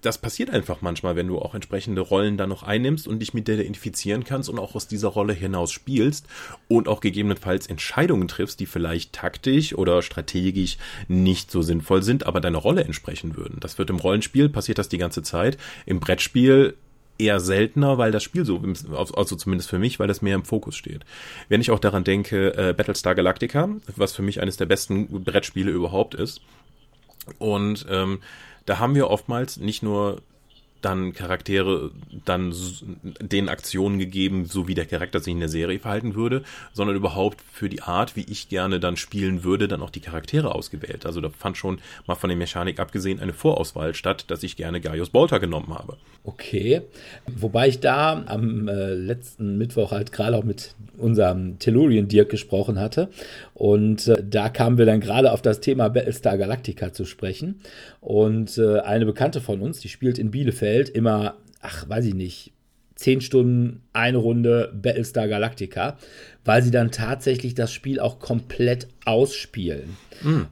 Das 0.02 0.18
passiert 0.18 0.50
einfach 0.50 0.82
manchmal, 0.82 1.16
wenn 1.16 1.28
du 1.28 1.38
auch 1.38 1.54
entsprechende 1.54 2.02
Rollen 2.02 2.36
dann 2.36 2.50
noch 2.50 2.62
einnimmst 2.62 3.08
und 3.08 3.20
dich 3.20 3.32
mit 3.32 3.48
der 3.48 3.56
identifizieren 3.56 4.22
kannst 4.22 4.50
und 4.50 4.58
auch 4.58 4.74
aus 4.74 4.86
dieser 4.86 5.08
Rolle 5.08 5.32
hinaus 5.32 5.72
spielst 5.72 6.26
und 6.68 6.88
auch 6.88 7.00
gegebenenfalls 7.00 7.68
Entscheidungen 7.68 8.28
triffst, 8.28 8.60
die 8.60 8.66
vielleicht 8.66 9.14
taktisch 9.14 9.72
oder 9.74 10.02
strategisch 10.02 10.76
nicht 11.08 11.50
so 11.50 11.62
sinnvoll 11.62 12.02
sind, 12.02 12.26
aber 12.26 12.42
deiner 12.42 12.58
Rolle 12.58 12.84
entsprechen 12.84 13.34
würden. 13.34 13.58
Das 13.60 13.78
wird 13.78 13.88
im 13.88 13.96
Rollenspiel, 13.96 14.50
passiert 14.50 14.76
das 14.76 14.90
die 14.90 14.98
ganze 14.98 15.22
Zeit. 15.22 15.56
Im 15.86 16.00
Brettspiel 16.00 16.76
eher 17.18 17.40
seltener, 17.40 17.98
weil 17.98 18.12
das 18.12 18.22
Spiel 18.22 18.44
so, 18.44 18.62
also 18.92 19.36
zumindest 19.36 19.70
für 19.70 19.78
mich, 19.78 19.98
weil 19.98 20.08
das 20.08 20.22
mehr 20.22 20.34
im 20.34 20.44
Fokus 20.44 20.76
steht. 20.76 21.04
Wenn 21.48 21.60
ich 21.60 21.70
auch 21.70 21.78
daran 21.78 22.04
denke, 22.04 22.54
äh, 22.56 22.72
Battlestar 22.72 23.14
Galactica, 23.14 23.68
was 23.96 24.12
für 24.12 24.22
mich 24.22 24.40
eines 24.40 24.56
der 24.56 24.66
besten 24.66 25.24
Brettspiele 25.24 25.70
überhaupt 25.70 26.14
ist. 26.14 26.40
Und 27.38 27.86
ähm, 27.90 28.20
da 28.66 28.78
haben 28.78 28.94
wir 28.94 29.08
oftmals 29.08 29.56
nicht 29.56 29.82
nur 29.82 30.22
dann 30.86 31.12
Charaktere 31.12 31.90
dann 32.24 32.54
den 33.20 33.48
Aktionen 33.48 33.98
gegeben, 33.98 34.46
so 34.46 34.68
wie 34.68 34.74
der 34.74 34.86
Charakter 34.86 35.18
sich 35.18 35.32
in 35.32 35.40
der 35.40 35.48
Serie 35.48 35.80
verhalten 35.80 36.14
würde, 36.14 36.44
sondern 36.72 36.94
überhaupt 36.94 37.40
für 37.52 37.68
die 37.68 37.82
Art, 37.82 38.14
wie 38.14 38.24
ich 38.28 38.48
gerne 38.48 38.78
dann 38.78 38.96
spielen 38.96 39.42
würde, 39.42 39.66
dann 39.66 39.82
auch 39.82 39.90
die 39.90 40.00
Charaktere 40.00 40.54
ausgewählt. 40.54 41.04
Also 41.04 41.20
da 41.20 41.28
fand 41.30 41.56
schon 41.56 41.80
mal 42.06 42.14
von 42.14 42.30
der 42.30 42.36
Mechanik 42.36 42.78
abgesehen 42.78 43.18
eine 43.18 43.32
Vorauswahl 43.32 43.94
statt, 43.94 44.26
dass 44.28 44.44
ich 44.44 44.56
gerne 44.56 44.80
Gaius 44.80 45.10
Bolter 45.10 45.40
genommen 45.40 45.74
habe. 45.74 45.96
Okay. 46.22 46.82
Wobei 47.26 47.68
ich 47.68 47.80
da 47.80 48.24
am 48.26 48.68
äh, 48.68 48.94
letzten 48.94 49.58
Mittwoch 49.58 49.92
halt 49.92 50.12
gerade 50.12 50.36
auch 50.36 50.44
mit 50.44 50.74
unserem 50.98 51.58
Tellurian 51.58 52.08
Dirk 52.08 52.30
gesprochen 52.30 52.80
hatte. 52.80 53.08
Und 53.54 54.08
äh, 54.08 54.22
da 54.28 54.48
kamen 54.48 54.78
wir 54.78 54.86
dann 54.86 55.00
gerade 55.00 55.32
auf 55.32 55.42
das 55.42 55.60
Thema 55.60 55.88
Battlestar 55.88 56.36
Galactica 56.36 56.92
zu 56.92 57.04
sprechen. 57.04 57.60
Und 58.00 58.58
äh, 58.58 58.80
eine 58.80 59.06
Bekannte 59.06 59.40
von 59.40 59.60
uns, 59.60 59.80
die 59.80 59.88
spielt 59.88 60.18
in 60.18 60.30
Bielefeld 60.30 60.75
immer, 60.82 61.36
ach, 61.60 61.88
weiß 61.88 62.04
ich 62.06 62.14
nicht, 62.14 62.52
zehn 62.96 63.20
Stunden, 63.20 63.82
eine 63.92 64.16
Runde 64.16 64.72
Battlestar 64.74 65.28
Galactica, 65.28 65.98
weil 66.44 66.62
sie 66.62 66.70
dann 66.70 66.90
tatsächlich 66.90 67.54
das 67.54 67.72
Spiel 67.72 68.00
auch 68.00 68.18
komplett 68.18 68.88
ausspielen. 69.04 69.96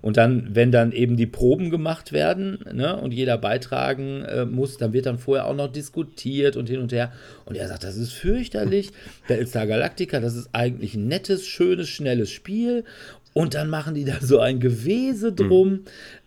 Und 0.02 0.18
dann, 0.18 0.54
wenn 0.54 0.70
dann 0.70 0.92
eben 0.92 1.16
die 1.16 1.26
Proben 1.26 1.70
gemacht 1.70 2.12
werden 2.12 2.58
ne, 2.72 2.96
und 2.96 3.14
jeder 3.14 3.38
beitragen 3.38 4.22
äh, 4.22 4.44
muss, 4.44 4.76
dann 4.76 4.92
wird 4.92 5.06
dann 5.06 5.18
vorher 5.18 5.46
auch 5.46 5.54
noch 5.54 5.72
diskutiert 5.72 6.56
und 6.56 6.68
hin 6.68 6.80
und 6.80 6.92
her. 6.92 7.12
Und 7.46 7.56
er 7.56 7.68
sagt, 7.68 7.84
das 7.84 7.96
ist 7.96 8.12
fürchterlich. 8.12 8.90
Battlestar 9.26 9.66
Galactica, 9.66 10.20
das 10.20 10.36
ist 10.36 10.50
eigentlich 10.52 10.94
ein 10.94 11.08
nettes, 11.08 11.46
schönes, 11.46 11.88
schnelles 11.88 12.30
Spiel. 12.30 12.84
Und 13.32 13.54
dann 13.54 13.68
machen 13.68 13.94
die 13.94 14.04
da 14.04 14.20
so 14.20 14.38
ein 14.38 14.60
Gewese 14.60 15.32
drum. 15.32 15.80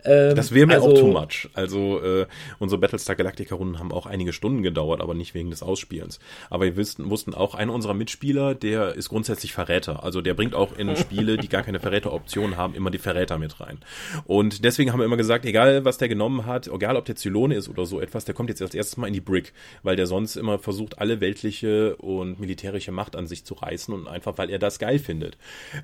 Ähm, 0.08 0.36
Das 0.36 0.54
wäre 0.54 0.66
mir 0.68 0.76
also- 0.76 0.90
auch 0.90 0.94
too 1.00 1.08
much. 1.12 1.50
Also 1.54 2.02
äh, 2.02 2.26
unsere 2.60 2.80
Battlestar 2.80 3.16
Galactica-Runden 3.16 3.78
haben 3.80 3.92
auch 3.92 4.06
einige 4.06 4.32
Stunden 4.34 4.64
gedauert, 4.64 5.02
aber 5.02 5.14
nicht 5.14 5.34
wegen 5.34 5.50
des 5.50 5.62
Ausspielens. 5.62 6.20
Aber 6.50 6.66
wir 6.66 6.78
wussten, 6.78 7.10
wussten 7.10 7.34
auch, 7.34 7.54
einer 7.56 7.74
unserer 7.74 7.94
Mitspieler, 7.94 8.56
der 8.56 8.96
ist 8.96 9.10
grundsätzlich 9.10 9.52
Verräter. 9.54 10.04
Also 10.04 10.22
der 10.22 10.34
bringt 10.34 10.56
auch 10.56 10.78
in 10.78 10.96
Spiele, 10.96 11.38
die 11.38 11.50
gar 11.50 11.64
keine 11.64 11.80
Verräteroption 11.80 12.56
haben, 12.58 12.74
immer 12.74 12.90
die 12.92 12.98
Verräter 12.98 13.38
mit 13.38 13.60
rein. 13.60 13.80
Und 14.26 14.64
deswegen 14.64 14.92
haben 14.92 15.00
wir 15.00 15.06
immer 15.06 15.18
gesagt, 15.18 15.46
egal 15.46 15.84
was 15.86 15.98
der 15.98 16.08
genommen 16.08 16.46
hat, 16.46 16.68
egal 16.68 16.96
ob 16.96 17.06
der 17.06 17.16
Zylone 17.16 17.56
ist 17.56 17.68
oder 17.70 17.86
so 17.86 18.00
etwas, 18.00 18.26
der 18.26 18.34
kommt 18.34 18.50
jetzt 18.50 18.62
als 18.62 18.74
erstes 18.74 18.98
mal 18.98 19.08
in 19.08 19.14
die 19.14 19.22
Brick, 19.22 19.54
weil 19.84 19.96
der 19.96 20.08
sonst 20.08 20.36
immer 20.38 20.60
versucht, 20.60 21.00
alle 21.00 21.20
weltliche 21.20 21.96
und 21.98 22.40
militärische 22.40 22.92
Macht 22.92 23.16
an 23.16 23.28
sich 23.28 23.44
zu 23.44 23.56
reißen 23.56 23.94
und 23.94 24.08
einfach, 24.08 24.38
weil 24.38 24.50
er 24.50 24.60
das 24.60 24.80
geil 24.80 25.00
findet. 25.00 25.38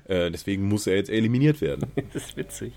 Äh, 0.08 0.30
deswegen 0.30 0.66
muss 0.68 0.86
er 0.86 0.96
jetzt 0.96 1.10
eliminiert 1.10 1.60
werden. 1.60 1.86
Das 2.14 2.26
ist 2.26 2.36
witzig. 2.36 2.72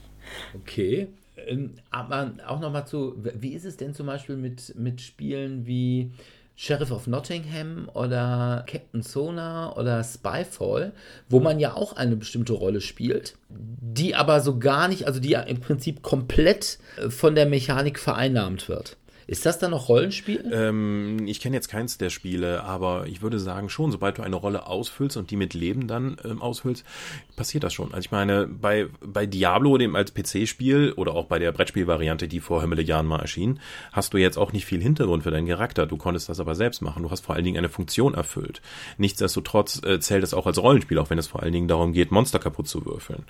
Okay. 0.55 1.07
Ähm, 1.45 1.75
Aber 1.91 2.31
auch 2.47 2.59
nochmal 2.59 2.87
zu, 2.87 3.15
wie 3.35 3.53
ist 3.53 3.65
es 3.65 3.77
denn 3.77 3.93
zum 3.93 4.07
Beispiel 4.07 4.35
mit, 4.35 4.73
mit 4.75 5.01
Spielen 5.01 5.65
wie 5.65 6.11
Sheriff 6.59 6.91
of 6.91 7.05
Nottingham 7.05 7.87
oder 7.93 8.65
Captain 8.65 9.03
Sonar 9.03 9.77
oder 9.77 10.03
Spyfall, 10.03 10.91
wo 11.29 11.39
man 11.39 11.59
ja 11.59 11.75
auch 11.75 11.95
eine 11.95 12.15
bestimmte 12.15 12.53
Rolle 12.53 12.81
spielt, 12.81 13.35
die 13.49 14.15
aber 14.15 14.41
so 14.41 14.57
gar 14.57 14.87
nicht, 14.87 15.05
also 15.05 15.19
die 15.19 15.29
ja 15.29 15.41
im 15.41 15.59
Prinzip 15.59 16.01
komplett 16.01 16.79
äh, 16.97 17.11
von 17.11 17.35
der 17.35 17.45
Mechanik 17.45 17.99
vereinnahmt 17.99 18.67
wird. 18.69 18.97
Ist 19.27 19.45
das 19.45 19.59
dann 19.59 19.71
noch 19.71 19.89
Rollenspiel? 19.89 20.49
Ähm, 20.53 21.27
ich 21.27 21.41
kenne 21.41 21.55
jetzt 21.55 21.67
keins 21.67 21.97
der 21.97 22.09
Spiele, 22.09 22.63
aber 22.63 23.07
ich 23.07 23.21
würde 23.21 23.39
sagen 23.39 23.67
schon, 23.67 23.91
sobald 23.91 24.17
du 24.17 24.21
eine 24.21 24.37
Rolle 24.37 24.67
ausfüllst 24.67 25.17
und 25.17 25.31
die 25.31 25.35
mit 25.35 25.53
Leben 25.53 25.87
dann 25.87 26.15
ähm, 26.23 26.41
ausfüllst, 26.41 26.85
passiert 27.35 27.65
das 27.65 27.73
schon. 27.73 27.93
Also 27.93 27.99
ich 27.99 28.11
meine, 28.11 28.47
bei, 28.47 28.87
bei 29.01 29.25
Diablo, 29.25 29.77
dem 29.77 29.97
als 29.97 30.13
PC-Spiel 30.13 30.93
oder 30.93 31.13
auch 31.13 31.25
bei 31.25 31.39
der 31.39 31.51
Brettspielvariante, 31.51 32.29
die 32.29 32.39
vor 32.39 32.61
Himmel 32.61 32.77
Jahren 32.87 33.05
mal 33.05 33.19
erschien, 33.19 33.59
hast 33.91 34.13
du 34.13 34.17
jetzt 34.17 34.37
auch 34.37 34.53
nicht 34.53 34.65
viel 34.65 34.81
Hintergrund 34.81 35.23
für 35.23 35.31
deinen 35.31 35.47
Charakter. 35.47 35.87
Du 35.87 35.97
konntest 35.97 36.29
das 36.29 36.39
aber 36.39 36.55
selbst 36.55 36.81
machen. 36.81 37.03
Du 37.03 37.11
hast 37.11 37.25
vor 37.25 37.35
allen 37.35 37.43
Dingen 37.43 37.57
eine 37.57 37.69
Funktion 37.69 38.13
erfüllt. 38.13 38.61
Nichtsdestotrotz 38.97 39.81
äh, 39.83 39.99
zählt 39.99 40.23
es 40.23 40.33
auch 40.33 40.47
als 40.47 40.57
Rollenspiel, 40.57 40.99
auch 40.99 41.09
wenn 41.09 41.17
es 41.17 41.27
vor 41.27 41.43
allen 41.43 41.53
Dingen 41.53 41.67
darum 41.67 41.91
geht, 41.91 42.11
Monster 42.11 42.39
kaputt 42.39 42.69
zu 42.69 42.85
würfeln. 42.85 43.23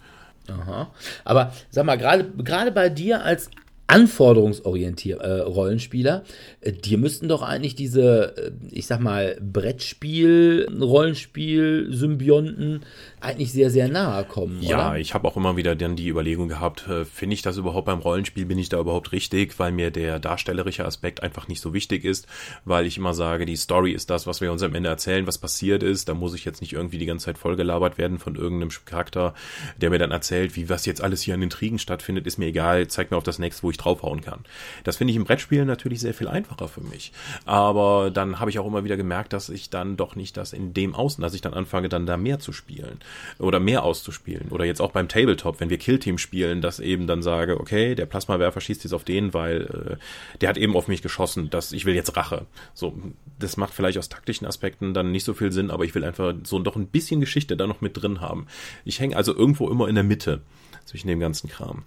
Aha. 0.48 0.92
Aber 1.26 1.54
sag 1.72 1.86
mal, 1.86 1.98
gerade 1.98 2.32
gerade 2.44 2.72
bei 2.72 2.90
dir 2.90 3.24
als 3.24 3.50
anforderungsorientiert 3.88 5.22
äh, 5.22 5.40
Rollenspieler, 5.40 6.24
äh, 6.62 6.74
dir 6.74 6.98
müssten 6.98 7.30
doch 7.30 7.42
eigentlich 7.42 7.76
diese, 7.76 8.36
äh, 8.38 8.52
ich 8.72 8.86
sag 8.86 9.00
mal, 9.00 9.38
Brettspiel, 9.42 10.68
Rollenspiel, 10.80 11.88
Symbionten 11.92 12.82
eigentlich 13.20 13.52
sehr, 13.52 13.72
sehr 13.72 13.88
nahe 13.88 14.24
kommen. 14.26 14.62
Ja, 14.62 14.90
oder? 14.92 15.00
ich 15.00 15.16
habe 15.16 15.28
auch 15.28 15.36
immer 15.38 15.58
wieder 15.58 15.76
dann 15.76 15.96
die 15.96 16.08
Überlegung 16.08 16.48
gehabt, 16.48 16.88
äh, 16.88 17.04
finde 17.04 17.34
ich 17.34 17.42
das 17.42 17.58
überhaupt 17.58 17.86
beim 17.86 18.00
Rollenspiel, 18.00 18.46
bin 18.46 18.60
ich 18.60 18.70
da 18.70 18.80
überhaupt 18.80 19.12
richtig, 19.12 19.58
weil 19.58 19.72
mir 19.72 19.90
der 19.90 20.20
darstellerische 20.20 20.86
Aspekt 20.86 21.24
einfach 21.24 21.48
nicht 21.48 21.60
so 21.60 21.74
wichtig 21.74 22.06
ist, 22.06 22.28
weil 22.64 22.86
ich 22.86 22.98
immer 22.98 23.16
sage, 23.16 23.48
die 23.48 23.56
Story 23.56 23.92
ist 23.92 24.12
das, 24.12 24.28
was 24.28 24.40
wir 24.40 24.52
uns 24.52 24.62
am 24.62 24.76
Ende 24.76 24.90
erzählen, 24.90 25.26
was 25.26 25.40
passiert 25.40 25.82
ist. 25.82 26.10
Da 26.10 26.14
muss 26.14 26.36
ich 26.36 26.46
jetzt 26.46 26.62
nicht 26.62 26.74
irgendwie 26.74 27.00
die 27.00 27.08
ganze 27.08 27.26
Zeit 27.26 27.40
vollgelabert 27.40 27.98
werden 27.98 28.20
von 28.20 28.36
irgendeinem 28.36 28.70
Charakter, 28.86 29.34
der 29.78 29.90
mir 29.90 30.00
dann 30.00 30.12
erzählt, 30.12 30.56
wie 30.56 30.70
was 30.70 30.86
jetzt 30.86 31.02
alles 31.02 31.22
hier 31.24 31.34
an 31.34 31.42
Intrigen 31.42 31.80
stattfindet, 31.80 32.28
ist 32.28 32.38
mir 32.38 32.46
egal, 32.46 32.88
zeig 32.88 33.10
mir 33.10 33.18
auf 33.18 33.24
das 33.24 33.40
nächste, 33.40 33.64
wo 33.64 33.72
ich 33.72 33.78
draufhauen 33.78 34.22
kann. 34.22 34.42
Das 34.84 34.98
finde 34.98 35.12
ich 35.12 35.18
im 35.18 35.24
Brettspiel 35.24 35.66
natürlich 35.66 36.02
sehr 36.02 36.14
viel 36.14 36.28
einfacher 36.28 36.68
für 36.68 36.82
mich. 36.82 37.12
Aber 37.46 38.12
dann 38.12 38.40
habe 38.40 38.52
ich 38.52 38.60
auch 38.60 38.68
immer 38.68 38.84
wieder 38.84 38.98
gemerkt, 38.98 39.34
dass 39.34 39.50
ich 39.50 39.72
dann 39.72 39.98
doch 39.98 40.16
nicht 40.16 40.38
das 40.38 40.54
in 40.54 40.76
dem 40.76 40.94
Außen, 40.94 41.22
dass 41.22 41.34
ich 41.34 41.42
dann 41.42 41.56
anfange, 41.56 41.90
dann 41.90 42.06
da 42.06 42.16
mehr 42.16 42.38
zu 42.38 42.54
spielen 42.54 43.00
oder 43.40 43.60
mehr 43.60 43.84
auszuspielen. 43.84 44.50
Oder 44.50 44.66
jetzt 44.66 44.82
auch 44.82 44.92
beim 44.92 45.08
Tabletop, 45.08 45.60
wenn 45.60 45.70
wir 45.70 45.78
Killteam 45.78 46.18
spielen, 46.18 46.62
dass 46.62 46.80
eben 46.80 47.08
dann 47.08 47.22
sage, 47.22 47.60
okay, 47.60 47.96
der 47.96 48.06
Plasmawerfer 48.06 48.62
schießt 48.62 48.84
jetzt 48.84 48.94
auf 48.94 49.04
den, 49.04 49.34
weil 49.34 49.98
äh, 49.98 50.38
der 50.42 50.50
hat 50.50 50.58
eben 50.58 50.76
auf 50.76 50.88
mich 50.88 51.02
geschossen, 51.02 51.50
dass 51.50 51.72
ich 51.72 51.86
will 51.86 51.96
jetzt 51.96 52.16
Rache. 52.16 52.46
So, 52.74 52.98
das 53.40 53.58
macht 53.58 53.74
vielleicht 53.74 53.98
aus 53.98 54.10
taktischen 54.10 54.48
Aspekten 54.48 54.94
dann 54.94 55.12
nicht 55.12 55.24
so 55.24 55.34
viel 55.34 55.52
Sinn, 55.52 55.72
aber 55.72 55.86
ich 55.86 55.96
will 55.96 56.04
einfach 56.04 56.34
so 56.44 56.60
doch 56.60 56.76
ein 56.76 56.88
bisschen 56.88 57.20
Geschichte 57.20 57.58
da 57.58 57.68
noch 57.68 57.82
mit 57.82 58.02
drin 58.02 58.22
haben. 58.22 58.48
Ich 58.86 59.00
hänge 59.00 59.16
also 59.16 59.36
irgendwo 59.36 59.70
immer 59.70 59.88
in 59.88 59.96
der 59.96 60.04
Mitte 60.04 60.42
zwischen 60.86 61.08
dem 61.08 61.20
ganzen 61.20 61.50
Kram. 61.50 61.84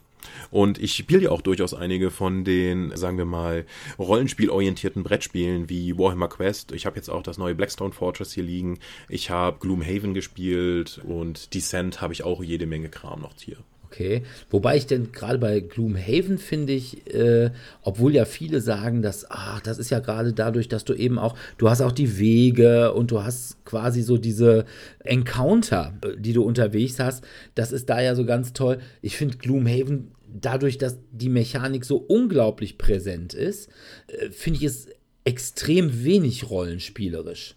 Und 0.51 0.79
ich 0.79 0.95
spiele 0.95 1.23
ja 1.23 1.31
auch 1.31 1.43
durchaus 1.43 1.75
einige 1.75 2.11
von 2.11 2.45
den, 2.45 2.97
sagen 2.97 3.19
wir 3.19 3.25
mal, 3.25 3.67
rollenspielorientierten 3.99 5.03
Brettspielen 5.03 5.69
wie 5.69 5.97
Warhammer 5.97 6.29
Quest. 6.29 6.73
Ich 6.73 6.87
habe 6.87 6.97
jetzt 6.97 7.09
auch 7.09 7.23
das 7.23 7.39
neue 7.39 7.55
Blackstone 7.55 7.93
Fortress 7.93 8.33
hier 8.33 8.45
liegen. 8.45 8.79
Ich 9.09 9.31
habe 9.31 9.59
Gloomhaven 9.61 10.15
gespielt 10.15 11.01
und 11.05 11.55
Descent 11.55 12.01
habe 12.01 12.13
ich 12.13 12.25
auch 12.25 12.43
jede 12.43 12.67
Menge 12.67 12.89
Kram 12.89 13.21
noch 13.21 13.35
hier. 13.39 13.59
Okay, 13.93 14.23
wobei 14.51 14.77
ich 14.77 14.87
denn 14.87 15.11
gerade 15.11 15.39
bei 15.39 15.59
Gloomhaven 15.59 16.39
finde 16.39 16.73
ich, 16.73 17.13
äh, 17.13 17.51
obwohl 17.83 18.15
ja 18.15 18.25
viele 18.25 18.61
sagen, 18.61 19.03
dass, 19.03 19.29
ach, 19.29 19.59
das 19.61 19.79
ist 19.79 19.91
ja 19.91 19.99
gerade 19.99 20.33
dadurch, 20.33 20.69
dass 20.69 20.85
du 20.85 20.95
eben 20.95 21.19
auch, 21.19 21.35
du 21.59 21.69
hast 21.69 21.81
auch 21.81 21.91
die 21.91 22.17
Wege 22.17 22.93
und 22.93 23.11
du 23.11 23.25
hast 23.25 23.65
quasi 23.65 24.03
so 24.03 24.17
diese 24.17 24.65
Encounter, 25.01 25.93
die 26.17 26.33
du 26.33 26.45
unterwegs 26.45 27.01
hast, 27.01 27.25
das 27.57 27.73
ist 27.73 27.91
da 27.91 28.01
ja 28.01 28.15
so 28.15 28.25
ganz 28.25 28.53
toll. 28.53 28.79
Ich 29.03 29.17
finde 29.17 29.39
Gloomhaven 29.39 30.13
dadurch, 30.33 30.79
dass 30.79 30.99
die 31.11 31.29
Mechanik 31.29 31.85
so 31.85 31.97
unglaublich 31.97 32.79
präsent 32.79 33.35
ist, 33.35 33.71
äh, 34.07 34.31
finde 34.31 34.61
ich 34.61 34.67
es 34.67 34.87
extrem 35.25 36.05
wenig 36.05 36.49
rollenspielerisch. 36.49 37.57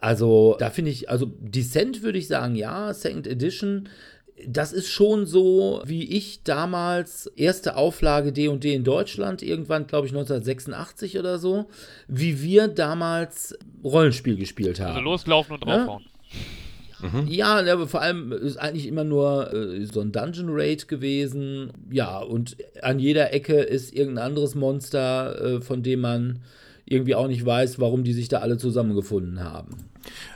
Also, 0.00 0.56
da 0.58 0.70
finde 0.70 0.90
ich, 0.90 1.10
also 1.10 1.26
Descent 1.26 2.02
würde 2.02 2.18
ich 2.18 2.28
sagen, 2.28 2.54
ja, 2.54 2.92
Second 2.92 3.26
Edition 3.26 3.88
das 4.46 4.72
ist 4.72 4.88
schon 4.88 5.26
so, 5.26 5.82
wie 5.84 6.04
ich 6.16 6.42
damals 6.42 7.26
erste 7.36 7.76
Auflage 7.76 8.32
D&D 8.32 8.74
in 8.74 8.84
Deutschland, 8.84 9.42
irgendwann 9.42 9.86
glaube 9.86 10.06
ich 10.06 10.12
1986 10.12 11.18
oder 11.18 11.38
so, 11.38 11.66
wie 12.06 12.42
wir 12.42 12.68
damals 12.68 13.58
Rollenspiel 13.82 14.36
gespielt 14.36 14.80
haben. 14.80 14.96
Also 14.96 15.00
loslaufen 15.00 15.54
und 15.54 15.64
draufhauen. 15.64 16.04
Mhm. 17.00 17.28
Ja, 17.28 17.58
aber 17.72 17.86
vor 17.86 18.02
allem 18.02 18.32
ist 18.32 18.56
eigentlich 18.56 18.86
immer 18.86 19.04
nur 19.04 19.52
äh, 19.52 19.84
so 19.86 20.00
ein 20.00 20.12
Dungeon 20.12 20.48
Raid 20.50 20.88
gewesen. 20.88 21.72
Ja, 21.90 22.18
und 22.18 22.56
an 22.82 22.98
jeder 22.98 23.32
Ecke 23.32 23.54
ist 23.54 23.94
irgendein 23.94 24.26
anderes 24.26 24.54
Monster, 24.54 25.40
äh, 25.40 25.60
von 25.60 25.82
dem 25.82 26.00
man 26.00 26.40
irgendwie 26.86 27.14
auch 27.14 27.28
nicht 27.28 27.44
weiß, 27.44 27.78
warum 27.78 28.02
die 28.02 28.14
sich 28.14 28.28
da 28.28 28.38
alle 28.38 28.56
zusammengefunden 28.56 29.44
haben. 29.44 29.76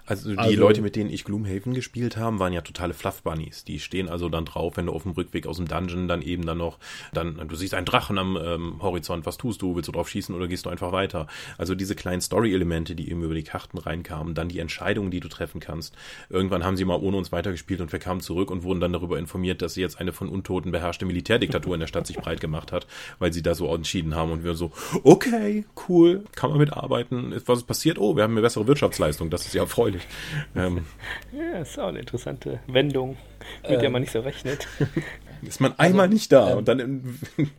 Also 0.07 0.31
die 0.31 0.39
also, 0.39 0.61
Leute, 0.61 0.83
mit 0.83 0.97
denen 0.97 1.11
ich 1.11 1.25
Gloomhaven 1.25 1.75
gespielt 1.75 2.17
habe, 2.17 2.39
waren 2.39 2.53
ja 2.53 2.61
totale 2.61 2.95
Fluff 2.95 3.23
Bunnies. 3.23 3.65
Die 3.65 3.79
stehen 3.81 4.09
also 4.09 4.29
dann 4.29 4.45
drauf, 4.45 4.77
wenn 4.77 4.87
du 4.87 4.93
auf 4.93 5.03
dem 5.03 5.13
Rückweg 5.13 5.47
aus 5.47 5.57
dem 5.57 5.69
Dungeon 5.69 6.09
dann 6.09 6.23
eben 6.23 6.45
dann 6.45 6.59
noch, 6.59 6.79
dann, 7.13 7.49
du 7.49 7.57
siehst 7.57 7.75
einen 7.75 7.87
Drachen 7.87 8.19
am 8.19 8.39
ähm, 8.43 8.83
Horizont, 8.83 9.27
was 9.27 9.39
tust 9.39 9.63
du? 9.63 9.77
Willst 9.77 9.89
du 9.89 9.93
drauf 9.93 10.09
schießen 10.09 10.35
oder 10.35 10.49
gehst 10.49 10.67
du 10.67 10.71
einfach 10.71 10.93
weiter? 10.93 11.27
Also 11.59 11.75
diese 11.75 11.95
kleinen 11.95 12.21
Story-Elemente, 12.21 12.95
die 12.95 13.11
eben 13.11 13.23
über 13.23 13.35
die 13.35 13.43
Karten 13.43 13.79
reinkamen, 13.79 14.35
dann 14.35 14.49
die 14.49 14.59
Entscheidungen, 14.59 15.11
die 15.11 15.21
du 15.21 15.29
treffen 15.29 15.61
kannst. 15.61 15.95
Irgendwann 16.29 16.65
haben 16.65 16.77
sie 16.77 16.85
mal 16.85 16.99
ohne 16.99 17.17
uns 17.17 17.33
weitergespielt 17.33 17.81
und 17.81 17.93
wir 17.93 17.99
kamen 17.99 18.21
zurück 18.21 18.51
und 18.51 18.63
wurden 18.63 18.81
dann 18.81 18.93
darüber 18.93 19.19
informiert, 19.19 19.63
dass 19.63 19.75
sie 19.75 19.81
jetzt 19.81 20.01
eine 20.01 20.13
von 20.13 20.29
Untoten 20.29 20.73
beherrschte 20.73 21.07
Militärdiktatur 21.07 21.75
in 21.75 21.81
der 21.81 21.87
Stadt 21.87 22.07
sich 22.07 22.17
breit 22.17 22.41
gemacht 22.41 22.73
hat, 22.73 22.87
weil 23.19 23.33
sie 23.33 23.43
da 23.43 23.55
so 23.55 23.73
entschieden 23.75 24.15
haben 24.15 24.31
und 24.31 24.45
wir 24.45 24.55
so, 24.55 24.73
okay, 25.03 25.65
cool, 25.89 26.25
kann 26.35 26.51
man 26.51 26.59
mitarbeiten. 26.59 27.35
Was 27.47 27.61
ist 27.61 27.67
passiert? 27.67 27.99
Oh, 27.99 28.17
wir 28.17 28.23
haben 28.23 28.33
eine 28.33 28.43
bessere 28.43 28.67
Wirtschaftsleistung, 28.67 29.31
das 29.31 29.47
ist 29.47 29.55
ja 29.55 29.62
erfreulich. 29.63 30.07
Ähm, 30.55 30.87
ja, 31.33 31.61
ist 31.61 31.79
auch 31.79 31.89
eine 31.89 32.01
interessante 32.01 32.61
Wendung, 32.67 33.17
mit 33.63 33.73
ähm, 33.73 33.81
der 33.81 33.91
man 33.91 34.03
nicht 34.03 34.13
so 34.13 34.21
rechnet. 34.21 34.67
Ist 35.43 35.61
man 35.61 35.77
einmal 35.77 36.05
also, 36.05 36.15
nicht 36.15 36.31
da 36.31 36.53
ähm, 36.53 36.59
und 36.59 36.69
dann 36.69 36.79
in, 36.79 37.19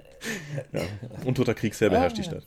ja, 0.71 0.81
untoter 1.25 1.53
Kriegsherr 1.53 1.89
beherrscht 1.89 2.17
die 2.17 2.23
Stadt. 2.23 2.43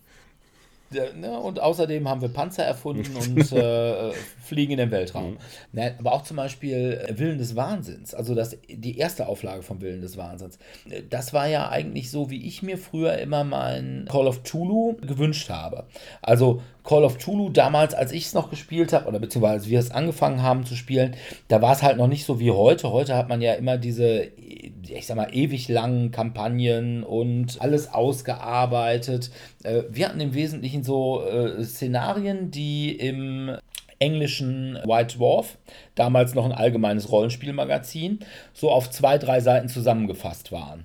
Ne, 0.90 1.36
und 1.36 1.60
außerdem 1.60 2.08
haben 2.08 2.20
wir 2.20 2.28
Panzer 2.28 2.62
erfunden 2.62 3.16
und 3.16 3.52
äh, 3.52 4.12
fliegen 4.44 4.72
in 4.72 4.78
den 4.78 4.90
Weltraum. 4.92 5.32
Mhm. 5.32 5.38
Ne, 5.72 5.94
aber 5.98 6.12
auch 6.12 6.22
zum 6.22 6.36
Beispiel 6.36 7.04
äh, 7.06 7.18
Willen 7.18 7.38
des 7.38 7.56
Wahnsinns, 7.56 8.14
also 8.14 8.36
das, 8.36 8.56
die 8.68 8.96
erste 8.96 9.26
Auflage 9.26 9.62
vom 9.62 9.80
Willen 9.80 10.00
des 10.00 10.16
Wahnsinns. 10.16 10.58
Äh, 10.88 11.02
das 11.10 11.32
war 11.32 11.48
ja 11.48 11.68
eigentlich 11.70 12.10
so, 12.10 12.30
wie 12.30 12.46
ich 12.46 12.62
mir 12.62 12.78
früher 12.78 13.18
immer 13.18 13.42
mein 13.42 14.06
Call 14.08 14.28
of 14.28 14.44
Tulu 14.44 14.94
gewünscht 15.00 15.50
habe. 15.50 15.86
Also 16.22 16.62
Call 16.86 17.04
of 17.04 17.18
Tulu 17.18 17.50
damals, 17.50 17.92
als 17.94 18.12
ich 18.12 18.26
es 18.26 18.34
noch 18.34 18.48
gespielt 18.48 18.92
habe, 18.92 19.06
oder 19.06 19.18
beziehungsweise 19.18 19.54
als 19.54 19.68
wir 19.68 19.78
es 19.78 19.90
angefangen 19.90 20.42
haben 20.42 20.64
zu 20.64 20.76
spielen, 20.76 21.16
da 21.48 21.60
war 21.60 21.72
es 21.72 21.82
halt 21.82 21.98
noch 21.98 22.06
nicht 22.06 22.24
so 22.24 22.40
wie 22.40 22.52
heute. 22.52 22.90
Heute 22.92 23.16
hat 23.16 23.28
man 23.28 23.42
ja 23.42 23.54
immer 23.54 23.76
diese, 23.76 24.30
ich 24.38 25.06
sag 25.06 25.16
mal, 25.16 25.28
ewig 25.32 25.68
langen 25.68 26.12
Kampagnen 26.12 27.02
und 27.02 27.60
alles 27.60 27.92
ausgearbeitet. 27.92 29.30
Äh, 29.64 29.82
wir 29.90 30.08
hatten 30.08 30.20
im 30.20 30.34
Wesentlichen 30.34 30.84
so 30.84 31.22
äh, 31.26 31.62
Szenarien, 31.64 32.50
die 32.50 32.92
im 32.92 33.56
englischen 33.98 34.78
White 34.84 35.16
Dwarf, 35.16 35.58
damals 35.94 36.34
noch 36.34 36.44
ein 36.44 36.52
allgemeines 36.52 37.10
Rollenspielmagazin, 37.10 38.20
so 38.52 38.70
auf 38.70 38.90
zwei, 38.90 39.18
drei 39.18 39.40
Seiten 39.40 39.68
zusammengefasst 39.68 40.52
waren. 40.52 40.84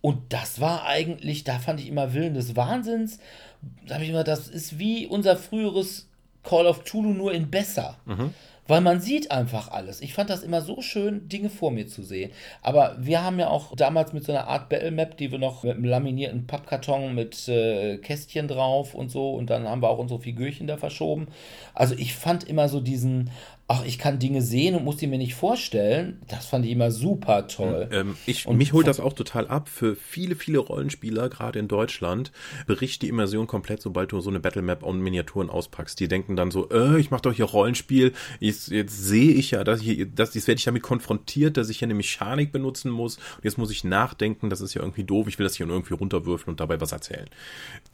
Und 0.00 0.32
das 0.32 0.60
war 0.60 0.86
eigentlich, 0.86 1.44
da 1.44 1.58
fand 1.58 1.80
ich 1.80 1.88
immer 1.88 2.14
Willen 2.14 2.34
des 2.34 2.54
Wahnsinns, 2.54 3.18
da 3.86 3.94
habe 3.94 4.04
ich 4.04 4.10
immer, 4.10 4.24
das 4.24 4.48
ist 4.48 4.78
wie 4.78 5.06
unser 5.06 5.36
früheres 5.36 6.08
Call 6.42 6.66
of 6.66 6.84
Tulu 6.84 7.12
nur 7.12 7.32
in 7.32 7.50
besser. 7.50 7.96
Mhm. 8.04 8.32
Weil 8.68 8.80
man 8.80 9.00
sieht 9.00 9.30
einfach 9.30 9.70
alles. 9.70 10.00
Ich 10.00 10.12
fand 10.12 10.28
das 10.28 10.42
immer 10.42 10.60
so 10.60 10.82
schön, 10.82 11.28
Dinge 11.28 11.50
vor 11.50 11.70
mir 11.70 11.86
zu 11.86 12.02
sehen. 12.02 12.32
Aber 12.62 12.96
wir 12.98 13.22
haben 13.22 13.38
ja 13.38 13.48
auch 13.48 13.76
damals 13.76 14.12
mit 14.12 14.24
so 14.24 14.32
einer 14.32 14.48
Art 14.48 14.68
Battle 14.68 14.90
Map, 14.90 15.16
die 15.16 15.30
wir 15.30 15.38
noch 15.38 15.62
mit 15.62 15.74
einem 15.74 15.84
laminierten 15.84 16.46
Pappkarton 16.48 17.14
mit 17.14 17.46
äh, 17.48 17.98
Kästchen 17.98 18.48
drauf 18.48 18.94
und 18.94 19.10
so. 19.10 19.34
Und 19.34 19.50
dann 19.50 19.68
haben 19.68 19.82
wir 19.82 19.88
auch 19.88 19.98
unsere 19.98 20.20
Figürchen 20.20 20.66
da 20.66 20.76
verschoben. 20.76 21.28
Also 21.74 21.94
ich 21.94 22.14
fand 22.14 22.44
immer 22.44 22.68
so 22.68 22.80
diesen 22.80 23.30
ach, 23.68 23.84
ich 23.84 23.98
kann 23.98 24.20
Dinge 24.20 24.42
sehen 24.42 24.76
und 24.76 24.84
muss 24.84 24.96
die 24.96 25.08
mir 25.08 25.18
nicht 25.18 25.34
vorstellen. 25.34 26.22
Das 26.28 26.46
fand 26.46 26.64
ich 26.64 26.70
immer 26.70 26.92
super 26.92 27.48
toll. 27.48 27.88
Ähm, 27.90 28.16
ich, 28.24 28.46
und 28.46 28.56
mich 28.58 28.72
holt 28.72 28.86
das 28.86 29.00
auch 29.00 29.12
total 29.12 29.48
ab. 29.48 29.68
Für 29.68 29.96
viele, 29.96 30.36
viele 30.36 30.58
Rollenspieler, 30.58 31.28
gerade 31.28 31.58
in 31.58 31.66
Deutschland, 31.66 32.30
bricht 32.68 33.02
die 33.02 33.08
Immersion 33.08 33.48
komplett, 33.48 33.82
sobald 33.82 34.12
du 34.12 34.20
so 34.20 34.30
eine 34.30 34.38
Battlemap 34.38 34.84
und 34.84 35.00
Miniaturen 35.00 35.50
auspackst. 35.50 35.98
Die 35.98 36.06
denken 36.06 36.36
dann 36.36 36.52
so, 36.52 36.70
äh, 36.70 37.00
ich 37.00 37.10
mach 37.10 37.20
doch 37.20 37.32
hier 37.32 37.46
Rollenspiel. 37.46 38.12
Jetzt, 38.38 38.70
jetzt 38.70 39.04
sehe 39.04 39.32
ich 39.32 39.50
ja, 39.50 39.64
dass 39.64 39.82
ich, 39.82 40.06
dass, 40.14 40.34
jetzt 40.34 40.46
werde 40.46 40.58
ich 40.58 40.64
damit 40.64 40.82
konfrontiert, 40.82 41.56
dass 41.56 41.68
ich 41.68 41.80
hier 41.80 41.86
eine 41.86 41.94
Mechanik 41.94 42.52
benutzen 42.52 42.92
muss. 42.92 43.16
Und 43.16 43.44
jetzt 43.44 43.58
muss 43.58 43.72
ich 43.72 43.82
nachdenken, 43.82 44.48
das 44.48 44.60
ist 44.60 44.74
ja 44.74 44.80
irgendwie 44.80 45.04
doof. 45.04 45.26
Ich 45.26 45.40
will 45.40 45.44
das 45.44 45.56
hier 45.56 45.66
irgendwie 45.66 45.94
runterwürfeln 45.94 46.52
und 46.52 46.60
dabei 46.60 46.80
was 46.80 46.92
erzählen. 46.92 47.28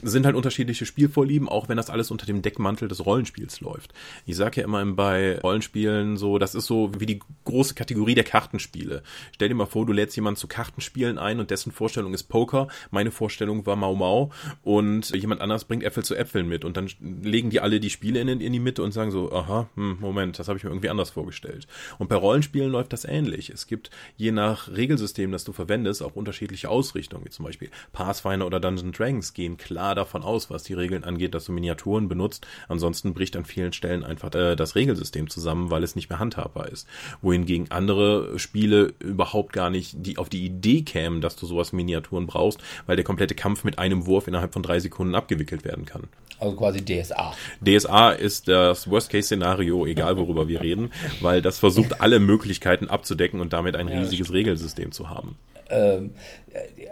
Das 0.02 0.12
sind 0.12 0.26
halt 0.26 0.36
unterschiedliche 0.36 0.84
Spielvorlieben, 0.84 1.48
auch 1.48 1.70
wenn 1.70 1.78
das 1.78 1.88
alles 1.88 2.10
unter 2.10 2.26
dem 2.26 2.42
Deckmantel 2.42 2.88
des 2.88 3.06
Rollenspiels 3.06 3.60
läuft. 3.60 3.94
Ich 4.26 4.36
sage 4.36 4.60
ja 4.60 4.66
immer 4.66 4.84
bei 4.84 5.38
Rollenspielen, 5.38 5.61
Rollenspielen 5.62 6.16
so, 6.16 6.38
das 6.38 6.54
ist 6.54 6.66
so 6.66 6.90
wie 6.98 7.06
die 7.06 7.20
große 7.44 7.74
Kategorie 7.74 8.14
der 8.14 8.24
Kartenspiele. 8.24 9.02
Stell 9.32 9.48
dir 9.48 9.54
mal 9.54 9.66
vor, 9.66 9.86
du 9.86 9.92
lädst 9.92 10.16
jemanden 10.16 10.38
zu 10.38 10.48
Kartenspielen 10.48 11.18
ein 11.18 11.38
und 11.38 11.50
dessen 11.50 11.72
Vorstellung 11.72 12.14
ist 12.14 12.24
Poker, 12.24 12.68
meine 12.90 13.10
Vorstellung 13.10 13.64
war 13.66 13.76
Mau 13.76 13.94
Mau 13.94 14.30
und 14.62 15.10
jemand 15.10 15.40
anders 15.40 15.64
bringt 15.64 15.84
Äpfel 15.84 16.04
zu 16.04 16.16
Äpfeln 16.16 16.48
mit 16.48 16.64
und 16.64 16.76
dann 16.76 16.88
legen 17.00 17.50
die 17.50 17.60
alle 17.60 17.78
die 17.78 17.90
Spiele 17.90 18.20
in, 18.20 18.28
in 18.28 18.52
die 18.52 18.58
Mitte 18.58 18.82
und 18.82 18.92
sagen 18.92 19.10
so, 19.10 19.32
aha, 19.32 19.68
hm, 19.76 19.98
Moment, 20.00 20.38
das 20.38 20.48
habe 20.48 20.58
ich 20.58 20.64
mir 20.64 20.70
irgendwie 20.70 20.90
anders 20.90 21.10
vorgestellt. 21.10 21.66
Und 21.98 22.08
bei 22.08 22.16
Rollenspielen 22.16 22.70
läuft 22.70 22.92
das 22.92 23.04
ähnlich. 23.04 23.50
Es 23.50 23.66
gibt 23.66 23.90
je 24.16 24.32
nach 24.32 24.68
Regelsystem, 24.68 25.30
das 25.30 25.44
du 25.44 25.52
verwendest, 25.52 26.02
auch 26.02 26.16
unterschiedliche 26.16 26.68
Ausrichtungen, 26.68 27.24
wie 27.24 27.30
zum 27.30 27.44
Beispiel 27.44 27.70
Pathfinder 27.92 28.46
oder 28.46 28.60
Dungeons 28.60 28.96
Dragons 28.96 29.34
gehen 29.34 29.56
klar 29.56 29.94
davon 29.94 30.22
aus, 30.22 30.50
was 30.50 30.64
die 30.64 30.74
Regeln 30.74 31.04
angeht, 31.04 31.34
dass 31.34 31.44
du 31.44 31.52
Miniaturen 31.52 32.08
benutzt. 32.08 32.46
Ansonsten 32.68 33.14
bricht 33.14 33.36
an 33.36 33.44
vielen 33.44 33.72
Stellen 33.72 34.04
einfach 34.04 34.34
äh, 34.34 34.56
das 34.56 34.74
Regelsystem 34.74 35.28
zusammen, 35.28 35.51
weil 35.55 35.82
es 35.82 35.96
nicht 35.96 36.11
mehr 36.11 36.18
handhabbar 36.18 36.68
ist. 36.68 36.88
Wohingegen 37.20 37.70
andere 37.70 38.38
Spiele 38.38 38.94
überhaupt 38.98 39.53
gar 39.53 39.70
nicht 39.70 39.94
die 40.07 40.18
auf 40.18 40.28
die 40.28 40.44
Idee 40.44 40.82
kämen, 40.82 41.20
dass 41.20 41.36
du 41.36 41.46
sowas 41.46 41.72
Miniaturen 41.72 42.26
brauchst, 42.26 42.61
weil 42.86 42.96
der 42.96 43.05
komplette 43.05 43.34
Kampf 43.34 43.64
mit 43.64 43.78
einem 43.78 44.07
Wurf 44.07 44.28
innerhalb 44.28 44.53
von 44.53 44.62
drei 44.62 44.80
Sekunden 44.80 45.14
abgewickelt 45.14 45.64
werden 45.64 45.84
kann. 45.84 46.05
Also 46.38 46.57
quasi 46.57 46.84
DSA. 46.84 47.34
DSA 47.64 48.11
ist 48.11 48.48
das 48.48 48.90
Worst-Case-Szenario, 48.90 49.86
egal 49.86 50.16
worüber 50.16 50.48
wir 50.48 50.61
reden, 50.61 50.90
weil 51.20 51.40
das 51.40 51.61
versucht, 51.61 52.00
alle 52.00 52.18
Möglichkeiten 52.18 52.88
abzudecken 52.88 53.40
und 53.40 53.53
damit 53.53 53.76
ein 53.76 53.86
riesiges 53.86 54.32
Regelsystem 54.32 54.90
zu 54.90 55.09
haben. 55.09 55.36
Ähm, 55.70 56.14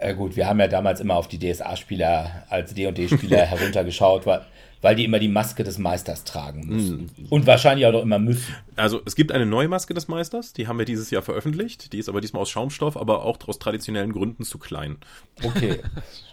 äh, 0.00 0.14
gut, 0.14 0.36
wir 0.36 0.48
haben 0.48 0.60
ja 0.60 0.68
damals 0.68 1.00
immer 1.00 1.16
auf 1.16 1.28
die 1.28 1.38
DSA-Spieler 1.38 2.44
als 2.48 2.74
D&D-Spieler 2.74 3.38
heruntergeschaut, 3.46 4.24
weil 4.24 4.46
weil 4.82 4.96
die 4.96 5.04
immer 5.04 5.18
die 5.18 5.28
Maske 5.28 5.62
des 5.62 5.78
Meisters 5.78 6.24
tragen 6.24 6.66
müssen. 6.66 7.10
Mm. 7.16 7.26
Und 7.28 7.46
wahrscheinlich 7.46 7.86
auch 7.86 7.92
noch 7.92 8.02
immer 8.02 8.18
müssen. 8.18 8.54
Also 8.76 9.02
es 9.04 9.14
gibt 9.14 9.30
eine 9.30 9.44
neue 9.44 9.68
Maske 9.68 9.92
des 9.92 10.08
Meisters, 10.08 10.54
die 10.54 10.66
haben 10.66 10.78
wir 10.78 10.86
dieses 10.86 11.10
Jahr 11.10 11.22
veröffentlicht. 11.22 11.92
Die 11.92 11.98
ist 11.98 12.08
aber 12.08 12.20
diesmal 12.20 12.42
aus 12.42 12.50
Schaumstoff, 12.50 12.96
aber 12.96 13.24
auch 13.24 13.36
aus 13.46 13.58
traditionellen 13.58 14.12
Gründen 14.12 14.44
zu 14.44 14.58
klein. 14.58 14.96
Okay. 15.42 15.80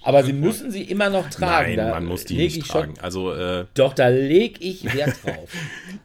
Aber 0.01 0.23
sie 0.23 0.33
müssen 0.47 0.71
sie 0.71 0.83
immer 0.83 1.09
noch 1.09 1.29
tragen. 1.29 1.75
Nein, 1.75 1.77
da 1.77 1.89
man 1.91 2.05
muss 2.05 2.23
die 2.23 2.37
nicht 2.37 2.65
tragen. 2.65 2.93
Also, 3.01 3.33
äh, 3.33 3.65
Doch, 3.73 3.93
da 3.93 4.07
lege 4.07 4.61
ich 4.61 4.85
Wert 4.93 5.17
drauf. 5.25 5.49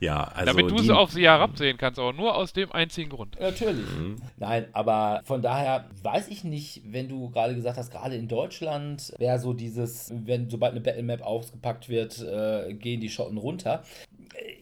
ja, 0.00 0.24
also 0.24 0.46
Damit 0.52 0.70
du 0.70 0.82
die, 0.82 0.90
auf 0.90 1.12
sie 1.12 1.22
herabsehen 1.22 1.78
kannst, 1.78 2.00
aber 2.00 2.12
nur 2.12 2.34
aus 2.34 2.52
dem 2.52 2.72
einzigen 2.72 3.10
Grund. 3.10 3.38
Natürlich. 3.40 3.86
Mhm. 3.96 4.16
Nein, 4.38 4.66
aber 4.72 5.20
von 5.24 5.42
daher 5.42 5.84
weiß 6.02 6.28
ich 6.28 6.42
nicht, 6.42 6.82
wenn 6.86 7.08
du 7.08 7.30
gerade 7.30 7.54
gesagt 7.54 7.76
hast, 7.78 7.92
gerade 7.92 8.16
in 8.16 8.26
Deutschland 8.26 9.14
wäre 9.18 9.38
so 9.38 9.52
dieses, 9.52 10.12
wenn 10.24 10.50
sobald 10.50 10.72
eine 10.72 10.80
Battle 10.80 11.04
Map 11.04 11.22
ausgepackt 11.22 11.88
wird, 11.88 12.20
äh, 12.32 12.74
gehen 12.74 13.00
die 13.00 13.10
Schotten 13.10 13.38
runter 13.38 13.84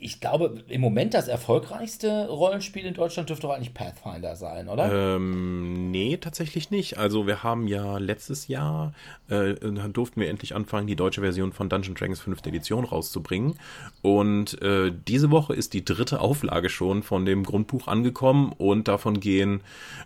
ich 0.00 0.20
glaube, 0.20 0.62
im 0.68 0.80
Moment 0.80 1.14
das 1.14 1.28
erfolgreichste 1.28 2.28
Rollenspiel 2.28 2.84
in 2.86 2.94
Deutschland 2.94 3.28
dürfte 3.28 3.46
doch 3.46 3.54
eigentlich 3.54 3.74
Pathfinder 3.74 4.36
sein, 4.36 4.68
oder? 4.68 5.16
Ähm, 5.16 5.90
nee, 5.90 6.16
tatsächlich 6.16 6.70
nicht. 6.70 6.98
Also 6.98 7.26
wir 7.26 7.42
haben 7.42 7.66
ja 7.66 7.98
letztes 7.98 8.48
Jahr, 8.48 8.94
äh, 9.28 9.54
durften 9.92 10.20
wir 10.20 10.28
endlich 10.28 10.54
anfangen, 10.54 10.86
die 10.86 10.96
deutsche 10.96 11.20
Version 11.20 11.52
von 11.52 11.68
Dungeon 11.68 11.94
Dragons 11.94 12.20
5. 12.20 12.46
Edition 12.46 12.84
rauszubringen. 12.84 13.54
Und 14.02 14.60
äh, 14.62 14.92
diese 15.06 15.30
Woche 15.30 15.54
ist 15.54 15.74
die 15.74 15.84
dritte 15.84 16.20
Auflage 16.20 16.68
schon 16.68 17.02
von 17.02 17.24
dem 17.24 17.44
Grundbuch 17.44 17.88
angekommen 17.88 18.52
und 18.56 18.88
davon 18.88 19.20
gehen, 19.20 19.60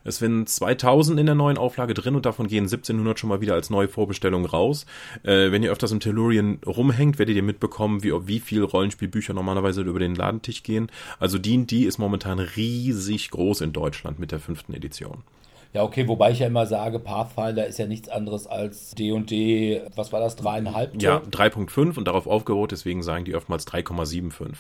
es 0.05 0.19
sind 0.19 0.49
2000 0.49 1.21
in 1.21 1.27
der 1.27 1.35
neuen 1.35 1.59
Auflage 1.59 1.95
drin 1.95 2.17
und 2.17 2.27
davon 2.27 2.47
gehen 2.47 2.65
1700 2.65 3.19
schon 3.19 3.29
mal 3.29 3.41
wieder 3.41 3.55
als 3.55 3.71
neue 3.71 3.89
Vorbestellung 3.89 4.45
raus. 4.45 4.87
Äh, 5.23 5.53
wenn 5.53 5.63
ihr 5.63 5.73
öfters 5.73 5.93
im 5.93 6.01
Tellurien 6.01 6.59
rumhängt, 6.67 7.19
werdet 7.19 7.37
ihr 7.37 7.43
mitbekommen, 7.43 8.03
wie, 8.03 8.13
wie 8.27 8.41
viel 8.41 8.63
Rollenspielbücher 8.63 9.35
normalerweise 9.35 9.64
über 9.69 9.99
den 9.99 10.15
Ladentisch 10.15 10.63
gehen. 10.63 10.91
Also 11.19 11.39
D&D 11.39 11.85
ist 11.85 11.99
momentan 11.99 12.39
riesig 12.39 13.31
groß 13.31 13.63
in 13.63 13.73
Deutschland 13.73 14.19
mit 14.19 14.33
der 14.33 14.41
fünften 14.41 14.75
Edition. 14.75 15.23
Ja, 15.75 15.83
okay, 15.83 16.07
wobei 16.07 16.31
ich 16.31 16.39
ja 16.39 16.47
immer 16.47 16.67
sage, 16.67 17.01
Pathfinder 17.01 17.67
ist 17.67 17.81
ja 17.81 17.89
nichts 17.89 18.09
anderes 18.09 18.47
als 18.47 18.95
D&D, 18.95 19.83
was 19.97 20.13
war 20.13 20.21
das, 20.21 20.37
dreieinhalb? 20.37 21.03
Ja, 21.03 21.19
3.5 21.19 21.99
und 21.99 22.07
darauf 22.07 22.29
aufgebaut, 22.29 22.71
deswegen 22.71 23.03
sagen 23.03 23.25
die 23.25 23.35
oftmals 23.35 23.67
3,75. 23.67 24.53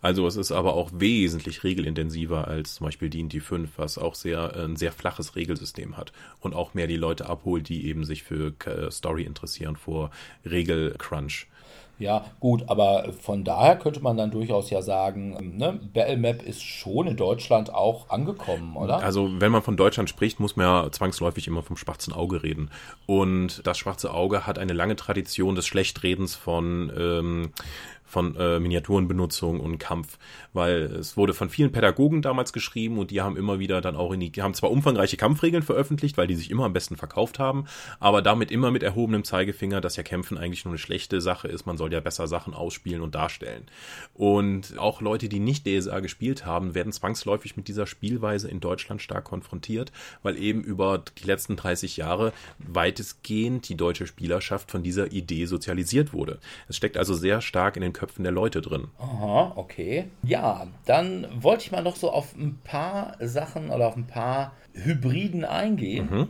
Also 0.00 0.28
es 0.28 0.36
ist 0.36 0.52
aber 0.52 0.74
auch 0.74 0.90
wesentlich 0.94 1.64
regelintensiver 1.64 2.46
als 2.46 2.76
zum 2.76 2.84
Beispiel 2.84 3.10
D&D 3.10 3.40
5, 3.40 3.68
was 3.78 3.98
auch 3.98 4.14
sehr, 4.14 4.54
ein 4.54 4.76
sehr 4.76 4.92
flaches 4.92 5.34
Regelsystem 5.34 5.96
hat 5.96 6.12
und 6.38 6.54
auch 6.54 6.72
mehr 6.72 6.86
die 6.86 6.96
Leute 6.96 7.28
abholt, 7.28 7.68
die 7.68 7.88
eben 7.88 8.04
sich 8.04 8.22
für 8.22 8.54
äh, 8.64 8.92
Story 8.92 9.24
interessieren 9.24 9.74
vor 9.74 10.12
Regelcrunch. 10.48 11.48
Ja, 12.00 12.24
gut, 12.40 12.64
aber 12.68 13.12
von 13.12 13.44
daher 13.44 13.76
könnte 13.76 14.00
man 14.00 14.16
dann 14.16 14.30
durchaus 14.30 14.70
ja 14.70 14.80
sagen, 14.80 15.36
ähm, 15.38 15.56
ne, 15.56 15.78
Battlemap 15.92 16.42
ist 16.42 16.62
schon 16.62 17.06
in 17.06 17.16
Deutschland 17.16 17.72
auch 17.72 18.08
angekommen, 18.08 18.74
oder? 18.74 19.02
Also, 19.02 19.28
wenn 19.38 19.52
man 19.52 19.62
von 19.62 19.76
Deutschland 19.76 20.08
spricht, 20.08 20.40
muss 20.40 20.56
man 20.56 20.66
ja 20.66 20.90
zwangsläufig 20.90 21.46
immer 21.46 21.62
vom 21.62 21.76
schwarzen 21.76 22.14
Auge 22.14 22.42
reden. 22.42 22.70
Und 23.06 23.66
das 23.66 23.78
schwarze 23.78 24.14
Auge 24.14 24.46
hat 24.46 24.58
eine 24.58 24.72
lange 24.72 24.96
Tradition 24.96 25.54
des 25.54 25.66
Schlechtredens 25.66 26.34
von 26.34 26.90
ähm, 26.96 27.52
von 28.10 28.36
äh, 28.36 28.58
Miniaturenbenutzung 28.58 29.60
und 29.60 29.78
Kampf, 29.78 30.18
weil 30.52 30.82
es 30.82 31.16
wurde 31.16 31.32
von 31.32 31.48
vielen 31.48 31.72
Pädagogen 31.72 32.22
damals 32.22 32.52
geschrieben 32.52 32.98
und 32.98 33.10
die 33.10 33.20
haben 33.20 33.36
immer 33.36 33.58
wieder 33.58 33.80
dann 33.80 33.96
auch 33.96 34.12
in 34.12 34.20
die, 34.20 34.32
haben 34.42 34.54
zwar 34.54 34.70
umfangreiche 34.70 35.16
Kampfregeln 35.16 35.62
veröffentlicht, 35.62 36.16
weil 36.16 36.26
die 36.26 36.34
sich 36.34 36.50
immer 36.50 36.64
am 36.64 36.72
besten 36.72 36.96
verkauft 36.96 37.38
haben, 37.38 37.66
aber 38.00 38.20
damit 38.20 38.50
immer 38.50 38.70
mit 38.70 38.82
erhobenem 38.82 39.24
Zeigefinger, 39.24 39.80
dass 39.80 39.96
ja 39.96 40.02
Kämpfen 40.02 40.38
eigentlich 40.38 40.64
nur 40.64 40.72
eine 40.72 40.78
schlechte 40.78 41.20
Sache 41.20 41.48
ist, 41.48 41.66
man 41.66 41.76
soll 41.76 41.92
ja 41.92 42.00
besser 42.00 42.26
Sachen 42.26 42.52
ausspielen 42.52 43.00
und 43.00 43.14
darstellen. 43.14 43.64
Und 44.14 44.76
auch 44.78 45.00
Leute, 45.00 45.28
die 45.28 45.38
nicht 45.38 45.66
DSA 45.66 46.00
gespielt 46.00 46.44
haben, 46.44 46.74
werden 46.74 46.92
zwangsläufig 46.92 47.56
mit 47.56 47.68
dieser 47.68 47.86
Spielweise 47.86 48.48
in 48.48 48.60
Deutschland 48.60 49.02
stark 49.02 49.24
konfrontiert, 49.24 49.92
weil 50.22 50.36
eben 50.36 50.62
über 50.62 51.04
die 51.18 51.26
letzten 51.26 51.56
30 51.56 51.96
Jahre 51.96 52.32
weitestgehend 52.58 53.68
die 53.68 53.76
deutsche 53.76 54.06
Spielerschaft 54.06 54.70
von 54.70 54.82
dieser 54.82 55.12
Idee 55.12 55.46
sozialisiert 55.46 56.12
wurde. 56.12 56.40
Es 56.68 56.76
steckt 56.76 56.96
also 56.96 57.14
sehr 57.14 57.40
stark 57.40 57.76
in 57.76 57.82
den 57.82 57.92
Köpfen 58.00 58.22
der 58.22 58.32
Leute 58.32 58.62
drin. 58.62 58.88
Aha, 58.98 59.52
okay. 59.56 60.06
Ja, 60.22 60.66
dann 60.86 61.26
wollte 61.34 61.64
ich 61.64 61.70
mal 61.70 61.82
noch 61.82 61.96
so 61.96 62.10
auf 62.10 62.34
ein 62.34 62.58
paar 62.64 63.14
Sachen 63.20 63.68
oder 63.68 63.88
auf 63.88 63.96
ein 63.96 64.06
paar 64.06 64.52
Hybriden 64.72 65.44
eingehen. 65.44 66.08
Mhm. 66.10 66.28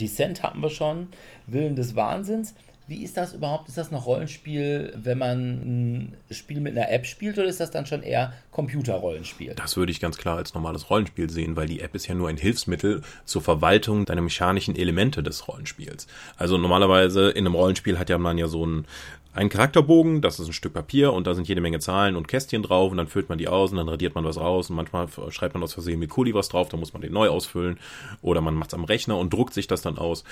Descent 0.00 0.42
hatten 0.42 0.60
wir 0.60 0.70
schon, 0.70 1.06
Willen 1.46 1.76
des 1.76 1.94
Wahnsinns. 1.94 2.54
Wie 2.88 3.04
ist 3.04 3.16
das 3.16 3.32
überhaupt? 3.32 3.68
Ist 3.68 3.78
das 3.78 3.92
noch 3.92 4.06
Rollenspiel, 4.06 4.92
wenn 4.96 5.16
man 5.16 5.38
ein 5.38 6.16
Spiel 6.32 6.60
mit 6.60 6.76
einer 6.76 6.90
App 6.90 7.06
spielt 7.06 7.38
oder 7.38 7.46
ist 7.46 7.60
das 7.60 7.70
dann 7.70 7.86
schon 7.86 8.02
eher 8.02 8.32
Computerrollenspiel? 8.50 9.54
Das 9.54 9.76
würde 9.76 9.92
ich 9.92 10.00
ganz 10.00 10.16
klar 10.16 10.36
als 10.36 10.52
normales 10.52 10.90
Rollenspiel 10.90 11.30
sehen, 11.30 11.54
weil 11.54 11.68
die 11.68 11.80
App 11.80 11.94
ist 11.94 12.08
ja 12.08 12.16
nur 12.16 12.28
ein 12.28 12.36
Hilfsmittel 12.36 13.02
zur 13.24 13.40
Verwaltung 13.40 14.04
deiner 14.04 14.20
mechanischen 14.20 14.74
Elemente 14.74 15.22
des 15.22 15.46
Rollenspiels. 15.46 16.08
Also 16.36 16.58
normalerweise 16.58 17.30
in 17.30 17.46
einem 17.46 17.54
Rollenspiel 17.54 18.00
hat 18.00 18.10
ja 18.10 18.18
man 18.18 18.36
ja 18.36 18.48
so 18.48 18.66
ein 18.66 18.84
einen 19.34 19.48
Charakterbogen, 19.48 20.20
das 20.20 20.38
ist 20.38 20.46
ein 20.46 20.52
Stück 20.52 20.74
Papier 20.74 21.12
und 21.12 21.26
da 21.26 21.34
sind 21.34 21.48
jede 21.48 21.60
Menge 21.60 21.78
Zahlen 21.78 22.16
und 22.16 22.28
Kästchen 22.28 22.62
drauf 22.62 22.90
und 22.90 22.98
dann 22.98 23.08
füllt 23.08 23.28
man 23.28 23.38
die 23.38 23.48
aus 23.48 23.70
und 23.70 23.78
dann 23.78 23.88
radiert 23.88 24.14
man 24.14 24.24
was 24.24 24.38
raus 24.38 24.68
und 24.68 24.76
manchmal 24.76 25.08
schreibt 25.30 25.54
man 25.54 25.62
aus 25.62 25.72
Versehen 25.72 25.98
mit 25.98 26.10
Kuli 26.10 26.34
was 26.34 26.48
drauf, 26.48 26.68
da 26.68 26.76
muss 26.76 26.92
man 26.92 27.02
den 27.02 27.12
neu 27.12 27.28
ausfüllen 27.28 27.78
oder 28.20 28.40
man 28.40 28.54
macht 28.54 28.68
es 28.68 28.74
am 28.74 28.84
Rechner 28.84 29.16
und 29.16 29.32
druckt 29.32 29.54
sich 29.54 29.66
das 29.66 29.82
dann 29.82 29.98
aus 29.98 30.24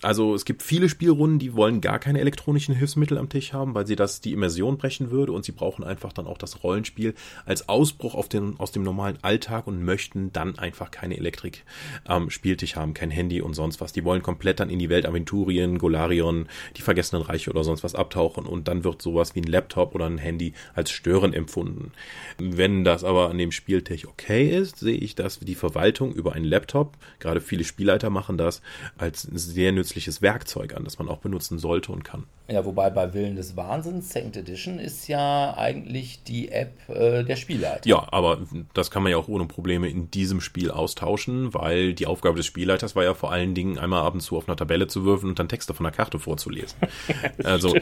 also 0.00 0.34
es 0.34 0.44
gibt 0.46 0.62
viele 0.62 0.88
Spielrunden, 0.88 1.38
die 1.38 1.54
wollen 1.54 1.82
gar 1.82 1.98
keine 1.98 2.20
elektronischen 2.20 2.74
Hilfsmittel 2.74 3.18
am 3.18 3.28
Tisch 3.28 3.52
haben, 3.52 3.74
weil 3.74 3.86
sie 3.86 3.96
das 3.96 4.22
die 4.22 4.32
Immersion 4.32 4.78
brechen 4.78 5.10
würde 5.10 5.32
und 5.32 5.44
sie 5.44 5.52
brauchen 5.52 5.84
einfach 5.84 6.12
dann 6.12 6.26
auch 6.26 6.38
das 6.38 6.62
Rollenspiel 6.62 7.14
als 7.44 7.68
Ausbruch 7.68 8.14
auf 8.14 8.28
den, 8.28 8.58
aus 8.58 8.72
dem 8.72 8.82
normalen 8.82 9.18
Alltag 9.20 9.66
und 9.66 9.84
möchten 9.84 10.32
dann 10.32 10.58
einfach 10.58 10.90
keine 10.90 11.18
Elektrik 11.18 11.64
am 12.04 12.30
Spieltisch 12.30 12.76
haben, 12.76 12.94
kein 12.94 13.10
Handy 13.10 13.42
und 13.42 13.52
sonst 13.52 13.80
was. 13.80 13.92
Die 13.92 14.04
wollen 14.04 14.22
komplett 14.22 14.60
dann 14.60 14.70
in 14.70 14.78
die 14.78 14.88
Welt 14.88 15.04
Aventurien, 15.04 15.76
Golarion, 15.76 16.46
die 16.76 16.82
Vergessenen 16.82 17.22
Reiche 17.22 17.50
oder 17.50 17.62
sonst 17.62 17.84
was 17.84 17.94
abtauchen 17.94 18.46
und 18.46 18.68
dann 18.68 18.84
wird 18.84 19.02
sowas 19.02 19.34
wie 19.34 19.40
ein 19.40 19.44
Laptop 19.44 19.94
oder 19.94 20.06
ein 20.06 20.18
Handy 20.18 20.54
als 20.74 20.90
störend 20.90 21.34
empfunden. 21.34 21.92
Wenn 22.38 22.84
das 22.84 23.04
aber 23.04 23.28
an 23.28 23.36
dem 23.36 23.52
Spieltisch 23.52 24.06
okay 24.06 24.48
ist, 24.48 24.78
sehe 24.78 24.96
ich 24.96 25.14
das 25.14 25.40
die 25.40 25.54
Verwaltung 25.54 26.14
über 26.14 26.32
einen 26.32 26.46
Laptop, 26.46 26.96
gerade 27.18 27.42
viele 27.42 27.64
Spielleiter 27.64 28.08
machen 28.08 28.38
das, 28.38 28.62
als 28.96 29.28
sehr 29.46 29.72
nützliches 29.72 30.22
Werkzeug 30.22 30.74
an, 30.74 30.84
das 30.84 30.98
man 30.98 31.08
auch 31.08 31.18
benutzen 31.18 31.58
sollte 31.58 31.92
und 31.92 32.04
kann. 32.04 32.24
Ja, 32.52 32.66
wobei 32.66 32.90
bei 32.90 33.14
Willen 33.14 33.36
des 33.36 33.56
Wahnsinns, 33.56 34.10
Second 34.10 34.36
Edition, 34.36 34.78
ist 34.78 35.08
ja 35.08 35.56
eigentlich 35.56 36.22
die 36.22 36.50
App 36.50 36.86
äh, 36.90 37.24
der 37.24 37.36
Spielleiter. 37.36 37.88
Ja, 37.88 38.06
aber 38.10 38.40
das 38.74 38.90
kann 38.90 39.02
man 39.02 39.10
ja 39.10 39.16
auch 39.16 39.28
ohne 39.28 39.46
Probleme 39.46 39.88
in 39.88 40.10
diesem 40.10 40.42
Spiel 40.42 40.70
austauschen, 40.70 41.54
weil 41.54 41.94
die 41.94 42.06
Aufgabe 42.06 42.36
des 42.36 42.44
Spielleiters 42.44 42.94
war 42.94 43.04
ja 43.04 43.14
vor 43.14 43.32
allen 43.32 43.54
Dingen 43.54 43.78
einmal 43.78 44.02
ab 44.02 44.12
und 44.12 44.20
zu 44.20 44.36
auf 44.36 44.48
einer 44.48 44.56
Tabelle 44.56 44.86
zu 44.86 45.04
würfeln 45.04 45.30
und 45.30 45.38
dann 45.38 45.48
Texte 45.48 45.72
von 45.72 45.84
der 45.84 45.92
Karte 45.92 46.18
vorzulesen. 46.18 46.78
also 47.44 47.74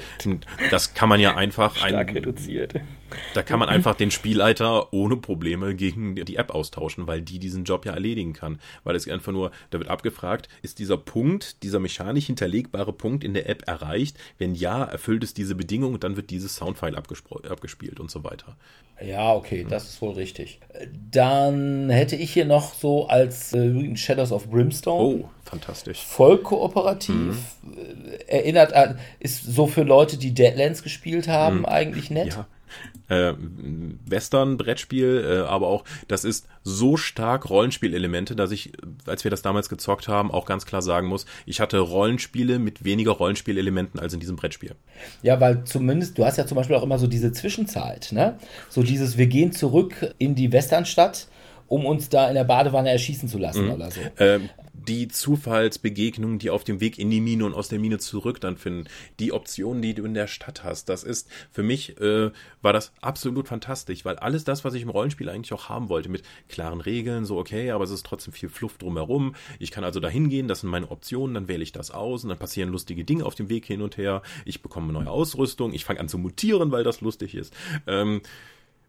das 0.70 0.94
kann 0.94 1.08
man 1.08 1.18
ja 1.18 1.36
einfach 1.36 1.74
Stark 1.74 2.10
ein, 2.10 2.14
reduziert. 2.14 2.74
Da 3.34 3.42
kann 3.42 3.58
man 3.58 3.68
einfach 3.68 3.94
den 3.96 4.10
Spielleiter 4.10 4.92
ohne 4.92 5.16
Probleme 5.16 5.74
gegen 5.74 6.14
die 6.14 6.36
App 6.36 6.54
austauschen, 6.54 7.06
weil 7.06 7.22
die 7.22 7.38
diesen 7.38 7.64
Job 7.64 7.84
ja 7.84 7.92
erledigen 7.92 8.32
kann. 8.32 8.60
Weil 8.84 8.96
es 8.96 9.08
einfach 9.08 9.32
nur, 9.32 9.50
da 9.70 9.78
wird 9.78 9.90
abgefragt, 9.90 10.48
ist 10.62 10.78
dieser 10.78 10.96
Punkt, 10.96 11.62
dieser 11.62 11.80
mechanisch 11.80 12.26
hinterlegbare 12.26 12.92
Punkt 12.92 13.24
in 13.24 13.34
der 13.34 13.48
App 13.48 13.66
erreicht? 13.66 14.16
Wenn 14.38 14.54
ja, 14.60 14.84
erfüllt 14.84 15.24
es 15.24 15.34
diese 15.34 15.54
Bedingung 15.54 15.94
und 15.94 16.04
dann 16.04 16.16
wird 16.16 16.30
dieses 16.30 16.56
Soundfile 16.56 16.96
abgespielt 16.96 17.98
und 17.98 18.10
so 18.10 18.22
weiter. 18.22 18.56
Ja, 19.02 19.32
okay, 19.32 19.66
das 19.68 19.88
ist 19.88 20.02
wohl 20.02 20.12
richtig. 20.12 20.60
Dann 21.10 21.88
hätte 21.88 22.16
ich 22.16 22.32
hier 22.32 22.44
noch 22.44 22.74
so 22.74 23.08
als 23.08 23.54
äh, 23.54 23.96
Shadows 23.96 24.30
of 24.30 24.48
Brimstone. 24.50 25.24
Oh, 25.24 25.30
fantastisch. 25.42 26.04
Voll 26.04 26.38
kooperativ. 26.38 27.14
Mhm. 27.14 27.38
Erinnert 28.26 28.74
an, 28.74 28.98
ist 29.18 29.44
so 29.44 29.66
für 29.66 29.82
Leute, 29.82 30.18
die 30.18 30.34
Deadlands 30.34 30.82
gespielt 30.82 31.28
haben, 31.28 31.60
mhm. 31.60 31.66
eigentlich 31.66 32.10
nett. 32.10 32.34
Ja, 32.34 32.46
äh, 33.10 33.34
Western-Brettspiel, 34.06 35.24
äh, 35.28 35.48
aber 35.48 35.66
auch, 35.66 35.84
das 36.08 36.24
ist 36.24 36.46
so 36.62 36.96
stark 36.96 37.50
Rollenspielelemente, 37.50 38.36
dass 38.36 38.50
ich, 38.50 38.72
als 39.06 39.24
wir 39.24 39.30
das 39.30 39.42
damals 39.42 39.68
gezockt 39.68 40.08
haben, 40.08 40.30
auch 40.30 40.46
ganz 40.46 40.64
klar 40.64 40.80
sagen 40.80 41.08
muss, 41.08 41.26
ich 41.44 41.60
hatte 41.60 41.78
Rollenspiele 41.78 42.58
mit 42.58 42.84
weniger 42.84 43.12
Rollenspielelementen 43.12 44.00
als 44.00 44.14
in 44.14 44.20
diesem 44.20 44.36
Brettspiel. 44.36 44.74
Ja, 45.22 45.40
weil 45.40 45.64
zumindest, 45.64 46.16
du 46.16 46.24
hast 46.24 46.38
ja 46.38 46.46
zum 46.46 46.56
Beispiel 46.56 46.76
auch 46.76 46.82
immer 46.82 46.98
so 46.98 47.06
diese 47.06 47.32
Zwischenzeit, 47.32 48.12
ne? 48.12 48.38
So 48.68 48.82
dieses, 48.82 49.18
wir 49.18 49.26
gehen 49.26 49.52
zurück 49.52 50.14
in 50.18 50.34
die 50.34 50.52
Westernstadt 50.52 51.28
um 51.70 51.86
uns 51.86 52.08
da 52.08 52.28
in 52.28 52.34
der 52.34 52.42
Badewanne 52.42 52.90
erschießen 52.90 53.28
zu 53.28 53.38
lassen 53.38 53.66
mhm. 53.66 53.72
oder 53.74 53.90
so. 53.92 54.00
Ähm, 54.18 54.50
die 54.86 55.08
Zufallsbegegnungen, 55.08 56.38
die 56.38 56.50
auf 56.50 56.64
dem 56.64 56.80
Weg 56.80 56.98
in 56.98 57.10
die 57.10 57.20
Mine 57.20 57.44
und 57.44 57.54
aus 57.54 57.68
der 57.68 57.78
Mine 57.78 57.98
zurück 57.98 58.40
dann 58.40 58.56
finden, 58.56 58.88
die 59.18 59.32
Optionen, 59.32 59.82
die 59.82 59.94
du 59.94 60.04
in 60.04 60.14
der 60.14 60.26
Stadt 60.26 60.64
hast, 60.64 60.88
das 60.88 61.04
ist 61.04 61.28
für 61.50 61.62
mich 61.62 62.00
äh, 62.00 62.30
war 62.62 62.72
das 62.72 62.92
absolut 63.00 63.48
fantastisch, 63.48 64.04
weil 64.04 64.16
alles 64.16 64.44
das, 64.44 64.64
was 64.64 64.74
ich 64.74 64.82
im 64.82 64.90
Rollenspiel 64.90 65.28
eigentlich 65.28 65.52
auch 65.52 65.68
haben 65.68 65.88
wollte, 65.88 66.08
mit 66.08 66.22
klaren 66.48 66.80
Regeln, 66.80 67.24
so 67.24 67.38
okay, 67.38 67.70
aber 67.70 67.84
es 67.84 67.90
ist 67.90 68.06
trotzdem 68.06 68.32
viel 68.32 68.48
Fluff 68.48 68.78
drumherum. 68.78 69.34
Ich 69.58 69.70
kann 69.70 69.84
also 69.84 70.00
da 70.00 70.08
hingehen, 70.08 70.48
das 70.48 70.60
sind 70.60 70.70
meine 70.70 70.90
Optionen, 70.90 71.34
dann 71.34 71.48
wähle 71.48 71.62
ich 71.62 71.72
das 71.72 71.90
aus 71.90 72.22
und 72.22 72.30
dann 72.30 72.38
passieren 72.38 72.70
lustige 72.70 73.04
Dinge 73.04 73.24
auf 73.24 73.34
dem 73.34 73.48
Weg 73.48 73.66
hin 73.66 73.82
und 73.82 73.96
her. 73.96 74.22
Ich 74.44 74.62
bekomme 74.62 74.92
neue 74.92 75.10
Ausrüstung, 75.10 75.72
ich 75.72 75.84
fange 75.84 76.00
an 76.00 76.08
zu 76.08 76.18
mutieren, 76.18 76.72
weil 76.72 76.84
das 76.84 77.00
lustig 77.00 77.34
ist. 77.34 77.54
Ähm, 77.86 78.22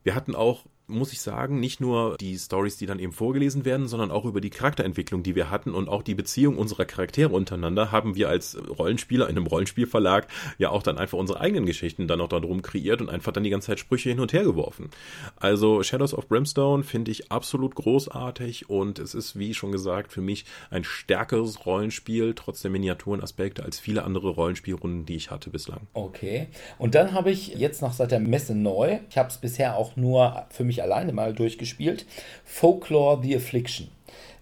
wir 0.04 0.16
hatten 0.16 0.36
auch 0.36 0.66
muss 0.92 1.14
ich 1.14 1.22
sagen, 1.22 1.60
nicht 1.60 1.82
nur 1.82 2.18
die 2.18 2.38
Stories, 2.38 2.78
die 2.78 2.86
dann 2.86 3.00
eben 3.00 3.12
vorgelesen 3.12 3.66
werden, 3.66 3.88
sondern 3.88 4.12
auch 4.12 4.26
über 4.26 4.42
die 4.42 4.50
Charakterentwicklung, 4.50 5.24
die 5.24 5.36
wir 5.36 5.50
hatten 5.50 5.74
und 5.74 5.90
auch 5.90 6.04
die 6.04 6.16
Beziehung 6.16 6.58
unserer 6.58 6.86
Charaktere 6.86 7.30
untereinander 7.30 7.92
haben 7.92 8.16
wir 8.16 8.30
als 8.30 8.58
Rollenspieler 8.78 9.30
in 9.30 9.38
einem 9.38 9.48
Rollenspielverlag 9.48 10.28
ja 10.58 10.70
auch 10.70 10.84
dann 10.84 10.98
einfach 10.98 11.18
unsere 11.18 11.40
eigenen 11.40 11.66
Geschichten 11.66 12.08
dann 12.08 12.22
auch 12.22 12.30
darum 12.30 12.62
kreiert 12.62 13.02
und 13.02 13.10
einfach 13.10 13.32
dann 13.32 13.44
die 13.44 13.50
ganze 13.50 13.68
Zeit 13.68 13.80
Sprüche 13.80 14.10
hin 14.10 14.20
und 14.20 14.34
her 14.34 14.44
geworfen. 14.44 14.90
Also 15.38 15.84
Shadows 15.84 16.14
of 16.14 16.28
Brimstone 16.28 16.84
finde 16.84 17.12
ich 17.12 17.32
absolut 17.32 17.76
großartig 17.76 18.70
und 18.70 19.00
es 19.00 19.14
ist, 19.14 19.38
wie 19.38 19.54
schon 19.54 19.72
gesagt, 19.72 20.12
für 20.12 20.22
mich 20.22 20.46
ein 20.70 20.84
stärkeres 20.84 21.66
Rollenspiel, 21.66 22.34
trotz 22.36 22.62
der 22.62 22.72
Miniaturenaspekte, 22.72 23.64
als 23.64 23.80
viele 23.80 24.04
andere 24.04 24.30
Rollenspielrunden, 24.30 25.06
die 25.06 25.16
ich 25.16 25.32
hatte 25.32 25.50
bislang. 25.50 25.88
Okay. 25.94 26.48
Und 26.78 26.96
dann 26.96 27.14
habe 27.14 27.32
ich 27.32 27.56
jetzt 27.56 27.82
noch 27.82 27.94
seit 27.94 28.12
der 28.12 28.20
Messe 28.20 28.56
neu, 28.56 29.00
ich 29.10 29.18
habe 29.18 29.30
es 29.30 29.38
bisher 29.38 29.78
auch 29.78 29.96
nur 29.96 30.46
für 30.50 30.64
mich 30.64 30.81
alleine 30.82 31.14
mal 31.14 31.34
durchgespielt. 31.34 32.06
Folklore 32.44 33.22
The 33.22 33.36
Affliction. 33.36 33.90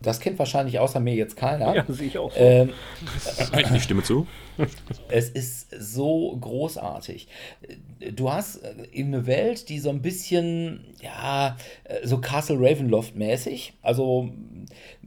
Das 0.02 0.20
kennt 0.20 0.40
wahrscheinlich 0.40 0.80
außer 0.80 1.00
mir 1.00 1.14
jetzt 1.14 1.36
keiner. 1.36 1.76
Ja, 1.76 1.86
sehe 1.88 2.08
ich 2.08 2.18
auch. 2.18 2.32
So. 2.32 2.40
Ähm, 2.40 2.70
ich 3.76 3.84
stimme 3.84 4.04
zu. 4.04 4.28
Es 5.10 5.30
ist 5.30 5.70
so 5.78 6.38
großartig. 6.40 7.28
Du 8.16 8.32
hast 8.32 8.62
eine 8.96 9.26
Welt, 9.26 9.70
die 9.70 9.80
so 9.80 9.90
ein 9.90 10.02
bisschen, 10.02 10.86
ja, 11.02 11.58
so 12.04 12.20
Castle 12.20 12.58
Ravenloft 12.60 13.16
mäßig. 13.16 13.74
Also 13.82 14.30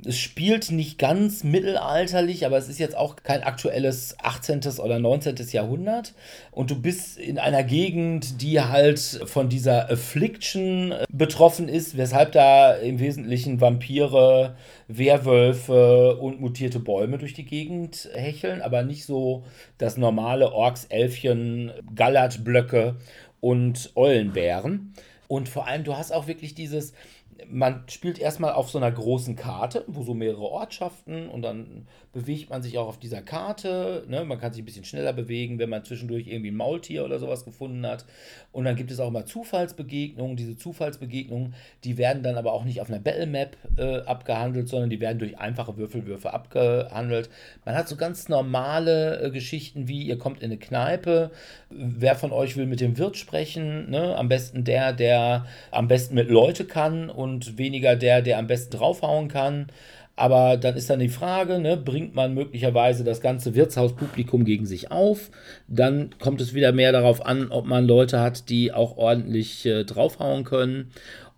es 0.05 0.19
spielt 0.19 0.71
nicht 0.71 0.99
ganz 0.99 1.45
mittelalterlich, 1.45 2.45
aber 2.47 2.59
es 2.59 2.69
ist 2.69 2.79
jetzt 2.79 2.97
auch 2.97 3.17
kein 3.17 3.43
aktuelles 3.43 4.17
18. 4.21 4.61
oder 4.79 4.99
19. 4.99 5.37
Jahrhundert. 5.53 6.15
Und 6.51 6.71
du 6.71 6.81
bist 6.81 7.19
in 7.19 7.39
einer 7.39 7.63
Gegend, 7.63 8.43
die 8.43 8.61
halt 8.61 8.99
von 8.99 9.49
dieser 9.49 9.91
Affliction 9.91 10.95
betroffen 11.11 11.69
ist, 11.69 11.97
weshalb 11.97 12.33
da 12.33 12.75
im 12.75 12.99
Wesentlichen 12.99 13.61
Vampire, 13.61 14.57
Werwölfe 14.89 16.17
und 16.17 16.41
mutierte 16.41 16.81
Bäume 16.81 17.19
durch 17.19 17.35
die 17.35 17.45
Gegend 17.45 18.09
hecheln, 18.15 18.61
aber 18.61 18.83
nicht 18.83 19.05
so 19.05 19.42
das 19.79 19.97
normale 19.97 20.53
Orks, 20.53 20.85
Elfchen, 20.87 21.73
Gallertblöcke 21.95 22.97
und 23.41 23.91
Eulenbären. 23.97 24.95
Und 25.33 25.49
vor 25.49 25.67
allem, 25.67 25.83
du 25.83 25.97
hast 25.97 26.13
auch 26.13 26.27
wirklich 26.27 26.55
dieses, 26.55 26.93
man 27.49 27.85
spielt 27.89 28.19
erstmal 28.19 28.53
auf 28.53 28.69
so 28.69 28.77
einer 28.77 28.93
großen 28.93 29.35
Karte, 29.35 29.83
wo 29.87 30.03
so 30.03 30.13
mehrere 30.13 30.43
Ortschaften 30.43 31.29
und 31.31 31.41
dann 31.41 31.87
bewegt 32.13 32.51
man 32.51 32.63
sich 32.63 32.77
auch 32.77 32.89
auf 32.89 32.99
dieser 32.99 33.23
Karte. 33.23 34.05
Ne? 34.07 34.25
Man 34.27 34.39
kann 34.39 34.53
sich 34.53 34.63
ein 34.63 34.67
bisschen 34.67 34.85
schneller 34.85 35.15
bewegen, 35.15 35.59
wenn 35.59 35.71
man 35.71 35.85
zwischendurch 35.85 36.27
irgendwie 36.27 36.51
ein 36.51 36.57
Maultier 36.57 37.07
oder 37.07 37.19
sowas 37.19 37.47
gefunden 37.47 37.87
hat. 37.87 38.05
Und 38.53 38.67
dann 38.67 38.77
gibt 38.77 38.91
es 38.91 39.01
auch 39.01 39.09
immer 39.09 39.25
Zufallsbegegnungen. 39.25 40.37
Diese 40.37 40.59
Zufallsbegegnungen, 40.59 41.55
die 41.85 41.97
werden 41.97 42.23
dann 42.23 42.37
aber 42.37 42.53
auch 42.53 42.65
nicht 42.65 42.83
auf 42.83 42.91
einer 42.91 42.99
Battle 42.99 43.27
Map 43.27 43.57
äh, 43.79 44.01
abgehandelt, 44.01 44.69
sondern 44.69 44.91
die 44.91 45.01
werden 45.01 45.19
durch 45.19 45.39
einfache 45.39 45.79
Würfelwürfe 45.79 46.35
abgehandelt. 46.35 47.31
Man 47.65 47.75
hat 47.75 47.89
so 47.89 47.97
ganz 47.97 48.29
normale 48.29 49.23
äh, 49.23 49.31
Geschichten 49.31 49.89
wie, 49.89 50.03
ihr 50.03 50.19
kommt 50.19 50.41
in 50.41 50.51
eine 50.51 50.59
Kneipe, 50.59 51.31
wer 51.71 52.15
von 52.15 52.33
euch 52.33 52.59
will 52.59 52.67
mit 52.67 52.81
dem 52.81 52.99
Wirt 52.99 53.17
sprechen? 53.17 53.89
Ne? 53.89 54.15
Am 54.15 54.29
besten 54.29 54.65
der, 54.65 54.93
der 54.93 55.22
am 55.71 55.89
besten 55.89 56.15
mit 56.15 56.29
Leute 56.29 56.65
kann 56.65 57.11
und 57.11 57.59
weniger 57.59 57.97
der, 57.97 58.23
der 58.23 58.39
am 58.39 58.47
besten 58.47 58.77
draufhauen 58.77 59.29
kann. 59.29 59.67
Aber 60.15 60.57
dann 60.59 60.77
ist 60.77 60.91
dann 60.91 61.01
die 61.01 61.09
Frage, 61.09 61.59
ne, 61.59 61.77
bringt 61.77 62.15
man 62.15 62.35
möglicherweise 62.35 63.03
das 63.03 63.21
ganze 63.21 63.55
Wirtshauspublikum 63.55 64.45
gegen 64.45 64.67
sich 64.67 64.91
auf? 64.91 65.31
Dann 65.69 66.11
kommt 66.19 66.41
es 66.41 66.53
wieder 66.53 66.73
mehr 66.73 66.93
darauf 66.93 67.25
an, 67.25 67.51
ob 67.51 67.65
man 67.65 67.87
Leute 67.87 68.21
hat, 68.21 68.51
die 68.51 68.73
auch 68.73 68.99
ordentlich 68.99 69.65
äh, 69.65 69.85
draufhauen 69.85 70.45
können. 70.45 70.93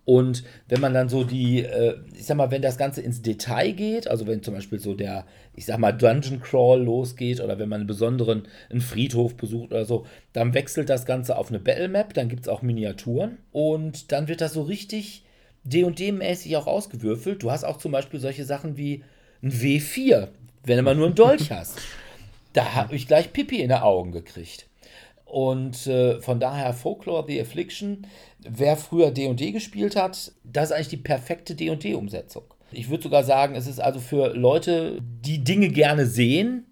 Und 0.04 0.44
wenn 0.68 0.80
man 0.80 0.92
dann 0.92 1.08
so 1.08 1.24
die, 1.24 1.64
äh, 1.64 1.96
ich 2.14 2.26
sag 2.26 2.36
mal, 2.36 2.50
wenn 2.50 2.60
das 2.60 2.76
Ganze 2.76 3.00
ins 3.00 3.22
Detail 3.22 3.72
geht, 3.72 4.06
also 4.06 4.26
wenn 4.26 4.42
zum 4.42 4.54
Beispiel 4.54 4.78
so 4.78 4.94
der, 4.94 5.24
ich 5.54 5.64
sag 5.64 5.78
mal, 5.78 5.92
Dungeon 5.92 6.40
Crawl 6.42 6.82
losgeht 6.82 7.40
oder 7.40 7.58
wenn 7.58 7.70
man 7.70 7.80
einen 7.80 7.86
besonderen 7.86 8.46
einen 8.70 8.82
Friedhof 8.82 9.36
besucht 9.36 9.70
oder 9.72 9.86
so, 9.86 10.04
dann 10.32 10.52
wechselt 10.52 10.90
das 10.90 11.06
Ganze 11.06 11.38
auf 11.38 11.48
eine 11.48 11.58
Battle 11.58 11.88
Map, 11.88 12.12
dann 12.12 12.28
gibt 12.28 12.42
es 12.42 12.48
auch 12.48 12.60
Miniaturen 12.60 13.38
und 13.52 14.12
dann 14.12 14.28
wird 14.28 14.42
das 14.42 14.52
so 14.52 14.62
richtig 14.62 15.24
D&D-mäßig 15.64 16.56
auch 16.58 16.66
ausgewürfelt. 16.66 17.42
Du 17.42 17.50
hast 17.50 17.64
auch 17.64 17.78
zum 17.78 17.92
Beispiel 17.92 18.20
solche 18.20 18.44
Sachen 18.44 18.76
wie 18.76 19.02
ein 19.42 19.52
W4, 19.52 20.28
wenn 20.64 20.76
du 20.76 20.82
mal 20.82 20.94
nur 20.94 21.06
einen 21.06 21.14
Dolch 21.14 21.50
hast. 21.50 21.78
Da 22.52 22.74
habe 22.74 22.94
ich 22.94 23.08
gleich 23.08 23.32
Pipi 23.32 23.60
in 23.60 23.68
die 23.68 23.74
Augen 23.74 24.12
gekriegt. 24.12 24.66
Und 25.34 25.88
äh, 25.88 26.20
von 26.20 26.38
daher 26.38 26.72
Folklore 26.72 27.24
The 27.26 27.40
Affliction, 27.40 28.06
wer 28.38 28.76
früher 28.76 29.10
D&D 29.10 29.50
gespielt 29.50 29.96
hat, 29.96 30.30
das 30.44 30.66
ist 30.66 30.72
eigentlich 30.72 30.88
die 30.90 30.96
perfekte 30.96 31.56
D&D-Umsetzung. 31.56 32.44
Ich 32.70 32.88
würde 32.88 33.02
sogar 33.02 33.24
sagen, 33.24 33.56
es 33.56 33.66
ist 33.66 33.80
also 33.80 33.98
für 33.98 34.32
Leute, 34.32 35.00
die 35.02 35.42
Dinge 35.42 35.70
gerne 35.70 36.06
sehen, 36.06 36.66